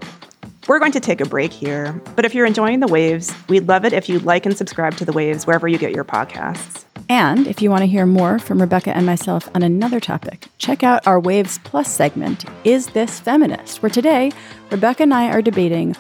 We're 0.68 0.78
going 0.78 0.92
to 0.92 1.00
take 1.00 1.20
a 1.20 1.26
break 1.26 1.52
here, 1.52 2.00
but 2.16 2.26
if 2.26 2.36
you're 2.36 2.46
enjoying 2.46 2.80
the 2.80 2.88
waves, 2.88 3.34
we'd 3.50 3.68
love 3.68 3.86
it 3.86 3.92
if 3.92 4.08
you 4.08 4.20
like 4.20 4.46
and 4.46 4.56
subscribe 4.56 4.96
to 4.98 5.04
the 5.04 5.12
waves 5.12 5.48
wherever 5.48 5.68
you 5.68 5.80
get 5.80 5.96
your 5.96 6.06
podcasts. 6.06 6.86
And 7.10 7.48
if 7.48 7.60
you 7.60 7.72
want 7.72 7.82
to 7.82 7.88
hear 7.88 8.06
more 8.06 8.38
from 8.38 8.62
Rebecca 8.62 8.96
and 8.96 9.04
myself 9.04 9.50
on 9.56 9.64
another 9.64 10.00
topic, 10.00 10.46
check 10.60 10.84
out 10.84 11.06
our 11.08 11.20
Waves 11.20 11.60
Plus 11.64 11.92
segment, 11.92 12.46
Is 12.64 12.86
This 12.86 13.20
Feminist? 13.20 13.82
where 13.82 13.90
today, 13.90 14.32
Rebecca 14.70 15.02
and 15.02 15.14
I 15.14 15.32
are 15.32 15.42
debating 15.42 15.96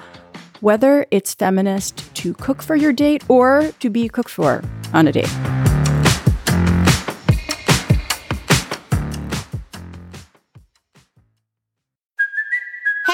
whether 0.61 1.07
it's 1.09 1.33
feminist 1.33 2.13
to 2.17 2.35
cook 2.35 2.61
for 2.61 2.75
your 2.75 2.93
date 2.93 3.23
or 3.27 3.71
to 3.79 3.89
be 3.89 4.07
cooked 4.07 4.29
for 4.29 4.63
on 4.93 5.07
a 5.07 5.11
date. 5.11 5.72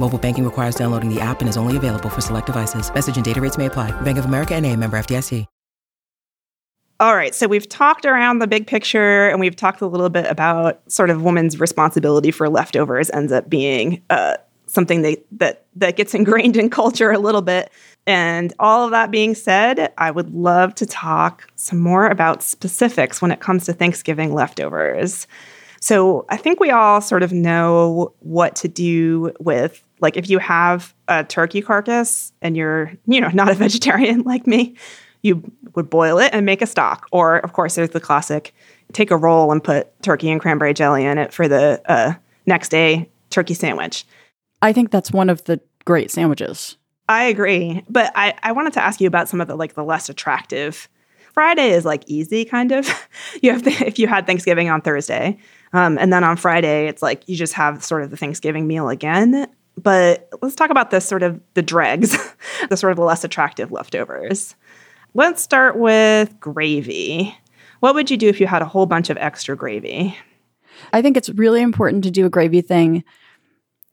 Mobile 0.00 0.18
banking 0.18 0.44
requires 0.44 0.74
downloading 0.74 1.14
the 1.14 1.20
app 1.20 1.40
and 1.40 1.48
is 1.48 1.56
only 1.56 1.76
available 1.76 2.10
for 2.10 2.20
select 2.20 2.46
devices. 2.46 2.92
Message 2.92 3.14
and 3.16 3.24
data 3.24 3.40
rates 3.40 3.56
may 3.56 3.66
apply. 3.66 3.92
Bank 4.00 4.18
of 4.18 4.24
America 4.24 4.54
and 4.56 4.66
a 4.66 4.74
member 4.74 4.98
FDIC. 4.98 5.46
All 7.00 7.16
right, 7.16 7.34
so 7.34 7.46
we've 7.46 7.66
talked 7.66 8.04
around 8.04 8.40
the 8.40 8.46
big 8.46 8.66
picture 8.66 9.30
and 9.30 9.40
we've 9.40 9.56
talked 9.56 9.80
a 9.80 9.86
little 9.86 10.10
bit 10.10 10.26
about 10.26 10.82
sort 10.90 11.08
of 11.08 11.22
woman's 11.22 11.58
responsibility 11.58 12.30
for 12.30 12.50
leftovers 12.50 13.08
ends 13.08 13.32
up 13.32 13.48
being 13.48 14.02
uh, 14.10 14.36
something 14.66 15.00
that, 15.00 15.24
that 15.32 15.64
that 15.76 15.96
gets 15.96 16.14
ingrained 16.14 16.58
in 16.58 16.68
culture 16.68 17.10
a 17.10 17.18
little 17.18 17.40
bit. 17.40 17.70
And 18.06 18.52
all 18.58 18.84
of 18.84 18.90
that 18.90 19.10
being 19.10 19.34
said, 19.34 19.94
I 19.96 20.10
would 20.10 20.34
love 20.34 20.74
to 20.74 20.84
talk 20.84 21.50
some 21.56 21.78
more 21.78 22.06
about 22.06 22.42
specifics 22.42 23.22
when 23.22 23.30
it 23.30 23.40
comes 23.40 23.64
to 23.64 23.72
Thanksgiving 23.72 24.34
leftovers. 24.34 25.26
So 25.80 26.26
I 26.28 26.36
think 26.36 26.60
we 26.60 26.70
all 26.70 27.00
sort 27.00 27.22
of 27.22 27.32
know 27.32 28.12
what 28.20 28.56
to 28.56 28.68
do 28.68 29.32
with 29.40 29.82
like 30.00 30.16
if 30.16 30.28
you 30.28 30.38
have 30.38 30.94
a 31.08 31.24
turkey 31.24 31.62
carcass 31.62 32.32
and 32.42 32.56
you're, 32.56 32.92
you 33.06 33.20
know, 33.20 33.28
not 33.34 33.50
a 33.50 33.54
vegetarian 33.54 34.22
like 34.24 34.46
me, 34.46 34.76
you 35.22 35.42
would 35.74 35.90
boil 35.90 36.18
it 36.18 36.30
and 36.32 36.46
make 36.46 36.62
a 36.62 36.66
stock. 36.66 37.06
Or 37.12 37.38
of 37.38 37.52
course 37.52 37.74
there's 37.74 37.90
the 37.90 38.00
classic 38.00 38.54
take 38.92 39.10
a 39.10 39.16
roll 39.16 39.52
and 39.52 39.62
put 39.62 40.02
turkey 40.02 40.30
and 40.30 40.40
cranberry 40.40 40.74
jelly 40.74 41.04
in 41.04 41.18
it 41.18 41.32
for 41.32 41.46
the 41.46 41.80
uh, 41.86 42.14
next 42.46 42.70
day 42.70 43.08
turkey 43.30 43.54
sandwich. 43.54 44.04
I 44.62 44.72
think 44.72 44.90
that's 44.90 45.12
one 45.12 45.30
of 45.30 45.44
the 45.44 45.60
great 45.84 46.10
sandwiches. 46.10 46.76
I 47.08 47.24
agree. 47.24 47.82
But 47.88 48.12
I, 48.14 48.34
I 48.42 48.52
wanted 48.52 48.72
to 48.74 48.82
ask 48.82 49.00
you 49.00 49.08
about 49.08 49.28
some 49.28 49.40
of 49.40 49.48
the 49.48 49.56
like 49.56 49.74
the 49.74 49.84
less 49.84 50.08
attractive. 50.08 50.88
Friday 51.32 51.70
is 51.70 51.84
like 51.84 52.04
easy 52.06 52.44
kind 52.44 52.72
of. 52.72 52.88
you 53.42 53.52
have 53.52 53.64
the, 53.64 53.70
if 53.86 53.98
you 53.98 54.06
had 54.06 54.26
Thanksgiving 54.26 54.68
on 54.68 54.80
Thursday, 54.80 55.38
um, 55.72 55.98
and 55.98 56.12
then 56.12 56.24
on 56.24 56.36
Friday 56.36 56.88
it's 56.88 57.02
like 57.02 57.28
you 57.28 57.36
just 57.36 57.52
have 57.54 57.82
sort 57.84 58.02
of 58.02 58.10
the 58.10 58.16
Thanksgiving 58.16 58.66
meal 58.66 58.88
again. 58.88 59.48
But 59.76 60.28
let's 60.42 60.54
talk 60.54 60.70
about 60.70 60.90
this 60.90 61.06
sort 61.06 61.22
of 61.22 61.40
the 61.54 61.62
dregs, 61.62 62.16
the 62.68 62.76
sort 62.76 62.90
of 62.90 62.96
the 62.96 63.04
less 63.04 63.24
attractive 63.24 63.72
leftovers. 63.72 64.54
Let's 65.14 65.42
start 65.42 65.76
with 65.76 66.38
gravy. 66.38 67.36
What 67.80 67.94
would 67.94 68.10
you 68.10 68.16
do 68.16 68.28
if 68.28 68.40
you 68.40 68.46
had 68.46 68.62
a 68.62 68.66
whole 68.66 68.86
bunch 68.86 69.10
of 69.10 69.16
extra 69.16 69.56
gravy? 69.56 70.16
I 70.92 71.02
think 71.02 71.16
it's 71.16 71.28
really 71.30 71.62
important 71.62 72.04
to 72.04 72.10
do 72.10 72.26
a 72.26 72.30
gravy 72.30 72.60
thing 72.60 73.04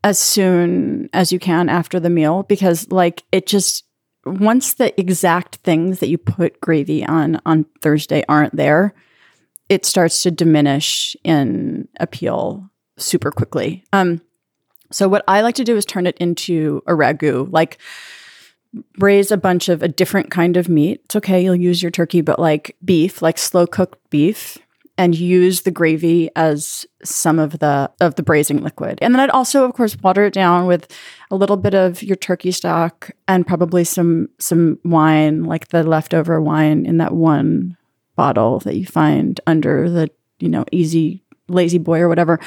as 0.04 0.20
soon 0.20 1.10
as 1.14 1.32
you 1.32 1.40
can 1.40 1.70
after 1.70 2.00
the 2.00 2.10
meal 2.10 2.44
because 2.44 2.90
like 2.92 3.24
it 3.32 3.48
just 3.48 3.84
once 4.26 4.76
the 4.76 4.98
exact 5.00 5.56
things 5.58 6.00
that 6.00 6.10
you 6.10 6.18
put 6.18 6.60
gravy 6.62 7.06
on 7.06 7.42
on 7.46 7.66
Thursday 7.82 8.24
aren't 8.30 8.56
there, 8.56 8.94
it 9.70 9.86
starts 9.86 10.22
to 10.24 10.32
diminish 10.32 11.16
in 11.24 11.88
appeal 12.00 12.70
super 12.98 13.32
quickly. 13.32 13.84
Um 13.92 14.22
so 14.92 15.08
what 15.08 15.24
I 15.28 15.42
like 15.42 15.56
to 15.56 15.64
do 15.64 15.76
is 15.76 15.86
turn 15.86 16.08
it 16.08 16.18
into 16.18 16.82
a 16.88 16.94
ragu. 16.94 17.52
Like 17.52 17.78
braise 18.98 19.32
a 19.32 19.38
bunch 19.38 19.70
of 19.70 19.82
a 19.82 19.88
different 19.88 20.32
kind 20.32 20.58
of 20.58 20.70
meat. 20.70 21.02
It's 21.06 21.16
okay, 21.16 21.44
you'll 21.44 21.56
use 21.56 21.82
your 21.82 21.92
turkey, 21.92 22.22
but 22.22 22.40
like 22.40 22.76
beef, 22.84 23.22
like 23.22 23.38
slow 23.38 23.66
cooked 23.68 23.98
beef, 24.10 24.58
and 24.98 25.16
use 25.16 25.62
the 25.62 25.72
gravy 25.72 26.30
as 26.36 26.86
some 27.04 27.40
of 27.40 27.60
the 27.60 27.90
of 28.02 28.16
the 28.16 28.24
braising 28.24 28.64
liquid. 28.64 28.98
And 29.02 29.14
then 29.14 29.20
I'd 29.20 29.30
also, 29.30 29.64
of 29.64 29.74
course, 29.74 29.96
water 30.02 30.26
it 30.26 30.34
down 30.34 30.66
with 30.66 30.92
a 31.30 31.36
little 31.36 31.58
bit 31.58 31.74
of 31.74 32.02
your 32.02 32.16
turkey 32.16 32.52
stock 32.52 33.12
and 33.28 33.46
probably 33.46 33.84
some 33.84 34.30
some 34.40 34.80
wine, 34.84 35.44
like 35.44 35.70
the 35.70 35.84
leftover 35.84 36.42
wine 36.42 36.86
in 36.86 36.98
that 36.98 37.14
one 37.14 37.78
bottle 38.16 38.60
that 38.62 38.76
you 38.76 38.86
find 38.86 39.40
under 39.46 39.90
the, 39.90 40.10
you 40.40 40.50
know, 40.50 40.66
easy 40.72 41.24
lazy 41.50 41.78
boy 41.78 42.00
or 42.00 42.10
whatever. 42.10 42.40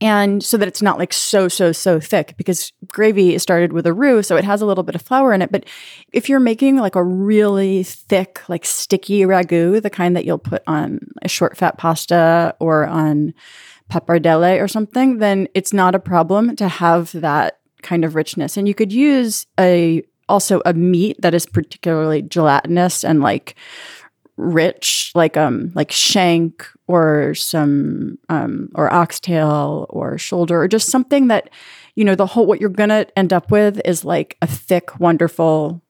And 0.00 0.42
so 0.42 0.56
that 0.56 0.68
it's 0.68 0.82
not 0.82 0.98
like 0.98 1.12
so, 1.12 1.48
so, 1.48 1.72
so 1.72 1.98
thick 1.98 2.34
because 2.36 2.72
gravy 2.88 3.34
is 3.34 3.42
started 3.42 3.72
with 3.72 3.86
a 3.86 3.92
roux. 3.92 4.22
So 4.22 4.36
it 4.36 4.44
has 4.44 4.60
a 4.60 4.66
little 4.66 4.84
bit 4.84 4.94
of 4.94 5.02
flour 5.02 5.32
in 5.32 5.42
it. 5.42 5.50
But 5.50 5.64
if 6.12 6.28
you're 6.28 6.40
making 6.40 6.76
like 6.76 6.94
a 6.94 7.02
really 7.02 7.82
thick, 7.82 8.42
like 8.48 8.64
sticky 8.64 9.20
ragu, 9.20 9.80
the 9.80 9.90
kind 9.90 10.14
that 10.16 10.24
you'll 10.24 10.38
put 10.38 10.62
on 10.66 11.00
a 11.22 11.28
short 11.28 11.56
fat 11.56 11.78
pasta 11.78 12.54
or 12.60 12.86
on 12.86 13.34
pappardelle 13.90 14.60
or 14.60 14.68
something, 14.68 15.18
then 15.18 15.48
it's 15.54 15.72
not 15.72 15.94
a 15.94 16.00
problem 16.00 16.56
to 16.56 16.68
have 16.68 17.12
that 17.12 17.60
kind 17.82 18.04
of 18.04 18.14
richness. 18.14 18.56
And 18.56 18.66
you 18.66 18.74
could 18.74 18.92
use 18.92 19.46
a 19.58 20.02
also 20.28 20.62
a 20.64 20.72
meat 20.72 21.16
that 21.20 21.34
is 21.34 21.46
particularly 21.46 22.22
gelatinous 22.22 23.04
and 23.04 23.20
like 23.20 23.56
rich, 24.36 25.12
like 25.14 25.36
um 25.36 25.70
like 25.74 25.92
shank 25.92 26.66
or 26.86 27.34
some 27.34 28.18
um 28.28 28.68
or 28.74 28.92
oxtail 28.92 29.86
or 29.90 30.18
shoulder 30.18 30.60
or 30.62 30.68
just 30.68 30.90
something 30.90 31.28
that 31.28 31.50
you 31.94 32.04
know 32.04 32.14
the 32.14 32.26
whole 32.26 32.46
what 32.46 32.60
you're 32.60 32.70
gonna 32.70 33.06
end 33.16 33.32
up 33.32 33.50
with 33.50 33.80
is 33.84 34.04
like 34.04 34.36
a 34.42 34.46
thick, 34.46 34.98
wonderful 34.98 35.82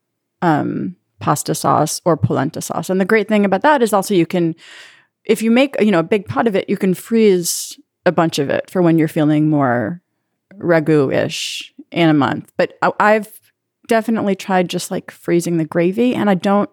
um 0.43 0.97
pasta 1.21 1.55
sauce 1.55 2.01
or 2.05 2.17
polenta 2.17 2.61
sauce. 2.61 2.91
And 2.91 3.01
the 3.01 3.07
great 3.07 3.29
thing 3.29 3.45
about 3.45 3.63
that 3.63 3.83
is 3.83 3.93
also 3.93 4.15
you 4.15 4.27
can 4.27 4.55
if 5.25 5.41
you 5.43 5.51
make 5.51 5.75
you 5.81 5.91
know 5.91 6.01
a 6.01 6.05
big 6.05 6.27
pot 6.27 6.47
of 6.47 6.55
it, 6.55 6.69
you 6.69 6.77
can 6.77 6.95
freeze 6.95 7.79
a 8.07 8.13
bunch 8.13 8.39
of 8.39 8.51
it 8.51 8.71
for 8.71 8.83
when 8.83 8.99
you're 8.99 9.09
feeling 9.09 9.49
more 9.49 10.03
ragu-ish 10.59 11.73
in 11.91 12.09
a 12.09 12.15
month. 12.15 12.53
But 12.57 12.77
I, 12.83 12.93
I've 13.01 13.41
definitely 13.89 14.35
tried 14.35 14.69
just 14.69 14.91
like 14.91 15.11
freezing 15.11 15.57
the 15.57 15.65
gravy 15.65 16.15
and 16.15 16.29
I 16.31 16.35
don't 16.35 16.71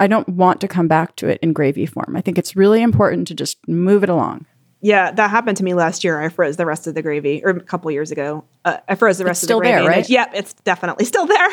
I 0.00 0.06
don't 0.06 0.28
want 0.28 0.60
to 0.60 0.68
come 0.68 0.86
back 0.88 1.16
to 1.16 1.28
it 1.28 1.38
in 1.42 1.52
gravy 1.52 1.86
form. 1.86 2.14
I 2.16 2.20
think 2.20 2.38
it's 2.38 2.54
really 2.56 2.82
important 2.82 3.26
to 3.28 3.34
just 3.34 3.58
move 3.68 4.02
it 4.02 4.08
along. 4.08 4.46
Yeah, 4.80 5.10
that 5.10 5.30
happened 5.30 5.56
to 5.56 5.64
me 5.64 5.74
last 5.74 6.04
year. 6.04 6.20
I 6.20 6.28
froze 6.28 6.56
the 6.56 6.64
rest 6.66 6.86
of 6.86 6.94
the 6.94 7.02
gravy, 7.02 7.42
or 7.44 7.50
a 7.50 7.60
couple 7.60 7.90
years 7.90 8.12
ago. 8.12 8.44
Uh, 8.64 8.76
I 8.88 8.94
froze 8.94 9.18
the 9.18 9.24
rest 9.24 9.42
of 9.42 9.46
the 9.48 9.52
still 9.52 9.58
gravy. 9.58 9.72
there, 9.72 9.78
and 9.80 9.88
I- 9.88 9.96
right? 9.96 10.08
Yep, 10.08 10.30
it's 10.34 10.52
definitely 10.54 11.04
still 11.04 11.26
there, 11.26 11.48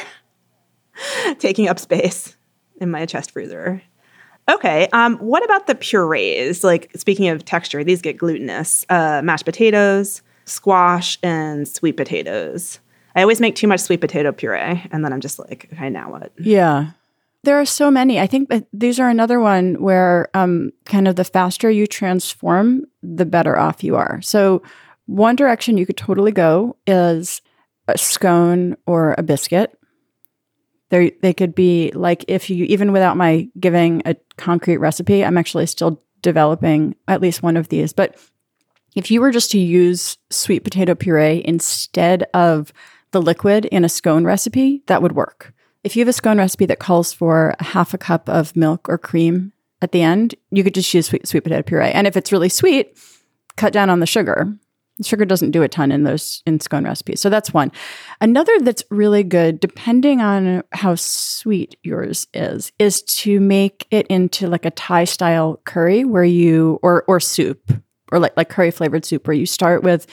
taking 1.39 1.67
up 1.67 1.79
space 1.79 2.35
in 2.79 2.91
my 2.91 3.05
chest 3.05 3.31
freezer. 3.31 3.81
Okay, 4.49 4.87
um, 4.93 5.17
what 5.17 5.43
about 5.43 5.65
the 5.65 5.73
purees? 5.73 6.63
Like 6.63 6.91
speaking 6.95 7.29
of 7.29 7.43
texture, 7.45 7.83
these 7.83 8.01
get 8.01 8.17
glutinous. 8.17 8.85
Uh, 8.89 9.21
mashed 9.23 9.45
potatoes, 9.45 10.21
squash 10.45 11.17
and 11.23 11.67
sweet 11.67 11.97
potatoes. 11.97 12.79
I 13.15 13.21
always 13.21 13.39
make 13.41 13.55
too 13.55 13.67
much 13.67 13.79
sweet 13.79 14.01
potato 14.01 14.31
puree, 14.31 14.83
and 14.91 15.03
then 15.03 15.11
I'm 15.13 15.21
just 15.21 15.39
like, 15.39 15.67
okay, 15.73 15.89
now 15.89 16.11
what? 16.11 16.31
Yeah. 16.37 16.91
There 17.45 17.61
are 17.61 17.65
so 17.65 17.91
many. 17.91 18.19
I 18.19 18.25
think 18.25 18.49
that 18.49 18.65
these 18.73 18.99
are 18.99 19.07
another 19.07 19.39
one 19.39 19.75
where 19.75 20.29
um, 20.33 20.71
kind 20.85 21.07
of 21.07 21.15
the 21.15 21.23
faster 21.23 21.69
you 21.69 21.85
transform, 21.85 22.85
the 23.03 23.25
better 23.25 23.55
off 23.55 23.83
you 23.83 23.95
are. 23.95 24.19
So, 24.23 24.63
one 25.05 25.35
direction 25.35 25.77
you 25.77 25.85
could 25.85 25.95
totally 25.95 26.31
go 26.31 26.75
is 26.87 27.43
a 27.87 27.99
scone 27.99 28.75
or 28.87 29.13
a 29.19 29.23
biscuit. 29.23 29.77
They 30.89 31.11
they 31.21 31.33
could 31.33 31.53
be 31.53 31.91
like 31.93 32.25
if 32.27 32.49
you 32.49 32.65
even 32.65 32.91
without 32.91 33.15
my 33.15 33.47
giving 33.59 34.01
a 34.05 34.15
concrete 34.37 34.77
recipe, 34.77 35.23
I'm 35.23 35.37
actually 35.37 35.67
still 35.67 36.01
developing 36.23 36.95
at 37.07 37.21
least 37.21 37.43
one 37.43 37.57
of 37.57 37.69
these. 37.69 37.93
But 37.93 38.17
if 38.95 39.11
you 39.11 39.21
were 39.21 39.31
just 39.31 39.51
to 39.51 39.59
use 39.59 40.17
sweet 40.31 40.63
potato 40.63 40.95
puree 40.95 41.43
instead 41.45 42.23
of 42.33 42.73
the 43.11 43.21
liquid 43.21 43.65
in 43.65 43.85
a 43.85 43.89
scone 43.89 44.25
recipe, 44.25 44.81
that 44.87 45.03
would 45.03 45.11
work. 45.11 45.53
If 45.85 45.95
you 45.95 46.01
have 46.01 46.09
a 46.09 46.13
scone 46.13 46.39
recipe 46.39 46.65
that 46.65 46.79
calls 46.79 47.13
for 47.13 47.53
a 47.59 47.63
half 47.63 47.93
a 47.93 47.99
cup 47.99 48.27
of 48.27 48.55
milk 48.55 48.89
or 48.89 48.97
cream 48.97 49.53
at 49.83 49.91
the 49.91 50.01
end, 50.01 50.33
you 50.49 50.63
could 50.63 50.73
just 50.73 50.91
use 50.91 51.05
sweet, 51.05 51.27
sweet 51.27 51.43
potato 51.43 51.61
puree. 51.61 51.91
And 51.91 52.07
if 52.07 52.17
it's 52.17 52.31
really 52.31 52.49
sweet, 52.49 52.97
cut 53.55 53.71
down 53.71 53.91
on 53.91 53.99
the 53.99 54.07
sugar. 54.07 54.51
Sugar 55.03 55.25
doesn't 55.25 55.51
do 55.51 55.61
a 55.61 55.67
ton 55.67 55.91
in 55.91 56.03
those 56.03 56.41
in 56.47 56.59
scone 56.59 56.85
recipes. 56.85 57.21
So 57.21 57.29
that's 57.29 57.53
one. 57.53 57.71
Another 58.19 58.59
that's 58.61 58.83
really 58.89 59.21
good, 59.21 59.59
depending 59.59 60.21
on 60.21 60.63
how 60.71 60.95
sweet 60.95 61.75
yours 61.83 62.25
is, 62.33 62.71
is 62.79 63.03
to 63.03 63.39
make 63.39 63.85
it 63.91 64.07
into 64.07 64.47
like 64.47 64.65
a 64.65 64.71
Thai 64.71 65.03
style 65.03 65.61
curry 65.65 66.03
where 66.03 66.23
you 66.23 66.79
or 66.81 67.03
or 67.07 67.19
soup 67.19 67.71
or 68.11 68.17
like 68.17 68.35
like 68.35 68.49
curry 68.49 68.71
flavored 68.71 69.05
soup 69.05 69.27
where 69.27 69.35
you 69.35 69.45
start 69.45 69.83
with 69.83 70.07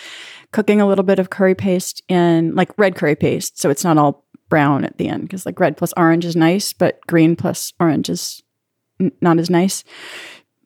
cooking 0.52 0.82
a 0.82 0.86
little 0.86 1.04
bit 1.04 1.18
of 1.18 1.30
curry 1.30 1.54
paste 1.54 2.02
in 2.08 2.54
like 2.54 2.70
red 2.76 2.94
curry 2.94 3.16
paste 3.16 3.58
so 3.58 3.70
it's 3.70 3.84
not 3.84 3.96
all 3.96 4.26
brown 4.52 4.84
at 4.84 4.98
the 4.98 5.08
end 5.08 5.22
because 5.22 5.46
like 5.46 5.58
red 5.58 5.78
plus 5.78 5.94
orange 5.96 6.26
is 6.26 6.36
nice, 6.36 6.74
but 6.74 7.00
green 7.06 7.34
plus 7.34 7.72
orange 7.80 8.10
is 8.10 8.42
n- 9.00 9.10
not 9.22 9.38
as 9.38 9.48
nice. 9.48 9.82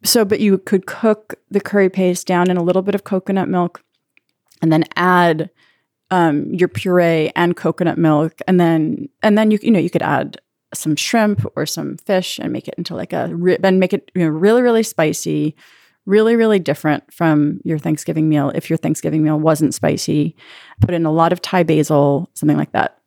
So, 0.03 0.25
but 0.25 0.41
you 0.41 0.59
could 0.59 0.87
cook 0.87 1.35
the 1.53 1.61
curry 1.61 1.89
paste 1.89 2.27
down 2.27 2.51
in 2.51 2.57
a 2.57 2.65
little 2.65 2.83
bit 2.83 2.97
of 2.97 3.05
coconut 3.05 3.49
milk 3.49 3.85
and 4.61 4.73
then 4.73 4.87
add 4.97 5.51
um, 6.11 6.53
your 6.53 6.67
puree 6.67 7.31
and 7.37 7.57
coconut 7.57 7.97
milk. 7.97 8.41
And 8.49 8.59
then, 8.59 9.09
and 9.23 9.39
then 9.39 9.53
you, 9.53 9.61
you 9.63 9.71
know, 9.71 9.79
you 9.79 9.89
could 9.89 10.03
add 10.03 10.41
some 10.75 10.97
shrimp 10.97 11.47
or 11.55 11.65
some 11.65 11.97
fish 11.99 12.41
and 12.41 12.53
make 12.53 12.67
it 12.67 12.75
into 12.77 12.97
like 12.97 13.13
a, 13.13 13.31
and 13.63 13.79
make 13.79 13.93
it 13.93 14.11
you 14.17 14.25
know, 14.25 14.31
really, 14.31 14.63
really 14.63 14.83
spicy, 14.83 15.55
really, 16.07 16.35
really 16.35 16.59
different 16.59 17.05
from 17.15 17.61
your 17.63 17.79
Thanksgiving 17.79 18.29
meal. 18.29 18.51
If 18.53 18.69
your 18.69 18.79
Thanksgiving 18.79 19.23
meal 19.23 19.39
wasn't 19.39 19.75
spicy, 19.75 20.35
put 20.81 20.93
in 20.93 21.07
a 21.07 21.13
lot 21.13 21.33
of 21.33 21.41
Thai 21.41 21.63
basil, 21.63 22.29
something 22.35 22.57
like 22.57 22.73
that 22.73 22.99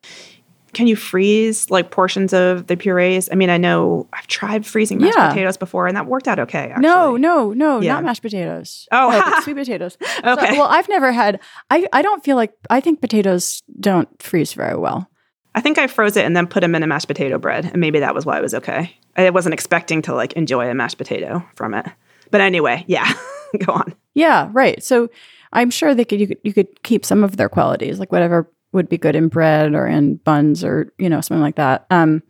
can 0.74 0.88
you 0.88 0.96
freeze 0.96 1.70
like 1.70 1.92
portions 1.92 2.34
of 2.34 2.68
the 2.68 2.76
purees? 2.78 3.30
I 3.32 3.36
mean, 3.36 3.50
I 3.50 3.58
know 3.58 4.08
I've 4.14 4.28
tried 4.28 4.66
freezing 4.66 5.00
mashed 5.00 5.18
Yeah. 5.18 5.30
potatoes 5.30 5.58
before, 5.58 5.88
and 5.88 5.96
that 5.98 6.06
worked 6.06 6.28
out 6.28 6.40
okay. 6.40 6.70
Actually. 6.70 6.82
No, 6.84 7.18
no, 7.18 7.54
no, 7.54 7.82
Yeah. 7.82 7.94
not 7.94 8.04
mashed 8.04 8.22
potatoes. 8.22 8.88
Oh. 8.92 9.10
No, 9.10 9.40
sweet 9.44 9.56
potatoes. 9.58 9.98
So- 10.02 10.32
Okay. 10.32 10.58
well, 10.58 10.68
I've 10.70 10.90
never 10.90 11.12
had. 11.12 11.40
I 11.70 11.88
I 11.94 12.02
don't 12.02 12.24
feel 12.24 12.36
like 12.36 12.54
I 12.70 12.80
think 12.82 13.02
potatoes 13.02 13.62
don't 13.80 14.10
freeze 14.22 14.54
very 14.54 14.78
well. 14.78 15.10
I 15.56 15.62
think 15.62 15.78
I 15.78 15.88
froze 15.88 16.16
it 16.16 16.26
and 16.26 16.36
then 16.38 16.46
put 16.48 16.62
them 16.62 16.76
in 16.76 16.84
a 16.84 16.88
mashed 16.88 17.08
potato 17.08 17.38
bread, 17.40 17.66
and 17.66 17.78
maybe 17.82 18.00
that 18.00 18.14
was 18.14 18.26
why 18.26 18.38
it 18.38 18.42
was 18.42 18.54
okay. 18.54 18.96
I 19.18 19.30
wasn't 19.32 19.54
expecting 19.54 20.02
to 20.04 20.14
like 20.14 20.34
enjoy 20.34 20.70
a 20.70 20.74
mashed 20.76 20.98
potato 20.98 21.44
from 21.56 21.74
it, 21.74 21.86
but 22.32 22.40
anyway, 22.42 22.86
yeah, 22.88 23.12
go 23.66 23.74
on. 23.74 23.94
Yeah, 24.14 24.50
right. 24.54 24.82
So 24.84 25.10
I'm 25.52 25.72
sure 25.72 25.96
they 25.96 26.06
could 26.06 26.20
you 26.20 26.28
could 26.28 26.38
you 26.44 26.54
could 26.54 26.84
keep 26.84 27.04
some 27.04 27.24
of 27.24 27.38
their 27.38 27.50
qualities, 27.50 28.00
like 28.00 28.12
whatever 28.12 28.48
would 28.72 28.90
be 28.90 28.98
good 28.98 29.16
in 29.16 29.28
bread 29.28 29.74
or 29.74 29.88
in 29.88 30.16
buns 30.18 30.64
or 30.64 30.94
you 30.98 31.10
know 31.10 31.22
something 31.22 31.42
like 31.42 31.56
that. 31.56 31.86
Um, 31.90 32.24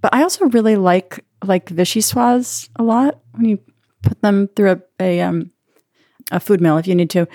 but 0.00 0.14
I 0.14 0.22
also 0.22 0.46
really 0.46 0.76
like 0.76 1.24
like 1.44 1.66
vichyssoise 1.66 2.68
a 2.76 2.82
lot 2.82 3.20
when 3.32 3.44
you 3.46 3.58
put 4.02 4.20
them 4.22 4.48
through 4.54 4.70
a 4.70 4.80
a, 5.00 5.20
um, 5.20 5.50
a 6.30 6.40
food 6.40 6.60
mill 6.60 6.76
if 6.78 6.86
you 6.86 6.94
need 6.94 7.10
to, 7.10 7.26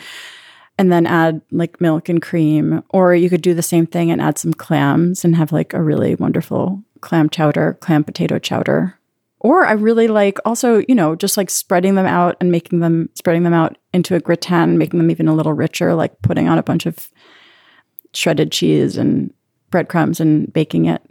and 0.77 0.91
then 0.91 1.05
add 1.05 1.41
like 1.51 1.81
milk 1.81 2.09
and 2.09 2.21
cream, 2.21 2.83
or 2.89 3.15
you 3.15 3.29
could 3.29 3.41
do 3.41 3.53
the 3.53 3.61
same 3.61 3.85
thing 3.85 4.11
and 4.11 4.21
add 4.21 4.37
some 4.37 4.53
clams 4.53 5.23
and 5.23 5.35
have 5.35 5.51
like 5.51 5.73
a 5.73 5.81
really 5.81 6.15
wonderful 6.15 6.83
clam 7.01 7.29
chowder, 7.29 7.77
clam 7.81 8.03
potato 8.03 8.39
chowder. 8.39 8.97
Or 9.39 9.65
I 9.65 9.73
really 9.73 10.07
like 10.07 10.37
also, 10.45 10.81
you 10.87 10.95
know, 10.95 11.17
just 11.17 11.35
like 11.35 11.49
spreading 11.49 11.95
them 11.95 12.05
out 12.05 12.37
and 12.39 12.49
making 12.49 12.79
them, 12.79 13.09
spreading 13.13 13.43
them 13.43 13.53
out 13.53 13.77
into 13.93 14.15
a 14.15 14.21
gratin, 14.21 14.77
making 14.77 14.99
them 14.99 15.11
even 15.11 15.27
a 15.27 15.35
little 15.35 15.51
richer, 15.51 15.93
like 15.95 16.21
putting 16.21 16.47
on 16.47 16.57
a 16.57 16.63
bunch 16.63 16.85
of 16.85 17.09
shredded 18.13 18.51
cheese 18.51 18.97
and 18.97 19.33
breadcrumbs 19.69 20.19
and 20.19 20.51
baking 20.53 20.85
it. 20.85 21.01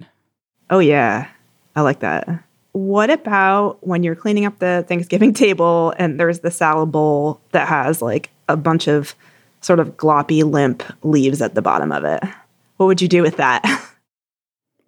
Oh 0.70 0.78
yeah, 0.78 1.28
I 1.76 1.82
like 1.82 2.00
that. 2.00 2.28
What 2.72 3.10
about 3.10 3.86
when 3.86 4.02
you're 4.02 4.14
cleaning 4.14 4.46
up 4.46 4.58
the 4.58 4.84
Thanksgiving 4.88 5.34
table 5.34 5.92
and 5.98 6.18
there's 6.18 6.40
the 6.40 6.50
salad 6.50 6.90
bowl 6.90 7.40
that 7.52 7.68
has 7.68 8.00
like 8.00 8.30
a 8.48 8.56
bunch 8.56 8.88
of 8.88 9.14
sort 9.60 9.80
of 9.80 9.96
gloppy, 9.96 10.42
limp 10.42 10.82
leaves 11.02 11.42
at 11.42 11.54
the 11.54 11.62
bottom 11.62 11.92
of 11.92 12.04
it? 12.04 12.22
What 12.78 12.86
would 12.86 13.02
you 13.02 13.08
do 13.08 13.22
with 13.22 13.36
that? 13.36 13.62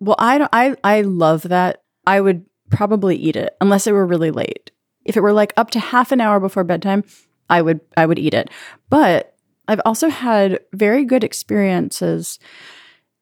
Well, 0.00 0.16
I 0.18 0.36
don't, 0.36 0.50
I 0.52 0.76
I 0.84 1.00
love 1.00 1.42
that. 1.44 1.82
I 2.06 2.20
would 2.20 2.44
probably 2.68 3.16
eat 3.16 3.36
it 3.36 3.56
unless 3.60 3.86
it 3.86 3.92
were 3.92 4.04
really 4.04 4.30
late. 4.30 4.70
If 5.04 5.16
it 5.16 5.22
were 5.22 5.32
like 5.32 5.54
up 5.56 5.70
to 5.70 5.80
half 5.80 6.12
an 6.12 6.20
hour 6.20 6.40
before 6.40 6.64
bedtime, 6.64 7.04
I 7.48 7.62
would 7.62 7.80
I 7.96 8.04
would 8.04 8.18
eat 8.18 8.34
it. 8.34 8.50
But 8.90 9.33
I've 9.68 9.80
also 9.84 10.08
had 10.08 10.60
very 10.72 11.04
good 11.04 11.24
experiences 11.24 12.38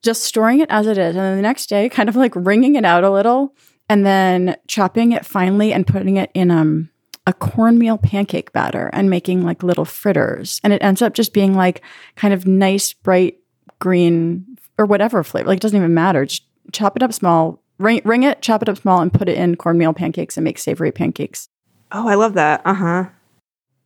just 0.02 0.24
storing 0.24 0.60
it 0.60 0.68
as 0.70 0.86
it 0.86 0.98
is 0.98 1.14
and 1.14 1.24
then 1.24 1.36
the 1.36 1.42
next 1.42 1.68
day 1.68 1.88
kind 1.88 2.08
of 2.08 2.16
like 2.16 2.34
wringing 2.34 2.74
it 2.74 2.84
out 2.84 3.04
a 3.04 3.10
little 3.10 3.54
and 3.88 4.04
then 4.04 4.56
chopping 4.66 5.12
it 5.12 5.24
finely 5.24 5.72
and 5.72 5.86
putting 5.86 6.16
it 6.16 6.30
in 6.34 6.50
um 6.50 6.90
a 7.24 7.32
cornmeal 7.32 7.98
pancake 7.98 8.52
batter 8.52 8.90
and 8.92 9.08
making 9.08 9.42
like 9.42 9.62
little 9.62 9.84
fritters 9.84 10.60
and 10.64 10.72
it 10.72 10.82
ends 10.82 11.02
up 11.02 11.14
just 11.14 11.32
being 11.32 11.54
like 11.54 11.82
kind 12.16 12.34
of 12.34 12.46
nice 12.46 12.92
bright 12.92 13.38
green 13.78 14.44
or 14.76 14.86
whatever 14.86 15.22
flavor 15.22 15.48
like 15.48 15.58
it 15.58 15.62
doesn't 15.62 15.78
even 15.78 15.94
matter 15.94 16.24
just 16.24 16.44
chop 16.72 16.96
it 16.96 17.02
up 17.02 17.12
small 17.12 17.62
ring, 17.78 18.00
ring 18.04 18.24
it 18.24 18.42
chop 18.42 18.60
it 18.60 18.68
up 18.68 18.76
small 18.78 19.00
and 19.00 19.14
put 19.14 19.28
it 19.28 19.38
in 19.38 19.54
cornmeal 19.54 19.92
pancakes 19.92 20.36
and 20.36 20.42
make 20.42 20.58
savory 20.58 20.90
pancakes 20.90 21.48
oh, 21.92 22.08
I 22.08 22.14
love 22.14 22.34
that. 22.34 22.62
Uh 22.64 22.74
huh. 22.74 23.04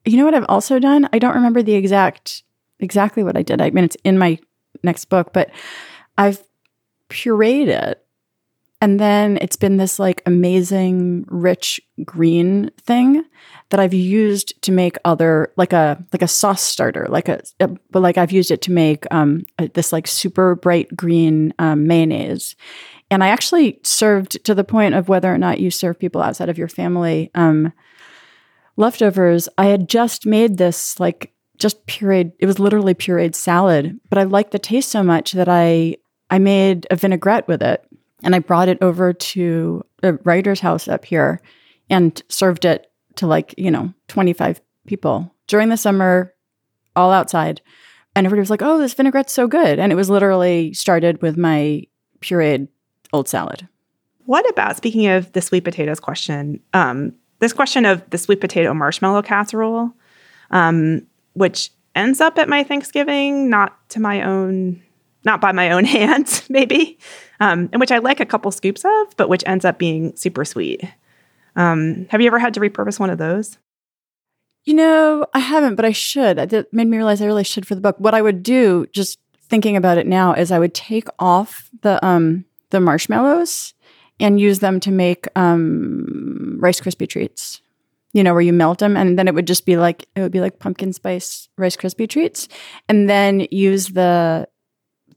you 0.04 0.16
know 0.16 0.24
what 0.24 0.34
I've 0.34 0.46
also 0.48 0.78
done? 0.78 1.08
I 1.12 1.18
don't 1.18 1.34
remember 1.34 1.62
the 1.62 1.74
exact 1.74 2.42
exactly 2.80 3.22
what 3.22 3.36
I 3.36 3.42
did. 3.42 3.60
I 3.60 3.70
mean, 3.70 3.84
it's 3.84 3.96
in 4.04 4.18
my 4.18 4.38
next 4.82 5.06
book, 5.06 5.32
but 5.32 5.50
I've 6.18 6.42
pureed 7.08 7.68
it, 7.68 8.04
and 8.80 9.00
then 9.00 9.38
it's 9.40 9.56
been 9.56 9.78
this 9.78 9.98
like 9.98 10.22
amazing 10.26 11.24
rich 11.28 11.80
green 12.04 12.70
thing 12.80 13.24
that 13.70 13.80
I've 13.80 13.94
used 13.94 14.60
to 14.62 14.72
make 14.72 14.96
other 15.04 15.52
like 15.56 15.72
a 15.72 16.02
like 16.12 16.22
a 16.22 16.28
sauce 16.28 16.62
starter, 16.62 17.06
like 17.08 17.28
a, 17.28 17.40
a 17.60 17.68
but 17.90 18.00
like 18.00 18.18
I've 18.18 18.32
used 18.32 18.50
it 18.50 18.62
to 18.62 18.72
make 18.72 19.04
um 19.10 19.44
a, 19.58 19.68
this 19.68 19.92
like 19.92 20.06
super 20.06 20.54
bright 20.54 20.94
green 20.94 21.54
um, 21.58 21.86
mayonnaise. 21.86 22.54
And 23.10 23.22
I 23.22 23.28
actually 23.28 23.78
served 23.82 24.44
to 24.44 24.54
the 24.54 24.64
point 24.64 24.94
of 24.94 25.08
whether 25.08 25.32
or 25.32 25.38
not 25.38 25.60
you 25.60 25.70
serve 25.70 25.98
people 25.98 26.20
outside 26.20 26.48
of 26.48 26.58
your 26.58 26.68
family. 26.68 27.30
Um, 27.34 27.72
leftovers, 28.76 29.48
I 29.56 29.66
had 29.66 29.88
just 29.88 30.26
made 30.26 30.58
this 30.58 30.98
like 30.98 31.32
just 31.58 31.86
pureed. 31.86 32.32
It 32.38 32.46
was 32.46 32.58
literally 32.58 32.94
pureed 32.94 33.34
salad, 33.34 33.98
but 34.08 34.18
I 34.18 34.24
liked 34.24 34.52
the 34.52 34.58
taste 34.58 34.90
so 34.90 35.02
much 35.02 35.32
that 35.32 35.48
I 35.48 35.96
I 36.30 36.38
made 36.38 36.86
a 36.90 36.96
vinaigrette 36.96 37.48
with 37.48 37.62
it, 37.62 37.84
and 38.22 38.34
I 38.34 38.40
brought 38.40 38.68
it 38.68 38.78
over 38.80 39.12
to 39.12 39.84
a 40.02 40.14
writer's 40.24 40.60
house 40.60 40.88
up 40.88 41.04
here, 41.04 41.40
and 41.88 42.20
served 42.28 42.64
it 42.64 42.90
to 43.16 43.26
like 43.26 43.54
you 43.56 43.70
know 43.70 43.92
twenty 44.08 44.32
five 44.32 44.60
people 44.86 45.32
during 45.46 45.68
the 45.68 45.76
summer, 45.76 46.34
all 46.94 47.10
outside, 47.10 47.60
and 48.14 48.26
everybody 48.26 48.42
was 48.42 48.50
like, 48.50 48.62
"Oh, 48.62 48.78
this 48.78 48.94
vinaigrette's 48.94 49.32
so 49.32 49.46
good," 49.46 49.78
and 49.78 49.92
it 49.92 49.96
was 49.96 50.10
literally 50.10 50.72
started 50.72 51.22
with 51.22 51.36
my 51.36 51.84
pureed 52.20 52.68
old 53.12 53.28
salad. 53.28 53.68
What 54.24 54.48
about 54.50 54.76
speaking 54.76 55.06
of 55.06 55.32
the 55.32 55.40
sweet 55.40 55.62
potatoes 55.64 56.00
question? 56.00 56.60
Um, 56.74 57.14
this 57.38 57.52
question 57.52 57.84
of 57.84 58.08
the 58.10 58.18
sweet 58.18 58.40
potato 58.40 58.74
marshmallow 58.74 59.22
casserole, 59.22 59.92
um, 60.50 61.06
which 61.36 61.70
ends 61.94 62.20
up 62.20 62.38
at 62.38 62.48
my 62.48 62.64
Thanksgiving, 62.64 63.50
not 63.50 63.76
to 63.90 64.00
my 64.00 64.22
own, 64.22 64.82
not 65.24 65.40
by 65.40 65.52
my 65.52 65.70
own 65.70 65.84
hand, 65.96 66.42
maybe, 66.48 66.98
um, 67.40 67.68
and 67.72 67.80
which 67.80 67.92
I 67.92 67.98
like 67.98 68.20
a 68.20 68.26
couple 68.26 68.50
scoops 68.50 68.84
of, 68.84 69.16
but 69.16 69.28
which 69.28 69.44
ends 69.46 69.64
up 69.64 69.78
being 69.78 70.16
super 70.16 70.44
sweet. 70.44 70.82
Um, 71.54 72.06
have 72.10 72.20
you 72.20 72.26
ever 72.26 72.38
had 72.38 72.54
to 72.54 72.60
repurpose 72.60 72.98
one 72.98 73.10
of 73.10 73.18
those? 73.18 73.58
You 74.64 74.74
know, 74.74 75.26
I 75.32 75.38
haven't, 75.38 75.76
but 75.76 75.84
I 75.84 75.92
should. 75.92 76.38
That 76.38 76.72
made 76.72 76.88
me 76.88 76.96
realize 76.96 77.22
I 77.22 77.26
really 77.26 77.44
should 77.44 77.66
for 77.66 77.74
the 77.74 77.80
book. 77.80 77.96
What 77.98 78.14
I 78.14 78.22
would 78.22 78.42
do, 78.42 78.86
just 78.92 79.18
thinking 79.48 79.76
about 79.76 79.98
it 79.98 80.06
now, 80.06 80.32
is 80.32 80.50
I 80.50 80.58
would 80.58 80.74
take 80.74 81.08
off 81.18 81.70
the 81.82 82.04
um 82.04 82.44
the 82.70 82.80
marshmallows 82.80 83.74
and 84.18 84.40
use 84.40 84.58
them 84.58 84.80
to 84.80 84.90
make 84.90 85.28
um 85.36 86.56
Rice 86.58 86.80
Krispie 86.80 87.08
treats. 87.08 87.60
You 88.12 88.22
know, 88.24 88.32
where 88.32 88.40
you 88.42 88.52
melt 88.52 88.78
them 88.78 88.96
and 88.96 89.18
then 89.18 89.28
it 89.28 89.34
would 89.34 89.46
just 89.46 89.66
be 89.66 89.76
like 89.76 90.06
it 90.16 90.20
would 90.22 90.32
be 90.32 90.40
like 90.40 90.58
pumpkin 90.58 90.92
spice 90.94 91.48
Rice 91.58 91.76
Krispie 91.76 92.08
treats 92.08 92.48
and 92.88 93.10
then 93.10 93.46
use 93.50 93.88
the 93.88 94.48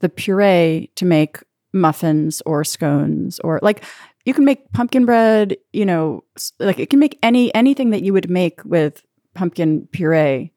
the 0.01 0.09
puree 0.09 0.89
to 0.95 1.05
make 1.05 1.37
muffins 1.71 2.41
or 2.45 2.63
scones 2.65 3.39
or 3.39 3.59
like 3.61 3.83
you 4.25 4.33
can 4.33 4.43
make 4.43 4.71
pumpkin 4.73 5.05
bread, 5.05 5.55
you 5.71 5.85
know, 5.85 6.23
like 6.59 6.77
it 6.79 6.89
can 6.89 6.99
make 6.99 7.17
any 7.23 7.53
anything 7.55 7.91
that 7.91 8.03
you 8.03 8.11
would 8.11 8.29
make 8.29 8.63
with 8.65 9.01
pumpkin 9.33 9.87
puree 9.93 10.51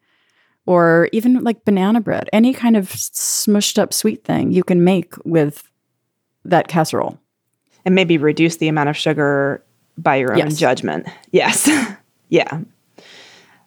or 0.66 1.08
even 1.12 1.44
like 1.44 1.64
banana 1.64 2.00
bread. 2.00 2.28
Any 2.32 2.52
kind 2.54 2.76
of 2.76 2.88
smushed 2.88 3.78
up 3.78 3.92
sweet 3.92 4.24
thing 4.24 4.50
you 4.50 4.64
can 4.64 4.82
make 4.82 5.14
with 5.24 5.70
that 6.44 6.66
casserole. 6.66 7.18
and 7.84 7.94
maybe 7.94 8.16
reduce 8.18 8.56
the 8.56 8.68
amount 8.68 8.88
of 8.88 8.96
sugar 8.96 9.64
by 9.98 10.16
your 10.16 10.32
own 10.32 10.38
Yes. 10.38 10.56
judgment. 10.58 11.06
Yes. 11.30 11.68
yeah. 12.32 12.60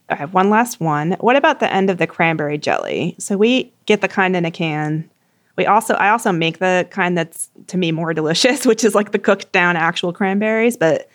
I 0.10 0.16
have 0.16 0.34
one 0.34 0.50
last 0.50 0.80
one. 0.80 1.12
What 1.20 1.36
about 1.36 1.60
the 1.60 1.72
end 1.72 1.92
of 1.92 2.00
the 2.00 2.08
cranberry 2.08 2.58
jelly? 2.58 3.16
So 3.20 3.38
we 3.38 3.72
get 3.86 4.02
the 4.02 4.08
kind 4.08 4.36
in 4.36 4.44
a 4.44 4.50
can. 4.50 5.08
We 5.56 5.68
also 5.68 5.94
I 5.94 6.10
also 6.10 6.32
make 6.32 6.58
the 6.58 6.88
kind 6.90 7.16
that's 7.16 7.50
to 7.68 7.78
me 7.78 7.92
more 7.92 8.14
delicious, 8.20 8.66
which 8.66 8.84
is 8.84 8.96
like 8.96 9.12
the 9.12 9.20
cooked 9.20 9.52
down 9.52 9.78
actual 9.78 10.12
cranberries, 10.12 10.78
but 10.78 11.10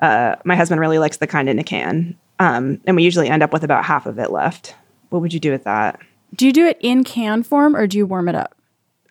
uh, 0.00 0.36
my 0.44 0.56
husband 0.56 0.80
really 0.80 0.98
likes 0.98 1.18
the 1.18 1.26
kind 1.26 1.48
in 1.48 1.58
a 1.58 1.64
can. 1.64 2.16
Um, 2.38 2.80
and 2.86 2.96
we 2.96 3.04
usually 3.04 3.28
end 3.28 3.42
up 3.42 3.52
with 3.52 3.64
about 3.64 3.84
half 3.84 4.06
of 4.06 4.18
it 4.18 4.32
left. 4.32 4.74
What 5.10 5.20
would 5.20 5.34
you 5.34 5.40
do 5.40 5.52
with 5.52 5.64
that? 5.64 6.00
Do 6.34 6.46
you 6.46 6.52
do 6.52 6.66
it 6.66 6.78
in 6.80 7.04
can 7.04 7.42
form 7.42 7.76
or 7.76 7.86
do 7.86 7.98
you 7.98 8.06
warm 8.06 8.28
it 8.28 8.34
up? 8.34 8.56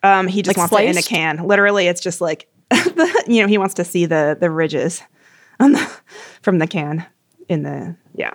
Um, 0.02 0.26
he 0.26 0.42
just 0.42 0.58
Like 0.58 0.70
wants 0.70 0.84
it 0.84 0.90
in 0.90 0.98
a 0.98 1.02
can. 1.02 1.46
Literally, 1.46 1.86
it's 1.86 2.00
just 2.00 2.20
like 2.20 2.48
the, 2.70 3.24
you 3.28 3.40
know 3.40 3.46
he 3.46 3.56
wants 3.56 3.74
to 3.74 3.84
see 3.84 4.04
the 4.04 4.36
the 4.38 4.50
ridges 4.50 5.00
on 5.60 5.72
the, 5.72 5.90
from 6.42 6.58
the 6.58 6.66
can 6.66 7.06
in 7.48 7.62
the 7.62 7.96
yeah. 8.14 8.34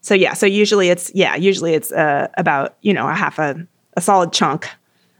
So 0.00 0.14
yeah, 0.14 0.34
so 0.34 0.46
usually 0.46 0.88
it's 0.88 1.10
yeah, 1.14 1.36
usually 1.36 1.74
it's 1.74 1.92
uh, 1.92 2.28
about 2.36 2.76
you 2.82 2.92
know 2.94 3.08
a 3.08 3.14
half 3.14 3.38
a 3.38 3.66
a 3.96 4.00
solid 4.00 4.32
chunk 4.32 4.68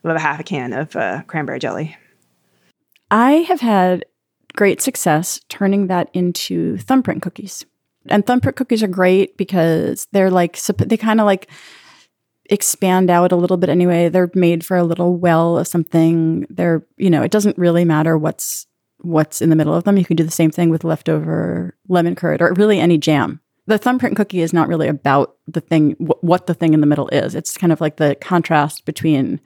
of 0.04 0.16
a 0.16 0.18
half 0.18 0.40
a 0.40 0.44
can 0.44 0.72
of 0.72 0.96
uh, 0.96 1.22
cranberry 1.26 1.58
jelly. 1.58 1.96
I 3.10 3.32
have 3.48 3.60
had 3.60 4.04
great 4.54 4.80
success 4.80 5.40
turning 5.48 5.86
that 5.86 6.10
into 6.12 6.78
thumbprint 6.78 7.22
cookies. 7.22 7.64
And 8.08 8.26
thumbprint 8.26 8.56
cookies 8.56 8.82
are 8.82 8.88
great 8.88 9.36
because 9.36 10.06
they're 10.12 10.30
like, 10.30 10.58
they 10.60 10.96
kind 10.96 11.20
of 11.20 11.26
like 11.26 11.50
expand 12.50 13.10
out 13.10 13.32
a 13.32 13.36
little 13.36 13.56
bit 13.56 13.68
anyway. 13.68 14.08
They're 14.08 14.30
made 14.34 14.64
for 14.64 14.76
a 14.76 14.84
little 14.84 15.16
well 15.16 15.58
of 15.58 15.68
something. 15.68 16.46
They're, 16.48 16.84
you 16.96 17.10
know, 17.10 17.22
it 17.22 17.30
doesn't 17.30 17.58
really 17.58 17.84
matter 17.84 18.16
what's 18.16 18.66
what's 19.00 19.40
in 19.40 19.50
the 19.50 19.56
middle 19.56 19.74
of 19.74 19.84
them. 19.84 19.96
You 19.96 20.04
can 20.04 20.16
do 20.16 20.24
the 20.24 20.30
same 20.30 20.50
thing 20.50 20.70
with 20.70 20.84
leftover 20.84 21.76
lemon 21.88 22.14
curd 22.14 22.42
or 22.42 22.52
really 22.54 22.78
any 22.80 22.98
jam. 22.98 23.40
The 23.66 23.78
thumbprint 23.78 24.16
cookie 24.16 24.40
is 24.40 24.52
not 24.52 24.68
really 24.68 24.88
about 24.88 25.36
the 25.46 25.60
thing, 25.60 25.92
wh- 25.94 26.22
what 26.24 26.46
the 26.46 26.54
thing 26.54 26.74
in 26.74 26.80
the 26.80 26.86
middle 26.86 27.08
is. 27.08 27.34
It's 27.34 27.56
kind 27.56 27.72
of 27.72 27.80
like 27.80 27.96
the 27.96 28.16
contrast 28.20 28.84
between 28.84 29.40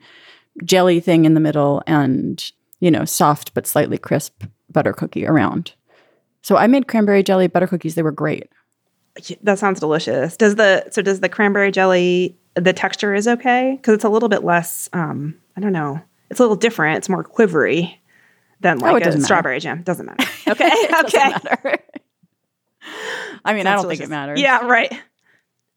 jelly 0.63 0.99
thing 0.99 1.25
in 1.25 1.33
the 1.33 1.39
middle 1.39 1.81
and 1.87 2.51
you 2.79 2.91
know 2.91 3.05
soft 3.05 3.53
but 3.55 3.65
slightly 3.65 3.97
crisp 3.97 4.43
butter 4.71 4.93
cookie 4.93 5.25
around 5.25 5.73
so 6.43 6.55
i 6.55 6.67
made 6.67 6.87
cranberry 6.87 7.23
jelly 7.23 7.47
butter 7.47 7.65
cookies 7.65 7.95
they 7.95 8.03
were 8.03 8.11
great 8.11 8.51
That 9.41 9.59
sounds 9.59 9.79
delicious. 9.79 10.37
Does 10.37 10.55
the 10.55 10.85
so 10.91 11.01
does 11.01 11.19
the 11.19 11.29
cranberry 11.29 11.71
jelly 11.71 12.37
the 12.55 12.73
texture 12.73 13.13
is 13.13 13.27
okay 13.27 13.77
because 13.77 13.93
it's 13.95 14.03
a 14.03 14.09
little 14.09 14.29
bit 14.29 14.43
less. 14.43 14.89
Um, 14.93 15.35
I 15.55 15.61
don't 15.61 15.73
know. 15.73 16.01
It's 16.29 16.39
a 16.39 16.43
little 16.43 16.55
different. 16.55 16.97
It's 16.97 17.09
more 17.09 17.23
quivery 17.23 17.95
than 18.63 18.83
Oh, 18.83 18.87
it 18.87 18.93
like 18.93 19.01
a 19.01 19.05
doesn't 19.05 19.21
matter. 19.21 19.25
strawberry 19.25 19.59
jam. 19.59 19.83
Doesn't 19.83 20.05
matter. 20.05 20.25
Okay. 20.49 20.69
okay. 21.05 21.77
i 23.45 23.53
mean 23.53 23.65
i 23.65 23.75
don't 23.75 23.87
think 23.87 24.01
it 24.01 24.09
matters 24.09 24.39
Yeah, 24.41 24.65
right. 24.65 24.91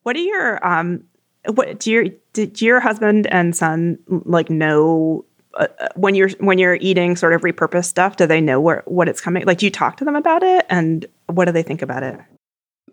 What 0.03 0.15
do 0.15 0.21
your 0.21 0.65
um 0.67 1.05
what 1.47 1.79
do 1.79 1.91
your 1.91 2.07
did 2.33 2.61
your 2.61 2.81
husband 2.81 3.27
and 3.29 3.55
son 3.57 3.99
like 4.09 4.51
know 4.51 5.25
uh, 5.55 5.69
uh, 5.81 5.89
when 5.95 6.15
you're 6.15 6.31
when 6.41 6.59
you're 6.59 6.79
eating 6.81 7.17
sort 7.17 7.33
of 7.33 7.41
repurposed 7.43 7.87
stuff, 7.87 8.17
do 8.17 8.27
they 8.27 8.41
know 8.41 8.61
where 8.61 8.83
what 8.87 9.09
it's 9.09 9.21
coming? 9.21 9.45
Like 9.47 9.59
do 9.59 9.67
you 9.67 9.71
talk 9.71 9.97
to 9.99 10.05
them 10.05 10.15
about 10.17 10.43
it 10.43 10.67
and 10.69 11.07
what 11.29 11.45
do 11.47 11.53
they 11.53 11.63
think 11.63 11.83
about 11.83 12.03
it? 12.03 12.19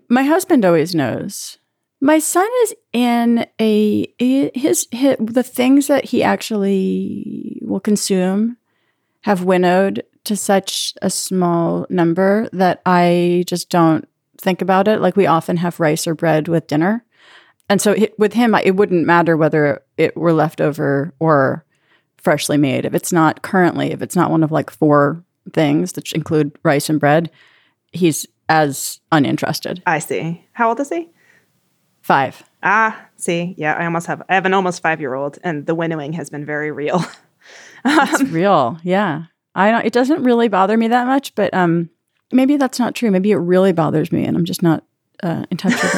my 0.10 0.24
husband 0.24 0.64
always 0.66 0.94
knows 0.94 1.58
my 2.02 2.20
son 2.20 2.48
is 2.64 2.76
in 2.94 3.46
a 3.60 4.08
his, 4.20 4.88
his 4.92 5.16
the 5.20 5.44
things 5.44 5.88
that 5.88 6.06
he 6.06 6.22
actually 6.22 7.60
will 7.64 7.80
consume 7.80 8.58
have 9.24 9.44
winnowed 9.44 10.04
to 10.24 10.36
such 10.36 10.94
a 11.02 11.10
small 11.10 11.86
number 11.90 12.48
that 12.54 12.82
i 12.86 13.44
just 13.48 13.70
don't 13.70 14.08
think 14.38 14.62
about 14.62 14.88
it 14.88 15.02
like 15.02 15.16
we 15.16 15.26
often 15.26 15.58
have 15.58 15.80
rice 15.80 16.08
or 16.08 16.16
bread 16.16 16.48
with 16.48 16.68
dinner 16.68 17.04
and 17.70 17.82
so 17.82 17.92
it, 17.92 18.18
with 18.20 18.34
him 18.34 18.56
it 18.56 18.76
wouldn't 18.76 19.06
matter 19.06 19.36
whether 19.36 19.82
it 19.98 20.16
were 20.16 20.34
leftover 20.34 21.14
or 21.20 21.66
freshly 22.18 22.58
made 22.58 22.86
if 22.86 22.94
it's 22.94 23.12
not 23.12 23.42
currently 23.42 23.92
if 23.92 24.02
it's 24.02 24.16
not 24.16 24.32
one 24.32 24.44
of 24.44 24.52
like 24.52 24.70
four 24.70 25.24
things 25.52 25.94
that 25.94 26.12
include 26.14 26.58
rice 26.64 26.90
and 26.90 27.00
bread 27.00 27.30
he's 27.92 28.26
as 28.50 29.00
uninterested 29.12 29.82
I 29.86 30.00
see. 30.00 30.46
How 30.54 30.70
old 30.70 30.80
is 30.80 30.90
he? 30.90 31.10
five 32.02 32.44
Ah, 32.66 33.08
see, 33.18 33.54
yeah, 33.58 33.74
I 33.74 33.84
almost 33.84 34.08
have 34.08 34.24
I 34.30 34.36
have 34.36 34.46
an 34.46 34.54
almost 34.54 34.82
five 34.82 35.02
year 35.02 35.14
old, 35.16 35.38
and 35.44 35.66
the 35.66 35.76
winnowing 35.76 36.14
has 36.14 36.30
been 36.30 36.46
very 36.46 36.72
real. 36.72 37.04
It's 37.86 38.24
real. 38.32 38.78
Yeah. 38.84 39.24
I 39.56 39.70
don't, 39.72 39.86
it 39.86 39.94
doesn't 39.94 40.24
really 40.24 40.48
bother 40.48 40.76
me 40.78 40.88
that 40.88 41.06
much, 41.08 41.36
but 41.36 41.54
um 41.54 41.90
maybe 42.32 42.58
that's 42.58 42.80
not 42.80 42.96
true. 42.96 43.12
Maybe 43.12 43.32
it 43.32 43.38
really 43.38 43.72
bothers 43.74 44.12
me 44.12 44.26
and 44.26 44.36
I'm 44.36 44.46
just 44.46 44.64
not 44.64 44.84
uh, 45.22 45.46
in 45.52 45.58
touch 45.58 45.74
with 45.74 45.96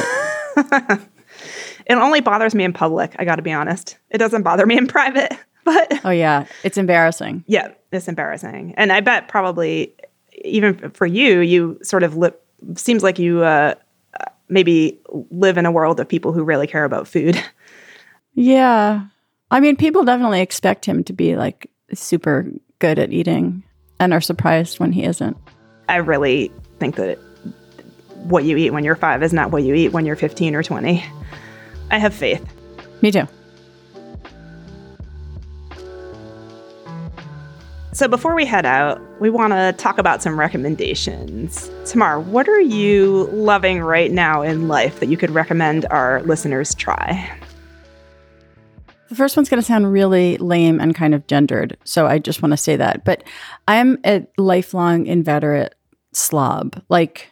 it. 0.58 1.00
it 1.86 1.94
only 1.96 2.22
bothers 2.22 2.54
me 2.54 2.64
in 2.64 2.74
public. 2.74 3.16
I 3.18 3.26
got 3.26 3.38
to 3.38 3.42
be 3.42 3.52
honest. 3.54 3.98
It 4.10 4.18
doesn't 4.18 4.44
bother 4.44 4.66
me 4.66 4.78
in 4.78 4.88
private, 4.88 5.32
but 5.64 6.02
Oh 6.06 6.10
yeah, 6.12 6.46
it's 6.64 6.78
embarrassing. 6.78 7.44
yeah, 7.48 7.70
it's 7.92 8.08
embarrassing. 8.08 8.74
And 8.78 8.92
I 8.92 9.00
bet 9.00 9.28
probably 9.28 9.94
even 10.44 10.92
for 10.92 11.06
you, 11.06 11.40
you 11.40 11.80
sort 11.82 12.04
of 12.04 12.18
li- 12.18 12.32
seems 12.76 13.02
like 13.04 13.18
you 13.20 13.42
uh, 13.44 13.76
maybe 14.50 15.00
live 15.32 15.58
in 15.58 15.66
a 15.66 15.72
world 15.72 16.00
of 16.00 16.08
people 16.10 16.34
who 16.34 16.44
really 16.44 16.68
care 16.68 16.84
about 16.84 17.08
food. 17.08 17.42
Yeah. 18.38 19.06
I 19.50 19.60
mean, 19.62 19.78
people 19.78 20.04
definitely 20.04 20.42
expect 20.42 20.84
him 20.86 21.06
to 21.06 21.14
be 21.14 21.38
like 21.38 21.70
super 21.94 22.48
good 22.80 23.00
at 23.00 23.12
eating 23.12 23.64
and 24.00 24.14
are 24.14 24.22
surprised 24.22 24.80
when 24.80 24.92
he 24.92 25.04
isn't. 25.04 25.38
I 25.88 25.98
really 25.98 26.52
think 26.80 26.96
that 26.96 27.18
what 28.26 28.44
you 28.44 28.58
eat 28.58 28.72
when 28.72 28.84
you're 28.84 28.96
five 28.96 29.22
is 29.24 29.34
not 29.34 29.52
what 29.52 29.64
you 29.64 29.76
eat 29.76 29.90
when 29.90 30.06
you're 30.06 30.16
15 30.16 30.56
or 30.56 30.64
20. 30.64 31.04
I 31.92 31.98
have 31.98 32.14
faith. 32.14 32.44
Me 33.02 33.12
too. 33.12 33.28
So 37.94 38.10
before 38.10 38.36
we 38.36 38.46
head 38.46 38.66
out, 38.66 39.00
we 39.22 39.30
want 39.30 39.54
to 39.54 39.74
talk 39.78 39.98
about 39.98 40.22
some 40.22 40.38
recommendations. 40.38 41.72
Tamar, 41.86 42.20
what 42.20 42.50
are 42.50 42.60
you 42.60 43.30
loving 43.32 43.80
right 43.80 44.12
now 44.12 44.42
in 44.42 44.68
life 44.68 45.00
that 45.00 45.06
you 45.08 45.16
could 45.16 45.32
recommend 45.32 45.86
our 45.86 46.22
listeners 46.24 46.76
try? 46.76 47.32
The 49.10 49.16
first 49.16 49.38
one's 49.38 49.50
going 49.50 49.62
to 49.62 49.66
sound 49.66 49.92
really 49.92 50.38
lame 50.38 50.80
and 50.80 50.96
kind 50.96 51.14
of 51.14 51.28
gendered, 51.28 51.78
so 51.84 52.08
I 52.08 52.18
just 52.18 52.42
want 52.42 52.54
to 52.54 52.58
say 52.58 52.76
that. 52.76 53.06
But 53.06 53.24
I'm 53.68 54.00
a 54.06 54.26
lifelong 54.38 55.06
inveterate 55.06 55.76
slob. 56.12 56.82
Like, 56.90 57.32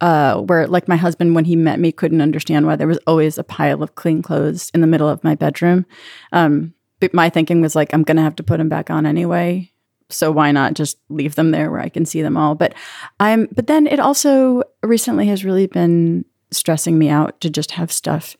uh, 0.00 0.40
where 0.42 0.66
like 0.66 0.86
my 0.86 0.96
husband, 0.96 1.34
when 1.34 1.44
he 1.44 1.56
met 1.56 1.80
me, 1.80 1.92
couldn't 1.92 2.20
understand 2.20 2.66
why 2.66 2.76
there 2.76 2.86
was 2.86 2.98
always 3.06 3.38
a 3.38 3.44
pile 3.44 3.82
of 3.82 3.94
clean 3.94 4.22
clothes 4.22 4.70
in 4.74 4.80
the 4.80 4.86
middle 4.86 5.08
of 5.08 5.24
my 5.24 5.34
bedroom. 5.34 5.86
Um, 6.32 6.74
but 7.00 7.14
my 7.14 7.30
thinking 7.30 7.60
was 7.60 7.74
like, 7.74 7.92
I'm 7.92 8.02
going 8.02 8.16
to 8.16 8.22
have 8.22 8.36
to 8.36 8.42
put 8.42 8.58
them 8.58 8.68
back 8.68 8.90
on 8.90 9.06
anyway. 9.06 9.72
So 10.10 10.30
why 10.30 10.52
not 10.52 10.74
just 10.74 10.98
leave 11.08 11.34
them 11.34 11.50
there 11.50 11.70
where 11.70 11.80
I 11.80 11.88
can 11.88 12.06
see 12.06 12.22
them 12.22 12.36
all? 12.36 12.54
But 12.54 12.74
I'm, 13.20 13.48
but 13.52 13.66
then 13.66 13.86
it 13.86 14.00
also 14.00 14.62
recently 14.82 15.26
has 15.26 15.44
really 15.44 15.66
been 15.66 16.24
stressing 16.50 16.98
me 16.98 17.08
out 17.08 17.40
to 17.42 17.50
just 17.50 17.72
have 17.72 17.92
stuff 17.92 18.36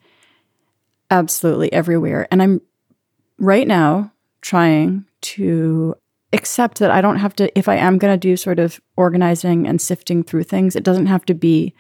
absolutely 1.11 1.73
everywhere. 1.73 2.29
And 2.31 2.43
I'm 2.43 2.61
right 3.39 3.67
now 3.67 4.13
trying 4.41 5.05
to 5.21 5.95
accept 6.33 6.79
that 6.79 6.91
I 6.91 7.01
don't 7.01 7.17
have 7.17 7.35
to, 7.37 7.59
if 7.59 7.69
I 7.69 7.77
am 7.77 7.99
going 7.99 8.13
to 8.13 8.19
do 8.19 8.37
sort 8.37 8.59
of 8.59 8.81
organizing 8.97 9.67
and 9.67 9.81
sifting 9.81 10.23
through 10.23 10.45
things, 10.45 10.77
it 10.77 10.85
doesn't 10.85 11.07
have 11.07 11.25
to 11.27 11.35
be 11.35 11.75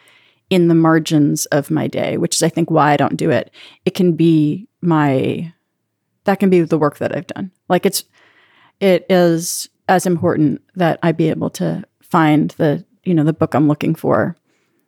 in 0.50 0.68
the 0.68 0.74
margins 0.74 1.44
of 1.46 1.70
my 1.70 1.86
day, 1.86 2.16
which 2.16 2.36
is, 2.36 2.42
I 2.42 2.48
think, 2.48 2.70
why 2.70 2.92
I 2.92 2.96
don't 2.96 3.16
do 3.16 3.30
it. 3.30 3.50
It 3.84 3.94
can 3.94 4.14
be 4.14 4.66
my, 4.80 5.52
that 6.24 6.40
can 6.40 6.48
be 6.48 6.62
the 6.62 6.79
work 6.79 6.98
that 6.98 7.14
I've 7.14 7.26
done. 7.26 7.50
Like 7.68 7.85
it's, 7.85 8.04
it 8.81 9.04
is 9.10 9.68
as 9.88 10.06
important 10.06 10.62
that 10.74 10.98
I 11.02 11.12
be 11.12 11.29
able 11.29 11.50
to 11.50 11.85
find 12.00 12.50
the, 12.52 12.85
you 13.04 13.14
know, 13.14 13.24
the 13.24 13.33
book 13.35 13.54
I'm 13.54 13.68
looking 13.68 13.94
for 13.94 14.37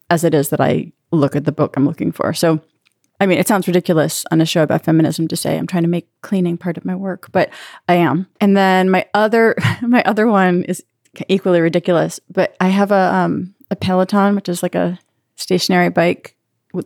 as 0.09 0.25
it 0.25 0.33
is 0.33 0.49
that 0.49 0.61
I 0.61 0.93
look 1.13 1.37
at 1.37 1.45
the 1.45 1.53
book 1.53 1.77
I'm 1.77 1.87
looking 1.87 2.13
for. 2.13 2.33
So, 2.33 2.61
I 3.21 3.27
mean, 3.27 3.39
it 3.39 3.47
sounds 3.47 3.67
ridiculous 3.67 4.25
on 4.31 4.41
a 4.41 4.47
show 4.47 4.63
about 4.63 4.85
feminism 4.85 5.29
to 5.29 5.37
say 5.37 5.59
I'm 5.59 5.67
trying 5.67 5.83
to 5.83 5.89
make 5.89 6.09
cleaning 6.23 6.57
part 6.57 6.79
of 6.79 6.85
my 6.85 6.97
work, 6.97 7.31
but 7.33 7.51
I 7.89 7.95
am. 7.95 8.27
And 8.41 8.57
then 8.57 8.91
my 8.91 9.07
other 9.15 9.55
my 9.83 10.03
other 10.05 10.27
one 10.27 10.65
is 10.65 10.83
equally 11.29 11.61
ridiculous, 11.61 12.19
but 12.31 12.57
I 12.61 12.69
have 12.69 12.91
a 12.91 13.15
um 13.15 13.55
a 13.71 13.77
Peloton, 13.77 14.35
which 14.35 14.49
is 14.49 14.63
like 14.63 14.75
a 14.75 14.99
stationary 15.37 15.91
bike 15.91 16.35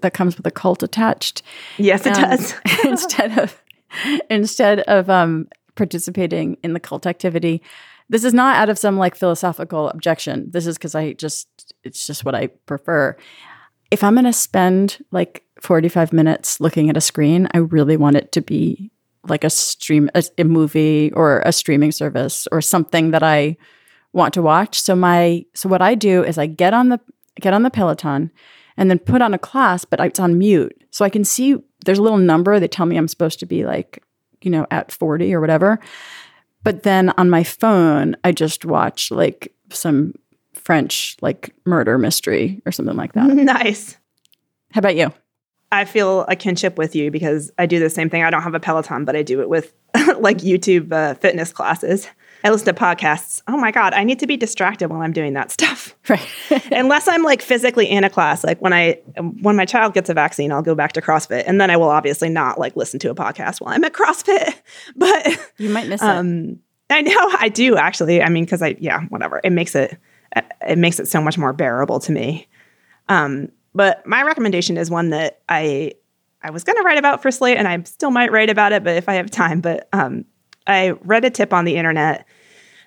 that 0.01 0.15
comes 0.15 0.37
with 0.37 0.47
a 0.47 0.51
cult 0.51 0.83
attached. 0.83 1.43
Yes, 1.79 2.07
it 2.07 2.17
um, 2.17 2.31
does. 2.31 2.55
instead 2.85 3.39
of 3.39 3.63
instead 4.29 4.81
of 4.81 5.09
um, 5.09 5.49
participating 5.75 6.57
in 6.63 6.73
the 6.73 6.81
cult 6.81 7.07
activity. 7.07 7.63
This 8.09 8.25
is 8.25 8.35
not 8.35 8.57
out 8.57 8.69
of 8.69 8.79
some 8.79 8.99
like 8.99 9.15
philosophical 9.15 9.89
objection. 9.89 10.51
This 10.51 10.67
is 10.67 10.77
because 10.77 10.95
I 10.95 11.15
just 11.15 11.75
it's 11.85 12.07
just 12.07 12.25
what 12.25 12.35
I 12.35 12.49
prefer. 12.67 13.17
If 13.91 14.03
I'm 14.03 14.15
going 14.15 14.25
to 14.25 14.33
spend 14.33 15.05
like 15.11 15.44
45 15.65 16.13
minutes 16.13 16.61
looking 16.61 16.91
at 16.91 16.97
a 16.97 17.01
screen, 17.01 17.49
I 17.55 17.59
really 17.59 17.97
want 17.97 18.17
it 18.17 18.33
to 18.33 18.43
be 18.43 18.91
like 19.27 19.45
a 19.45 19.51
stream 19.51 20.11
a, 20.15 20.23
a 20.39 20.45
movie 20.45 21.11
or 21.13 21.41
a 21.41 21.53
streaming 21.53 21.93
service 21.93 22.47
or 22.53 22.61
something 22.61 23.11
that 23.13 23.23
I 23.23 23.57
want 24.13 24.35
to 24.35 24.43
watch. 24.43 24.81
So 24.81 24.95
my 24.95 25.45
so 25.55 25.69
what 25.69 25.83
I 25.83 25.95
do 25.95 26.23
is 26.23 26.39
I 26.39 26.47
get 26.47 26.75
on 26.75 26.91
the 26.91 27.01
get 27.41 27.55
on 27.55 27.63
the 27.63 27.71
Peloton 27.71 28.31
and 28.77 28.91
then 28.91 28.99
put 28.99 29.23
on 29.23 29.35
a 29.35 29.39
class, 29.39 29.85
but 29.85 30.01
it's 30.01 30.21
on 30.21 30.39
mute. 30.39 30.85
So 30.91 31.05
I 31.05 31.09
can 31.09 31.25
see 31.25 31.57
there's 31.85 31.99
a 31.99 32.03
little 32.03 32.19
number. 32.19 32.61
They 32.61 32.69
tell 32.69 32.87
me 32.87 32.97
I'm 32.97 33.09
supposed 33.09 33.39
to 33.41 33.47
be 33.47 33.65
like, 33.65 34.03
you 34.43 34.51
know, 34.51 34.67
at 34.71 34.93
40 34.93 35.33
or 35.35 35.41
whatever. 35.41 35.81
But 36.63 36.83
then 36.83 37.11
on 37.11 37.31
my 37.31 37.45
phone, 37.45 38.17
I 38.25 38.33
just 38.33 38.65
watch 38.65 39.11
like 39.11 39.53
some 39.71 40.15
French 40.55 41.17
like 41.21 41.55
murder 41.65 41.99
mystery 41.99 42.63
or 42.67 42.73
something 42.73 42.97
like 42.97 43.13
that. 43.15 43.29
nice. 43.35 43.97
How 44.73 44.81
about 44.81 44.97
you? 44.97 45.13
I 45.75 45.85
feel 45.85 46.23
a 46.29 46.37
kinship 46.37 46.79
with 46.79 46.95
you 46.95 47.11
because 47.11 47.51
I 47.59 47.67
do 47.67 47.79
the 47.79 47.91
same 47.91 48.09
thing. 48.11 48.23
I 48.23 48.31
don't 48.31 48.43
have 48.43 48.55
a 48.55 48.61
Peloton, 48.61 49.05
but 49.05 49.17
I 49.17 49.23
do 49.23 49.41
it 49.41 49.49
with 49.49 49.73
like 50.19 50.39
YouTube 50.39 50.93
uh, 50.93 51.15
fitness 51.15 51.53
classes. 51.53 52.09
I 52.45 52.51
listen 52.51 52.67
to 52.67 52.79
podcasts. 52.79 53.41
Oh 53.49 53.57
my 53.57 53.71
God, 53.71 53.95
I 53.95 54.05
need 54.05 54.19
to 54.19 54.27
be 54.27 54.37
distracted 54.37 54.89
while 54.89 55.01
I'm 55.01 55.13
doing 55.13 55.33
that 55.35 55.51
stuff. 55.51 55.95
Right. 56.07 56.29
Unless 56.71 57.09
I'm 57.09 57.23
like 57.23 57.41
physically 57.41 57.87
in 57.87 58.05
a 58.05 58.11
class. 58.11 58.45
Like 58.45 58.61
when 58.61 58.75
I 58.75 59.01
when 59.41 59.57
my 59.57 59.65
child 59.65 59.95
gets 59.95 60.11
a 60.11 60.15
vaccine, 60.15 60.53
I'll 60.53 60.61
go 60.61 60.75
back 60.75 60.93
to 60.93 61.01
CrossFit. 61.01 61.45
And 61.47 61.59
then 61.59 61.71
I 61.71 61.79
will 61.79 61.89
obviously 61.89 62.29
not 62.29 62.59
like 62.59 62.77
listen 62.77 63.01
to 63.01 63.11
a 63.11 63.15
podcast 63.15 63.63
while 63.63 63.73
I'm 63.75 63.83
at 63.85 63.95
CrossFit. 63.95 64.55
But 64.97 65.27
you 65.57 65.71
might 65.71 65.89
miss 65.89 66.03
it. 66.03 66.07
um 66.07 66.59
I 66.91 67.01
know 67.01 67.31
I 67.39 67.49
do 67.49 67.77
actually. 67.77 68.23
I 68.23 68.29
mean, 68.29 68.45
because 68.45 68.61
I 68.61 68.77
yeah, 68.79 69.01
whatever. 69.05 69.41
It 69.43 69.53
makes 69.53 69.75
it 69.75 69.97
it 70.67 70.77
makes 70.77 71.01
it 71.01 71.09
so 71.09 71.23
much 71.23 71.39
more 71.39 71.55
bearable 71.55 72.01
to 72.01 72.13
me. 72.13 72.49
Um, 73.09 73.49
but 73.75 74.07
my 74.07 74.23
recommendation 74.23 74.77
is 74.77 74.91
one 74.91 75.11
that 75.11 75.41
I 75.49 75.95
I 76.43 76.51
was 76.51 76.63
going 76.63 76.77
to 76.77 76.83
write 76.83 76.99
about 76.99 77.23
for 77.23 77.31
Slate, 77.31 77.57
and 77.57 77.67
I 77.67 77.83
still 77.85 78.11
might 78.11 78.31
write 78.31 78.51
about 78.51 78.73
it, 78.73 78.85
but 78.85 78.97
if 78.97 79.09
I 79.09 79.15
have 79.15 79.31
time. 79.31 79.61
But 79.61 79.89
um, 79.95 80.27
I 80.67 80.91
read 81.03 81.25
a 81.25 81.31
tip 81.31 81.55
on 81.55 81.65
the 81.65 81.77
internet 81.77 82.27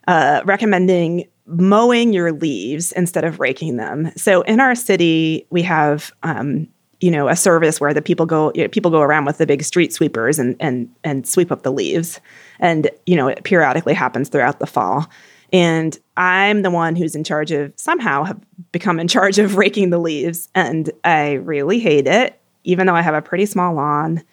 uh, 0.08 0.42
recommending 0.46 1.28
mowing 1.46 2.14
your 2.14 2.34
leaves 2.34 2.92
instead 2.92 3.24
of 3.24 3.40
raking 3.40 3.78
them. 3.78 4.12
So 4.16 4.42
in 4.42 4.60
our 4.60 4.76
city, 4.76 5.48
we 5.50 5.62
have 5.64 6.12
um, 6.24 6.68
you 7.00 7.12
know 7.12 7.28
a 7.28 7.36
service 7.36 7.80
where 7.80 7.94
the 7.94 8.02
people 8.02 8.26
go 8.26 8.52
you 8.56 8.64
know, 8.64 8.68
people 8.68 8.92
go 8.92 9.02
around 9.02 9.26
with 9.26 9.38
the 9.38 9.46
big 9.46 9.64
street 9.64 9.94
sweepers 9.94 10.40
and 10.40 10.56
and 10.60 10.90
and 11.04 11.28
sweep 11.28 11.52
up 11.52 11.64
the 11.64 11.72
leaves, 11.72 12.20
and 12.60 12.90
you 13.06 13.16
know 13.16 13.28
it 13.28 13.44
periodically 13.44 13.94
happens 13.94 14.30
throughout 14.30 14.60
the 14.60 14.68
fall. 14.68 15.10
And 15.54 15.98
I'm 16.18 16.62
the 16.62 16.72
one 16.72 16.96
who's 16.96 17.16
in 17.16 17.24
charge 17.24 17.52
of 17.52 17.74
somehow 17.78 18.24
have 18.24 18.40
become 18.72 19.00
in 19.00 19.08
charge 19.08 19.40
of 19.40 19.56
raking 19.58 19.90
the 19.90 19.98
leaves, 20.00 20.50
and 20.54 20.90
I 21.04 21.34
really 21.34 21.80
hate 21.80 22.08
it. 22.08 22.40
Even 22.64 22.88
though 22.88 22.96
I 22.96 23.02
have 23.02 23.14
a 23.14 23.22
pretty 23.22 23.46
small 23.46 23.74
lawn, 23.74 24.24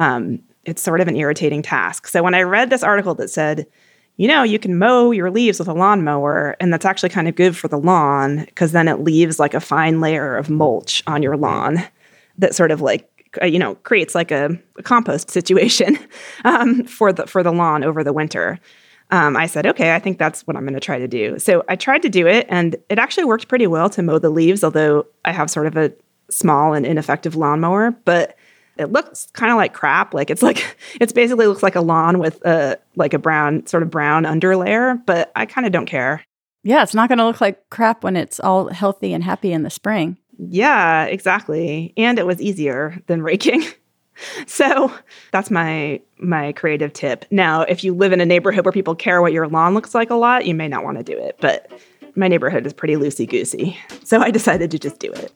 um, 0.00 0.40
it's 0.64 0.82
sort 0.82 1.00
of 1.00 1.08
an 1.08 1.16
irritating 1.16 1.62
task. 1.62 2.08
So 2.08 2.22
when 2.22 2.34
I 2.34 2.42
read 2.42 2.68
this 2.68 2.82
article 2.82 3.14
that 3.14 3.30
said, 3.30 3.66
you 4.16 4.26
know, 4.26 4.42
you 4.42 4.58
can 4.58 4.78
mow 4.78 5.12
your 5.12 5.30
leaves 5.30 5.58
with 5.58 5.68
a 5.68 5.74
lawnmower, 5.74 6.56
and 6.58 6.72
that's 6.72 6.84
actually 6.84 7.10
kind 7.10 7.28
of 7.28 7.36
good 7.36 7.56
for 7.56 7.68
the 7.68 7.78
lawn 7.78 8.44
because 8.46 8.72
then 8.72 8.88
it 8.88 9.00
leaves 9.00 9.38
like 9.38 9.54
a 9.54 9.60
fine 9.60 10.00
layer 10.00 10.36
of 10.36 10.50
mulch 10.50 11.02
on 11.06 11.22
your 11.22 11.36
lawn 11.36 11.82
that 12.38 12.54
sort 12.54 12.70
of 12.70 12.80
like 12.80 13.08
uh, 13.42 13.46
you 13.46 13.58
know 13.58 13.74
creates 13.76 14.14
like 14.14 14.30
a, 14.30 14.58
a 14.78 14.82
compost 14.82 15.30
situation 15.30 15.98
um, 16.44 16.84
for 16.84 17.12
the 17.12 17.26
for 17.26 17.42
the 17.42 17.52
lawn 17.52 17.84
over 17.84 18.02
the 18.02 18.12
winter. 18.12 18.58
Um, 19.10 19.36
I 19.36 19.46
said, 19.46 19.66
okay, 19.66 19.94
I 19.94 19.98
think 20.00 20.18
that's 20.18 20.46
what 20.46 20.56
I'm 20.56 20.64
going 20.64 20.74
to 20.74 20.80
try 20.80 20.98
to 20.98 21.06
do. 21.06 21.38
So 21.38 21.62
I 21.68 21.76
tried 21.76 22.02
to 22.02 22.08
do 22.08 22.26
it, 22.26 22.46
and 22.48 22.74
it 22.88 22.98
actually 22.98 23.24
worked 23.24 23.48
pretty 23.48 23.66
well 23.66 23.88
to 23.90 24.02
mow 24.02 24.18
the 24.18 24.30
leaves, 24.30 24.64
although 24.64 25.06
I 25.24 25.32
have 25.32 25.48
sort 25.50 25.66
of 25.66 25.76
a 25.76 25.92
small 26.28 26.72
and 26.74 26.84
ineffective 26.84 27.36
lawnmower. 27.36 27.92
But 28.04 28.36
it 28.78 28.92
looks 28.92 29.28
kind 29.32 29.52
of 29.52 29.56
like 29.56 29.72
crap. 29.72 30.12
Like 30.12 30.28
it's 30.28 30.42
like 30.42 30.76
it's 31.00 31.12
basically 31.12 31.46
looks 31.46 31.62
like 31.62 31.76
a 31.76 31.80
lawn 31.80 32.18
with 32.18 32.44
a 32.44 32.78
like 32.96 33.14
a 33.14 33.18
brown 33.18 33.64
sort 33.66 33.82
of 33.82 33.90
brown 33.90 34.24
underlayer. 34.24 35.00
But 35.06 35.30
I 35.36 35.46
kind 35.46 35.66
of 35.66 35.72
don't 35.72 35.86
care. 35.86 36.24
yeah, 36.64 36.82
it's 36.82 36.94
not 36.94 37.08
going 37.08 37.18
to 37.18 37.26
look 37.26 37.40
like 37.40 37.70
crap 37.70 38.02
when 38.02 38.16
it's 38.16 38.40
all 38.40 38.68
healthy 38.68 39.12
and 39.14 39.22
happy 39.22 39.52
in 39.52 39.62
the 39.62 39.70
spring. 39.70 40.18
Yeah, 40.38 41.04
exactly. 41.04 41.94
And 41.96 42.18
it 42.18 42.26
was 42.26 42.40
easier 42.42 43.00
than 43.06 43.22
raking. 43.22 43.64
so 44.46 44.92
that's 45.32 45.50
my 45.50 46.00
my 46.18 46.52
creative 46.52 46.92
tip. 46.92 47.24
Now, 47.30 47.62
if 47.62 47.84
you 47.84 47.94
live 47.94 48.12
in 48.12 48.20
a 48.20 48.26
neighborhood 48.26 48.64
where 48.64 48.72
people 48.72 48.94
care 48.94 49.20
what 49.20 49.32
your 49.32 49.48
lawn 49.48 49.74
looks 49.74 49.94
like 49.94 50.10
a 50.10 50.14
lot, 50.14 50.46
you 50.46 50.54
may 50.54 50.68
not 50.68 50.84
want 50.84 50.98
to 50.98 51.04
do 51.04 51.16
it. 51.18 51.36
But 51.40 51.70
my 52.14 52.28
neighborhood 52.28 52.66
is 52.66 52.72
pretty 52.72 52.94
loosey 52.94 53.28
goosey. 53.28 53.76
So 54.04 54.20
I 54.20 54.30
decided 54.30 54.70
to 54.70 54.78
just 54.78 54.98
do 54.98 55.12
it. 55.12 55.32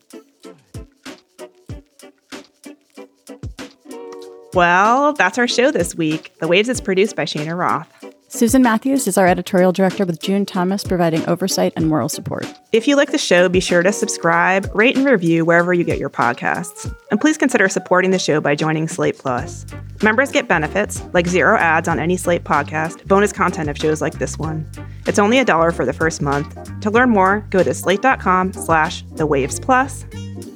Well, 4.53 5.13
that's 5.13 5.39
our 5.39 5.47
show 5.47 5.71
this 5.71 5.95
week. 5.95 6.33
The 6.41 6.49
Waves 6.49 6.69
is 6.69 6.81
produced 6.81 7.15
by 7.15 7.25
Shana 7.25 7.57
Roth. 7.57 8.05
Susan 8.33 8.63
Matthews 8.63 9.09
is 9.09 9.19
our 9.19 9.27
editorial 9.27 9.73
director, 9.73 10.07
with 10.07 10.21
June 10.21 10.47
Thomas 10.47 10.85
providing 10.85 11.27
oversight 11.29 11.73
and 11.75 11.89
moral 11.89 12.09
support. 12.09 12.47
If 12.71 12.87
you 12.87 12.95
like 12.95 13.11
the 13.11 13.19
show, 13.19 13.49
be 13.49 13.59
sure 13.59 13.83
to 13.83 13.91
subscribe, 13.91 14.71
rate, 14.73 14.97
and 14.97 15.05
review 15.05 15.45
wherever 15.45 15.75
you 15.75 15.83
get 15.83 15.99
your 15.99 16.11
podcasts. 16.11 16.95
And 17.11 17.21
please 17.21 17.37
consider 17.37 17.69
supporting 17.69 18.13
the 18.13 18.21
show 18.21 18.41
by 18.41 18.55
joining 18.55 18.87
Slate 18.87 19.19
Plus. 19.19 19.67
Members 20.01 20.31
get 20.31 20.47
benefits 20.47 21.03
like 21.13 21.27
zero 21.27 21.57
ads 21.59 21.89
on 21.89 21.99
any 21.99 22.17
Slate 22.17 22.45
podcast, 22.45 23.05
bonus 23.09 23.33
content 23.33 23.69
of 23.69 23.77
shows 23.77 24.01
like 24.01 24.21
this 24.21 24.39
one. 24.39 24.65
It's 25.09 25.19
only 25.19 25.41
a 25.41 25.45
dollar 25.45 25.73
for 25.73 25.85
the 25.85 25.93
first 25.93 26.23
month. 26.23 26.81
To 26.83 26.91
learn 26.91 27.11
more, 27.11 27.45
go 27.51 27.65
to 27.65 27.75
slate.com 27.75 28.53
slash 28.53 29.03
the 29.17 29.27
waves 29.27 29.59
plus. 29.59 30.07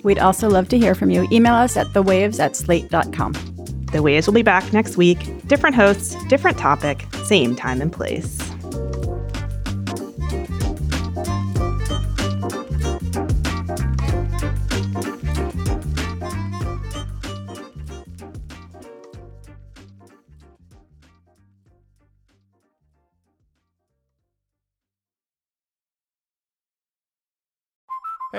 We'd 0.04 0.20
also 0.20 0.48
love 0.48 0.68
to 0.68 0.78
hear 0.78 0.94
from 0.94 1.10
you. 1.10 1.26
Email 1.32 1.54
us 1.54 1.76
at 1.76 1.88
thewaves 1.88 2.38
at 2.38 2.54
slate.com. 2.54 3.53
The 3.94 4.02
Waves 4.02 4.26
will 4.26 4.34
be 4.34 4.42
back 4.42 4.72
next 4.72 4.96
week. 4.96 5.20
Different 5.46 5.76
hosts, 5.76 6.16
different 6.24 6.58
topic, 6.58 7.06
same 7.26 7.54
time 7.54 7.80
and 7.80 7.92
place. 7.92 8.43